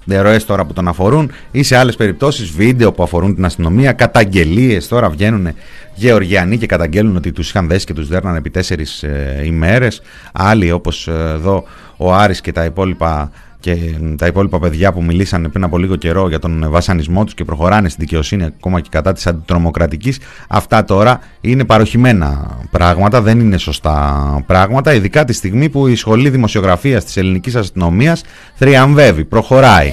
διαρροές 0.05 0.45
τώρα 0.45 0.65
που 0.65 0.73
τον 0.73 0.87
αφορούν 0.87 1.31
ή 1.51 1.63
σε 1.63 1.77
άλλες 1.77 1.95
περιπτώσεις 1.95 2.49
βίντεο 2.49 2.91
που 2.91 3.03
αφορούν 3.03 3.35
την 3.35 3.45
αστυνομία, 3.45 3.91
καταγγελίες. 3.91 4.87
Τώρα 4.87 5.09
βγαίνουν 5.09 5.47
Γεωργιανοί 5.93 6.57
και 6.57 6.65
καταγγέλνουν 6.65 7.15
ότι 7.15 7.31
τους 7.31 7.49
είχαν 7.49 7.67
δέσει 7.67 7.85
και 7.85 7.93
τους 7.93 8.07
δέρνανε 8.07 8.37
επί 8.37 8.49
τέσσερις 8.49 9.03
ε, 9.03 9.41
ημέρες. 9.45 10.01
Άλλοι 10.33 10.71
όπως 10.71 11.07
ε, 11.07 11.11
εδώ 11.11 11.63
ο 11.97 12.13
Άρης 12.13 12.41
και 12.41 12.51
τα 12.51 12.65
υπόλοιπα 12.65 13.31
και 13.65 13.77
τα 14.17 14.25
υπόλοιπα 14.25 14.59
παιδιά 14.59 14.91
που 14.91 15.03
μιλήσαν 15.03 15.49
πριν 15.51 15.63
από 15.63 15.77
λίγο 15.77 15.95
καιρό 15.95 16.27
για 16.27 16.39
τον 16.39 16.65
βασανισμό 16.69 17.23
τους 17.23 17.33
και 17.33 17.43
προχωράνε 17.43 17.89
στην 17.89 18.03
δικαιοσύνη 18.03 18.43
ακόμα 18.43 18.79
και 18.79 18.89
κατά 18.91 19.13
της 19.13 19.27
αντιτρομοκρατικής 19.27 20.19
αυτά 20.47 20.83
τώρα 20.83 21.19
είναι 21.41 21.63
παροχημένα 21.65 22.59
πράγματα, 22.71 23.21
δεν 23.21 23.39
είναι 23.39 23.57
σωστά 23.57 24.43
πράγματα 24.45 24.93
ειδικά 24.93 25.25
τη 25.25 25.33
στιγμή 25.33 25.69
που 25.69 25.87
η 25.87 25.95
Σχολή 25.95 26.29
Δημοσιογραφίας 26.29 27.03
της 27.03 27.17
Ελληνικής 27.17 27.55
Αστυνομίας 27.55 28.23
θριαμβεύει, 28.55 29.25
προχωράει 29.25 29.91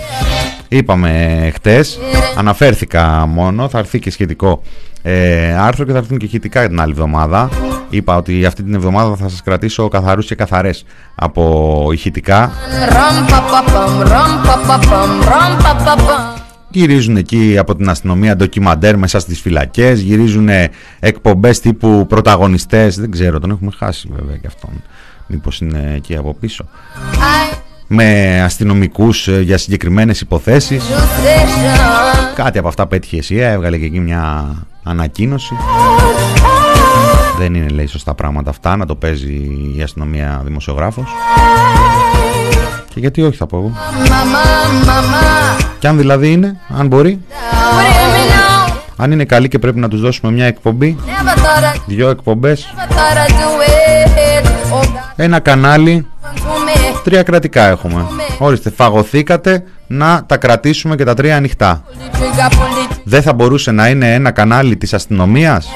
είπαμε 0.68 1.50
χτες, 1.54 1.98
αναφέρθηκα 2.36 3.26
μόνο, 3.26 3.68
θα 3.68 3.78
έρθει 3.78 3.98
και 3.98 4.10
σχετικό 4.10 4.62
ε, 5.02 5.54
άρθρο 5.58 5.84
και 5.84 5.92
θα 5.92 5.98
έρθουν 5.98 6.18
και 6.18 6.26
ηχητικά 6.26 6.68
την 6.68 6.80
άλλη 6.80 6.90
εβδομάδα. 6.90 7.50
Είπα 7.92 8.16
ότι 8.16 8.44
αυτή 8.44 8.62
την 8.62 8.74
εβδομάδα 8.74 9.16
θα 9.16 9.28
σας 9.28 9.42
κρατήσω 9.42 9.88
καθαρούς 9.88 10.26
και 10.26 10.34
καθαρές 10.34 10.84
από 11.14 11.88
ηχητικά. 11.92 12.52
Γυρίζουν 16.70 17.16
εκεί 17.16 17.56
από 17.58 17.76
την 17.76 17.88
αστυνομία 17.88 18.36
ντοκιμαντέρ 18.36 18.96
μέσα 18.96 19.20
στις 19.20 19.40
φυλακές, 19.40 20.00
γυρίζουν 20.00 20.48
εκπομπές 21.00 21.60
τύπου 21.60 22.06
πρωταγωνιστές, 22.08 22.96
δεν 22.98 23.10
ξέρω, 23.10 23.38
τον 23.38 23.50
έχουμε 23.50 23.70
χάσει 23.78 24.08
βέβαια 24.16 24.36
και 24.36 24.46
αυτόν, 24.46 24.82
μήπως 25.26 25.60
είναι 25.60 25.92
εκεί 25.96 26.16
από 26.16 26.34
πίσω. 26.34 26.64
Με 27.86 28.40
αστυνομικούς 28.42 29.28
ε, 29.28 29.40
για 29.40 29.58
συγκεκριμένες 29.58 30.20
υποθέσεις. 30.20 30.84
Κάτι 32.34 32.58
από 32.58 32.68
αυτά 32.68 32.86
πέτυχε 32.86 33.16
εσύ 33.16 33.36
έβγαλε 33.36 33.78
και 33.78 33.84
εκεί 33.84 34.00
μια 34.00 34.54
ανακοίνωση 34.82 35.54
δεν 37.38 37.54
είναι 37.54 37.68
λέει 37.68 37.86
σωστά 37.86 38.14
πράγματα 38.14 38.50
αυτά 38.50 38.76
να 38.76 38.86
το 38.86 38.94
παίζει 38.94 39.32
η 39.76 39.82
αστυνομία 39.82 40.42
δημοσιογράφος. 40.44 41.06
Και 42.94 43.00
γιατί 43.00 43.22
όχι 43.22 43.36
θα 43.36 43.46
πω 43.46 43.56
εγώ. 43.56 43.72
Και 45.78 45.88
αν 45.88 45.96
δηλαδή 45.96 46.32
είναι 46.32 46.60
αν 46.68 46.86
μπορεί. 46.86 47.20
Αν 48.96 49.12
είναι 49.12 49.24
καλή 49.24 49.48
και 49.48 49.58
πρέπει 49.58 49.78
να 49.78 49.88
τους 49.88 50.00
δώσουμε 50.00 50.32
μια 50.32 50.46
εκπομπή 50.46 50.96
Δυο 51.86 52.08
εκπομπές 52.08 52.74
Ένα 55.16 55.38
κανάλι 55.40 56.06
Τρία 57.04 57.22
κρατικά 57.22 57.62
έχουμε. 57.62 58.06
Ορίστε, 58.38 58.70
φαγωθήκατε 58.70 59.62
να 59.86 60.24
τα 60.26 60.36
κρατήσουμε 60.36 60.96
και 60.96 61.04
τα 61.04 61.14
τρία 61.14 61.36
ανοιχτά. 61.36 61.82
Δεν 63.04 63.22
θα 63.22 63.32
μπορούσε 63.32 63.70
να 63.70 63.88
είναι 63.88 64.14
ένα 64.14 64.30
κανάλι 64.30 64.76
της 64.76 64.94
αστυνομίας; 64.94 65.68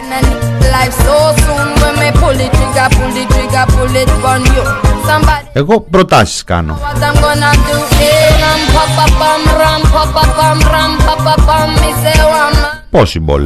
Εγώ 5.53 5.81
προτάσεις 5.81 6.45
κάνω. 6.45 6.79
Possible. 12.93 13.45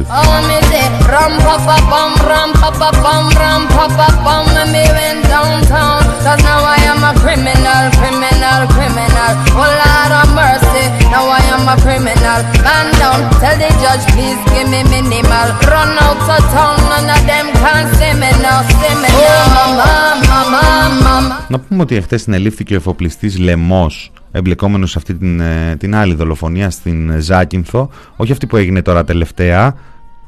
Cause 6.25 6.43
now 6.49 6.61
I 6.77 6.79
am 6.91 7.01
a 7.09 7.13
criminal, 7.23 7.83
criminal, 7.99 8.61
criminal. 8.75 9.31
Oh 9.61 9.71
Lord 9.81 10.11
of 10.21 10.29
mercy, 10.37 10.85
now 11.13 11.25
I 11.39 11.41
am 11.55 11.65
a 11.73 11.75
criminal. 11.85 12.39
Man 12.65 12.87
down, 13.01 13.19
tell 13.41 13.57
the 13.63 13.69
judge 13.81 14.05
please 14.13 14.41
give 14.53 14.67
me 14.73 14.81
minimal. 14.95 15.47
Run 15.73 15.91
out 16.05 16.21
of 16.35 16.43
town, 16.53 16.77
none 16.91 17.09
of 17.15 17.21
them 17.29 17.47
can 17.61 17.85
see 17.97 18.13
me 18.21 18.29
now, 18.45 18.59
see 18.77 18.95
me 19.01 19.09
now. 19.09 19.29
Oh 19.29 19.43
mama, 19.57 19.89
mama, 20.31 20.63
mama. 21.05 21.35
Να 21.47 21.59
πούμε 21.59 21.81
ότι 21.81 21.95
εχθές 21.95 22.21
συνελήφθηκε 22.21 22.73
ο 22.73 22.77
εφοπλιστής 22.77 23.37
Λεμός 23.37 24.11
εμπλεκόμενος 24.31 24.91
σε 24.91 24.97
αυτή 24.97 25.13
την, 25.13 25.41
την 25.77 25.95
άλλη 25.95 26.13
δολοφονία 26.13 26.69
στην 26.69 27.21
Ζάκυνθο, 27.21 27.89
όχι 28.15 28.31
αυτή 28.31 28.47
που 28.47 28.57
έγινε 28.57 28.81
τώρα 28.81 29.03
τελευταία, 29.03 29.75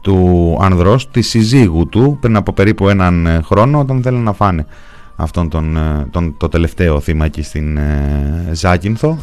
του 0.02 0.58
ανδρός, 0.62 1.12
τη 1.12 1.22
συζύγου 1.22 1.90
του 1.90 2.18
πριν 2.22 2.36
από 2.36 2.54
περίπου 2.54 2.90
έναν 2.90 3.42
χρόνο 3.46 3.80
όταν 3.80 4.02
θέλουν 4.02 4.24
να 4.24 4.34
φάνε 4.34 4.66
αυτόν 5.16 5.50
τον, 5.50 5.78
ε, 5.78 6.08
τον, 6.12 6.38
το 6.38 6.50
τελευταίο 6.50 7.00
θύμα 7.00 7.26
εκεί 7.26 7.42
στην 7.42 7.78
ε, 7.78 8.50
Ζάκυνθο. 8.52 9.18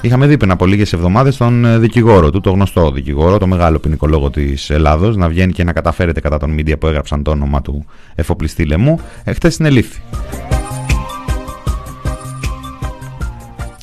Είχαμε 0.00 0.26
δει 0.26 0.36
πριν 0.36 0.50
από 0.50 0.66
λίγες 0.66 0.92
εβδομάδες 0.92 1.36
τον 1.36 1.64
ε, 1.64 1.78
δικηγόρο 1.78 2.30
του, 2.30 2.40
το 2.40 2.50
γνωστό 2.50 2.90
δικηγόρο, 2.90 3.38
το 3.38 3.46
μεγάλο 3.46 3.78
ποινικολόγο 3.78 4.30
της 4.30 4.70
Ελλάδος, 4.70 5.16
να 5.16 5.28
βγαίνει 5.28 5.52
και 5.52 5.64
να 5.64 5.72
καταφέρεται 5.72 6.20
κατά 6.20 6.38
τον 6.38 6.50
μίντια 6.50 6.78
που 6.78 6.86
έγραψαν 6.86 7.22
το 7.22 7.30
όνομα 7.30 7.62
του 7.62 7.84
εφοπλιστή 8.14 8.64
λαιμού. 8.64 9.00
Εχθές 9.24 9.54
συνελήφθη. 9.54 10.00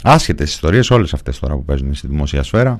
Άσχετες 0.03 0.49
ιστορίες, 0.49 0.89
όλες 0.89 1.13
αυτές 1.13 1.39
τώρα 1.39 1.53
που 1.53 1.65
παίζουν 1.65 1.93
στη 1.93 2.07
δημόσια 2.07 2.43
σφαίρα. 2.43 2.79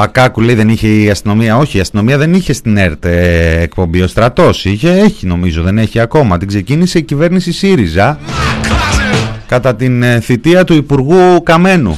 Πακάκου 0.00 0.40
λέει 0.40 0.54
δεν 0.54 0.68
είχε 0.68 0.88
η 0.88 1.10
αστυνομία. 1.10 1.56
Όχι, 1.56 1.76
η 1.76 1.80
αστυνομία 1.80 2.18
δεν 2.18 2.34
είχε 2.34 2.52
στην 2.52 2.76
ΕΡΤ 2.76 3.04
ε, 3.04 3.60
εκπομπή. 3.60 4.02
Ο 4.02 4.06
στρατός 4.06 4.64
είχε, 4.64 4.90
έχει 4.90 5.26
νομίζω, 5.26 5.62
δεν 5.62 5.78
έχει 5.78 6.00
ακόμα. 6.00 6.38
Την 6.38 6.48
ξεκίνησε 6.48 6.98
η 6.98 7.02
κυβέρνηση 7.02 7.52
ΣΥΡΙΖΑ 7.52 8.18
κατά 9.46 9.74
την 9.74 10.02
ε, 10.02 10.20
θητεία 10.20 10.64
του 10.64 10.74
Υπουργού 10.74 11.42
Καμένου. 11.42 11.96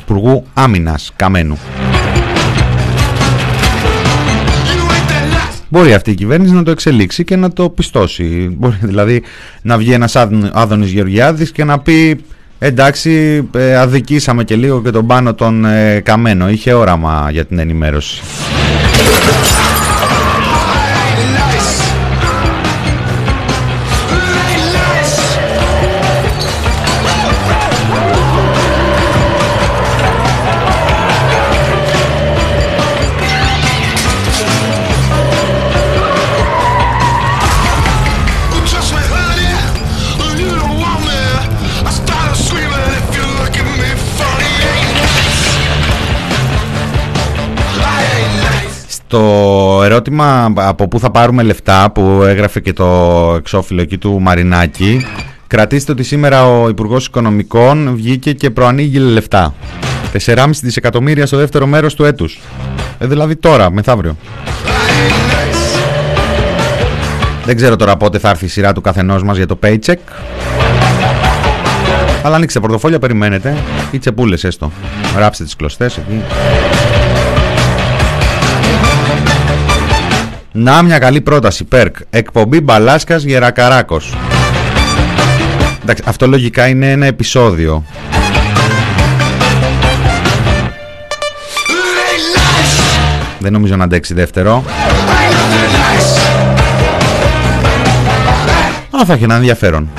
Υπουργού 0.00 0.44
Άμυνας 0.54 1.12
Καμένου. 1.16 1.58
Μπορεί 5.68 5.94
αυτή 5.94 6.10
η 6.10 6.14
κυβέρνηση 6.14 6.52
να 6.52 6.62
το 6.62 6.70
εξελίξει 6.70 7.24
και 7.24 7.36
να 7.36 7.52
το 7.52 7.70
πιστώσει. 7.70 8.56
Μπορεί 8.58 8.76
δηλαδή 8.80 9.22
να 9.62 9.78
βγει 9.78 9.92
ένας 9.92 10.16
Άδωνης 10.52 10.90
Γεωργιάδης 10.90 11.52
και 11.52 11.64
να 11.64 11.78
πει 11.78 12.20
Εντάξει, 12.58 13.42
ε, 13.54 13.76
αδικήσαμε 13.76 14.44
και 14.44 14.56
λίγο 14.56 14.82
και 14.82 14.90
τον 14.90 15.06
πάνω 15.06 15.34
τον 15.34 15.64
ε, 15.64 16.00
Καμένο. 16.00 16.50
Είχε 16.50 16.72
όραμα 16.72 17.28
για 17.30 17.44
την 17.44 17.58
ενημέρωση. 17.58 18.22
Το 49.08 49.80
ερώτημα 49.84 50.52
από 50.54 50.88
πού 50.88 50.98
θα 50.98 51.10
πάρουμε 51.10 51.42
λεφτά 51.42 51.90
που 51.90 52.22
έγραφε 52.26 52.60
και 52.60 52.72
το 52.72 52.86
εξώφυλλο 53.36 53.80
εκεί 53.80 53.98
του 53.98 54.20
Μαρινάκη. 54.20 55.06
Κρατήστε 55.46 55.92
ότι 55.92 56.02
σήμερα 56.02 56.46
ο 56.46 56.68
Υπουργός 56.68 57.06
Οικονομικών 57.06 57.94
βγήκε 57.96 58.32
και 58.32 58.50
προανήγγειλε 58.50 59.10
λεφτά. 59.10 59.54
4,5 60.26 60.48
δισεκατομμύρια 60.62 61.26
στο 61.26 61.36
δεύτερο 61.36 61.66
μέρος 61.66 61.94
του 61.94 62.04
έτους. 62.04 62.38
Ε, 62.98 63.06
Δηλαδή 63.06 63.36
τώρα, 63.36 63.70
μεθαύριο 63.70 64.16
Δεν 67.44 67.56
ξέρω 67.56 67.76
τώρα 67.76 67.96
πότε 67.96 68.18
θα 68.18 68.28
έρθει 68.28 68.44
η 68.44 68.48
σειρά 68.48 68.72
του 68.72 68.80
καθενός 68.80 69.22
μας 69.22 69.36
για 69.36 69.46
το 69.46 69.58
paycheck. 69.62 69.98
Αλλά 72.22 72.36
ανοίξτε 72.36 72.60
πορτοφόλια, 72.60 72.98
περιμένετε. 72.98 73.56
Ή 73.90 73.98
τσεπούλες 73.98 74.44
έστω. 74.44 74.72
Ράψτε 75.16 75.44
τις 75.44 75.56
κλωστές 75.56 75.96
εκεί 75.96 76.22
Να 80.60 80.82
μια 80.82 80.98
καλή 80.98 81.20
πρόταση, 81.20 81.64
Πέρκ. 81.64 81.96
Εκπομπή 82.10 82.60
Μπαλάσκας 82.60 83.22
Γερακαράκος. 83.22 84.14
Εντάξει, 85.82 86.02
αυτό 86.06 86.26
λογικά 86.26 86.66
είναι 86.68 86.90
ένα 86.90 87.06
επεισόδιο. 87.06 87.84
Δεν 93.38 93.52
νομίζω 93.52 93.76
να 93.76 93.84
αντέξει 93.84 94.14
δεύτερο. 94.14 94.64
Αλλά 98.90 99.04
θα 99.04 99.12
έχει 99.12 99.24
ένα 99.24 99.34
ενδιαφέρον. 99.34 99.90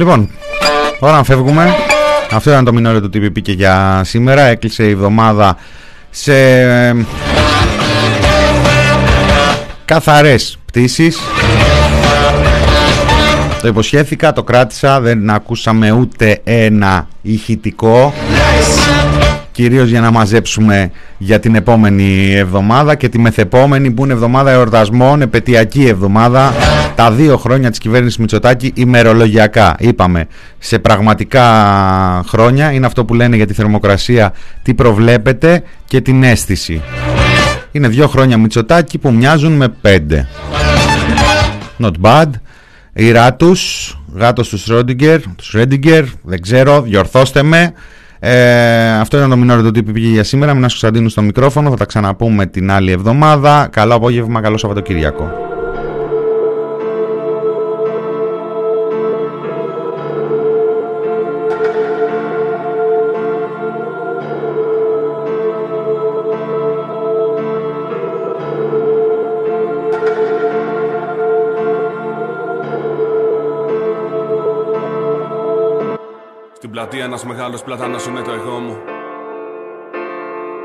Λοιπόν, 0.00 0.30
ώρα 0.98 1.12
να 1.12 1.24
φεύγουμε. 1.24 1.74
Αυτό 2.30 2.50
ήταν 2.50 2.64
το 2.64 2.72
μινόριο 2.72 3.00
του 3.00 3.10
TPP 3.14 3.42
και 3.42 3.52
για 3.52 4.02
σήμερα. 4.04 4.42
Έκλεισε 4.42 4.84
η 4.84 4.90
εβδομάδα 4.90 5.56
σε 6.10 6.32
καθαρές 9.84 10.58
πτήσεις. 10.66 11.18
Το 13.60 13.68
υποσχέθηκα, 13.68 14.32
το 14.32 14.42
κράτησα, 14.42 15.00
δεν 15.00 15.30
ακούσαμε 15.30 15.90
ούτε 15.90 16.40
ένα 16.44 17.08
ηχητικό 17.22 18.14
κυρίως 19.60 19.88
για 19.88 20.00
να 20.00 20.10
μαζέψουμε 20.10 20.90
για 21.18 21.40
την 21.40 21.54
επόμενη 21.54 22.32
εβδομάδα 22.34 22.94
και 22.94 23.08
τη 23.08 23.18
μεθεπόμενη 23.18 23.90
που 23.90 24.04
είναι 24.04 24.12
εβδομάδα 24.12 24.50
εορτασμών, 24.50 25.22
επαιτειακή 25.22 25.86
εβδομάδα, 25.86 26.52
τα 26.94 27.10
δύο 27.10 27.36
χρόνια 27.36 27.70
της 27.70 27.78
κυβέρνησης 27.78 28.18
Μητσοτάκη 28.18 28.72
ημερολογιακά. 28.74 29.74
Είπαμε, 29.78 30.26
σε 30.58 30.78
πραγματικά 30.78 31.44
χρόνια 32.26 32.72
είναι 32.72 32.86
αυτό 32.86 33.04
που 33.04 33.14
λένε 33.14 33.36
για 33.36 33.46
τη 33.46 33.54
θερμοκρασία 33.54 34.32
τι 34.62 34.74
προβλέπετε 34.74 35.62
και 35.84 36.00
την 36.00 36.22
αίσθηση. 36.22 36.82
Είναι 37.72 37.88
δύο 37.88 38.08
χρόνια 38.08 38.38
Μητσοτάκη 38.38 38.98
που 38.98 39.12
μοιάζουν 39.12 39.52
με 39.52 39.68
πέντε. 39.68 40.28
Not 41.78 41.92
bad. 42.00 42.28
Η 42.92 43.10
Ράτους, 43.10 43.94
γάτος 44.14 44.48
του 44.48 44.58
Σρόντιγκερ, 44.58 45.20
του 45.20 45.44
Σρέντιγκερ, 45.44 46.04
δεν 46.22 46.40
ξέρω, 46.40 46.82
διορθώστε 46.82 47.42
με. 47.42 47.72
Ε, 48.22 48.90
αυτό 48.90 49.16
ήταν 49.16 49.30
το 49.30 49.36
μινόριο 49.36 49.70
του 49.70 49.82
πήγε 49.84 50.08
για 50.08 50.24
σήμερα. 50.24 50.54
Μινάς 50.54 50.70
Κωνσταντίνου 50.70 51.08
στο 51.08 51.22
μικρόφωνο. 51.22 51.70
Θα 51.70 51.76
τα 51.76 51.84
ξαναπούμε 51.84 52.46
την 52.46 52.70
άλλη 52.70 52.90
εβδομάδα. 52.90 53.68
Καλό 53.72 53.94
απόγευμα, 53.94 54.40
καλό 54.40 54.56
Σαββατοκύριακο. 54.56 55.49
Πλατεία 76.90 77.08
ένας 77.08 77.24
μεγάλος 77.24 77.62
πλατάνος 77.62 78.06
είναι 78.06 78.20
το 78.20 78.32
εγώ 78.32 78.58
μου. 78.58 78.78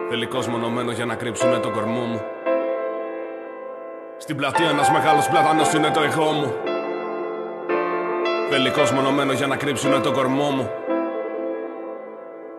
Τελικός 0.10 0.48
μονομένο 0.48 0.92
για 0.92 1.06
να 1.06 1.16
κρύψουνε 1.16 1.58
τον 1.58 1.72
κορμό 1.72 2.02
μου. 2.02 2.22
Στην 4.18 4.36
πλατεία 4.36 4.70
ένας 4.70 4.92
μεγάλος 4.92 5.28
πλατάνος 5.30 5.74
είναι 5.74 5.90
το 5.90 6.02
εγώ 6.02 6.32
μου. 6.32 6.54
Τελικός 8.50 8.92
μονομένο 8.92 9.34
για 9.34 9.48
να 9.48 9.56
κρύψουνε 9.56 10.00
τον 10.00 10.14
κορμό 10.14 10.50
μου. 10.50 10.70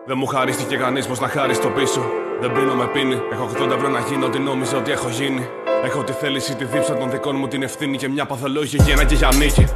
Δεν 0.05 0.17
μου 0.17 0.25
χαρίστηκε 0.25 0.77
κανείς 0.77 1.07
πως 1.07 1.19
να 1.19 1.27
χάρεις 1.27 1.57
στο 1.57 1.69
πίσω. 1.69 2.11
Δεν 2.39 2.51
πίνω 2.51 2.73
με 2.73 2.85
πίνει 2.85 3.21
Έχω 3.31 3.49
80 3.57 3.71
ευρώ 3.71 3.89
να 3.89 3.99
γίνω 3.99 4.25
ότι 4.25 4.39
νόμιζα 4.39 4.77
ότι 4.77 4.91
έχω 4.91 5.09
γίνει. 5.09 5.49
Έχω 5.83 6.03
τη 6.03 6.11
θέληση, 6.11 6.55
τη 6.55 6.65
δίψα 6.65 6.93
των 6.95 7.11
δικών 7.11 7.35
μου 7.35 7.47
την 7.47 7.63
ευθύνη 7.63 7.97
και 7.97 8.09
μια 8.09 8.25
παθολόγια 8.25 8.83
για 8.83 9.03
και 9.03 9.15
για 9.15 9.29
νίκη. 9.37 9.67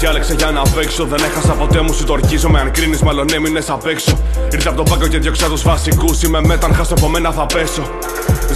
Παιχνίδι 0.00 0.18
που 0.18 0.28
διάλεξα 0.30 0.34
για 0.34 0.50
να 0.50 0.62
παίξω. 0.74 1.04
Δεν 1.04 1.24
έχασα 1.24 1.52
ποτέ 1.52 1.80
μου, 1.80 1.92
σου 1.92 2.04
το 2.04 2.12
ορκίζομαι. 2.12 2.60
Αν 2.60 2.70
κρίνεις, 2.70 3.02
μάλλον 3.02 3.26
έμεινες 3.34 3.70
απ' 3.70 3.86
έξω. 3.86 4.18
Ήρθα 4.52 4.68
από 4.68 4.76
τον 4.76 4.84
πάγκο 4.90 5.06
και 5.06 5.18
διώξα 5.18 5.48
τους 5.48 5.62
βασικούς. 5.62 6.22
Είμαι 6.22 6.40
μέταν, 6.40 6.74
χάσω 6.74 6.94
από 6.94 7.08
μένα 7.08 7.32
θα 7.32 7.46
πέσω. 7.46 7.82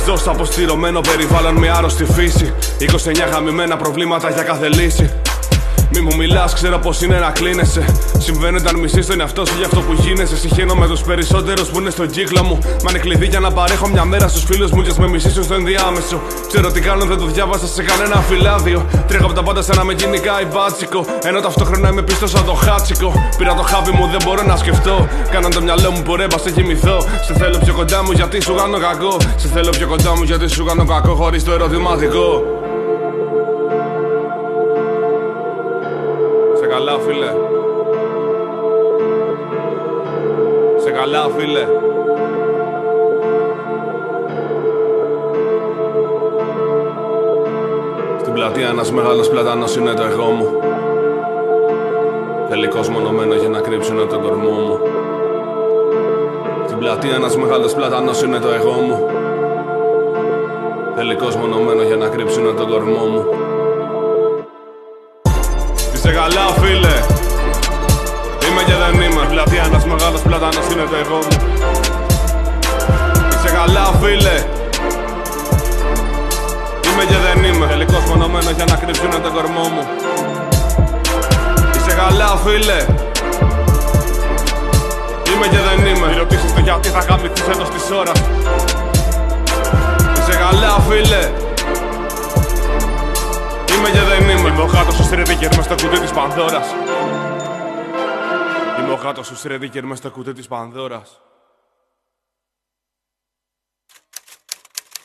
Ζω 0.07 0.17
στο 0.17 0.31
αποστηρωμένο 0.31 1.01
περιβάλλον 1.01 1.55
με 1.57 1.71
άρρωστη 1.71 2.05
φύση. 2.05 2.53
29 2.79 3.29
χαμημένα 3.33 3.77
προβλήματα 3.77 4.31
για 4.31 4.43
κάθε 4.43 4.69
λύση. 4.69 5.11
Μη 5.93 6.01
μου 6.01 6.17
μιλάς, 6.17 6.55
ξέρω 6.55 6.79
πως 6.79 7.03
είναι 7.03 7.19
να 7.19 7.31
κλείνεσαι. 7.31 7.85
Συμβαίνει 8.19 8.57
όταν 8.57 8.77
μισεί 8.77 9.07
τον 9.07 9.21
εαυτό 9.21 9.45
σου 9.47 9.55
για 9.57 9.67
αυτό 9.67 9.81
που 9.81 9.93
γίνεσαι. 9.93 10.37
Συχαίνω 10.37 10.75
με 10.75 10.87
τους 10.87 11.01
περισσότερους 11.01 11.69
που 11.69 11.81
είναι 11.81 11.91
στον 11.91 12.11
κύκλο 12.11 12.43
μου. 12.43 12.59
Μα 12.63 12.91
είναι 12.91 12.99
κλειδί 12.99 13.27
για 13.27 13.41
να 13.41 13.51
παρέχω 13.51 13.89
μια 13.89 14.05
μέρα 14.05 14.29
στους 14.29 14.45
φίλους 14.45 14.71
μου 14.71 14.83
και 14.83 14.93
με 14.99 15.09
μισήσουν 15.09 15.43
στο 15.43 15.55
ενδιάμεσο. 15.55 16.21
Ξέρω 16.49 16.71
τι 16.71 16.81
κάνω, 16.81 17.05
δεν 17.05 17.19
το 17.19 17.27
διάβασα 17.27 17.67
σε 17.67 17.83
κανένα 17.83 18.17
φυλάδιο. 18.17 18.87
Τρέχω 19.07 19.25
από 19.25 19.35
τα 19.35 19.43
πάντα 19.43 19.63
σαν 19.63 19.77
να 19.77 19.85
με 19.85 19.93
γίνει 19.93 20.19
κάτι 20.19 20.45
μπάτσικο. 20.45 21.05
Ενώ 21.25 21.41
ταυτόχρονα 21.41 21.89
είμαι 21.89 22.03
πίσω 22.03 22.27
σαν 22.27 22.45
το 22.45 22.53
χάτσικο. 22.53 23.13
Πήρα 23.39 23.55
το 23.55 23.63
χάβι 23.63 23.91
μου, 23.91 24.07
δεν 24.07 24.21
μπορώ 24.25 24.43
να 24.43 24.57
σκεφτώ. 24.57 25.09
Κάναν 25.31 25.51
το 25.51 25.63
μυαλό 25.63 25.91
μου 25.91 26.03
που 26.03 26.17
ρέμπα 26.17 26.39
σε 26.39 26.51
κοιμηθώ. 26.51 27.01
Σε 27.27 27.35
θέλω 27.35 27.59
πιο 27.65 27.75
κοντά 27.75 28.05
μου 28.05 28.13
γιατί 28.13 28.41
σου 28.43 28.55
κάνω 28.55 28.79
κακό. 28.79 29.17
Σε 29.37 29.49
θέλω 29.49 29.71
πιο 29.71 29.87
κοντά 29.87 30.17
μου 30.17 30.23
γιατί 30.23 30.49
σου 30.49 30.65
κάνω 30.65 30.85
κακό 30.85 31.15
χωρίς 31.15 31.45
το 31.45 31.53
ερωτηματικό. 31.53 32.43
Καλά 36.85 36.99
φίλε. 36.99 37.33
Σε 40.77 40.91
καλά 40.91 41.29
φίλε. 41.37 41.67
Στην 48.21 48.33
πλατεία 48.33 48.69
ένας 48.69 48.93
μεγάλος 48.93 49.29
πλατάνος 49.29 49.77
είναι 49.77 49.93
το 49.93 50.03
εγώ 50.03 50.31
μου. 50.31 50.61
Τελικός 52.49 52.89
μονομένος 52.89 53.41
για 53.41 53.49
να 53.49 53.61
κρύψουν 53.61 54.09
τον 54.09 54.23
κορμό 54.23 54.51
μου. 54.51 54.79
Στην 56.67 56.79
πλατεία 56.79 57.15
ένας 57.15 57.37
μεγάλος 57.37 57.75
πλατάνος 57.75 58.23
είναι 58.23 58.39
το 58.39 58.49
εγώ 58.49 58.73
μου. 58.73 59.09
Τελικός 60.95 61.37
μονομένος 61.37 61.87
για 61.87 61.97
να 61.97 62.09
κρύψουν 62.09 62.57
τον 62.57 62.69
κορμό 62.69 63.05
μου 63.05 63.44
Είσαι 66.07 66.13
καλά 66.13 66.47
φίλε. 66.61 66.97
Είμαι 68.47 68.63
και 68.69 68.77
δεν 68.83 69.01
είμαι. 69.01 69.23
Πλατεία 69.31 69.63
ένας 69.63 69.85
μεγάλος 69.85 70.21
πλατάνος 70.21 70.67
είναι 70.73 70.85
το 70.91 70.97
εγώ 71.05 71.19
μου. 71.25 71.37
Είσαι 73.33 73.51
καλά 73.59 73.85
φίλε. 74.01 74.37
Είμαι 76.87 77.05
και 77.11 77.19
δεν 77.25 77.45
είμαι. 77.45 77.67
Τελικός 77.67 78.05
μονομένος 78.09 78.55
για 78.59 78.65
να 78.65 78.77
κρύψουνε 78.77 79.19
τον 79.25 79.33
κορμό 79.33 79.67
μου. 79.75 79.85
Είσαι 81.77 81.95
καλά 82.01 82.31
φίλε. 82.45 82.79
Είμαι 85.31 85.47
και 85.53 85.61
δεν 85.67 85.79
είμαι. 85.87 86.07
Μη 86.07 86.17
ρωτήσεις 86.19 86.55
το 86.55 86.61
γιατί 86.61 86.89
θα 86.89 87.01
γαμηθείς 87.09 87.47
έτος 87.53 87.69
της 87.75 87.85
ώρας. 88.01 88.21
Είσαι 90.19 90.37
καλά 90.43 90.73
φίλε. 90.89 91.23
Είμαι 93.73 93.89
και 93.95 94.05
δεν 94.11 94.24
είμαι. 94.55 94.63
Είμαι 94.63 94.63
ο 94.63 94.67
γάτος 94.67 94.97
του 94.97 95.03
Στρεδίκερ 95.03 95.57
με 95.57 95.63
στο 95.63 95.75
κουτί 95.75 96.01
της 96.01 96.11
Πανδώρας. 96.11 96.73
Είμαι 98.79 98.93
ο 98.93 98.95
γάτος 98.95 99.29
του 99.29 99.37
Στρεδίκερ 99.37 99.85
με 99.85 99.97
στο 99.97 100.11
κουτί 100.11 100.33
της 100.33 100.49
Πανδώρας. 100.49 101.21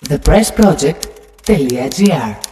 ThePressProject.gr 0.10 2.49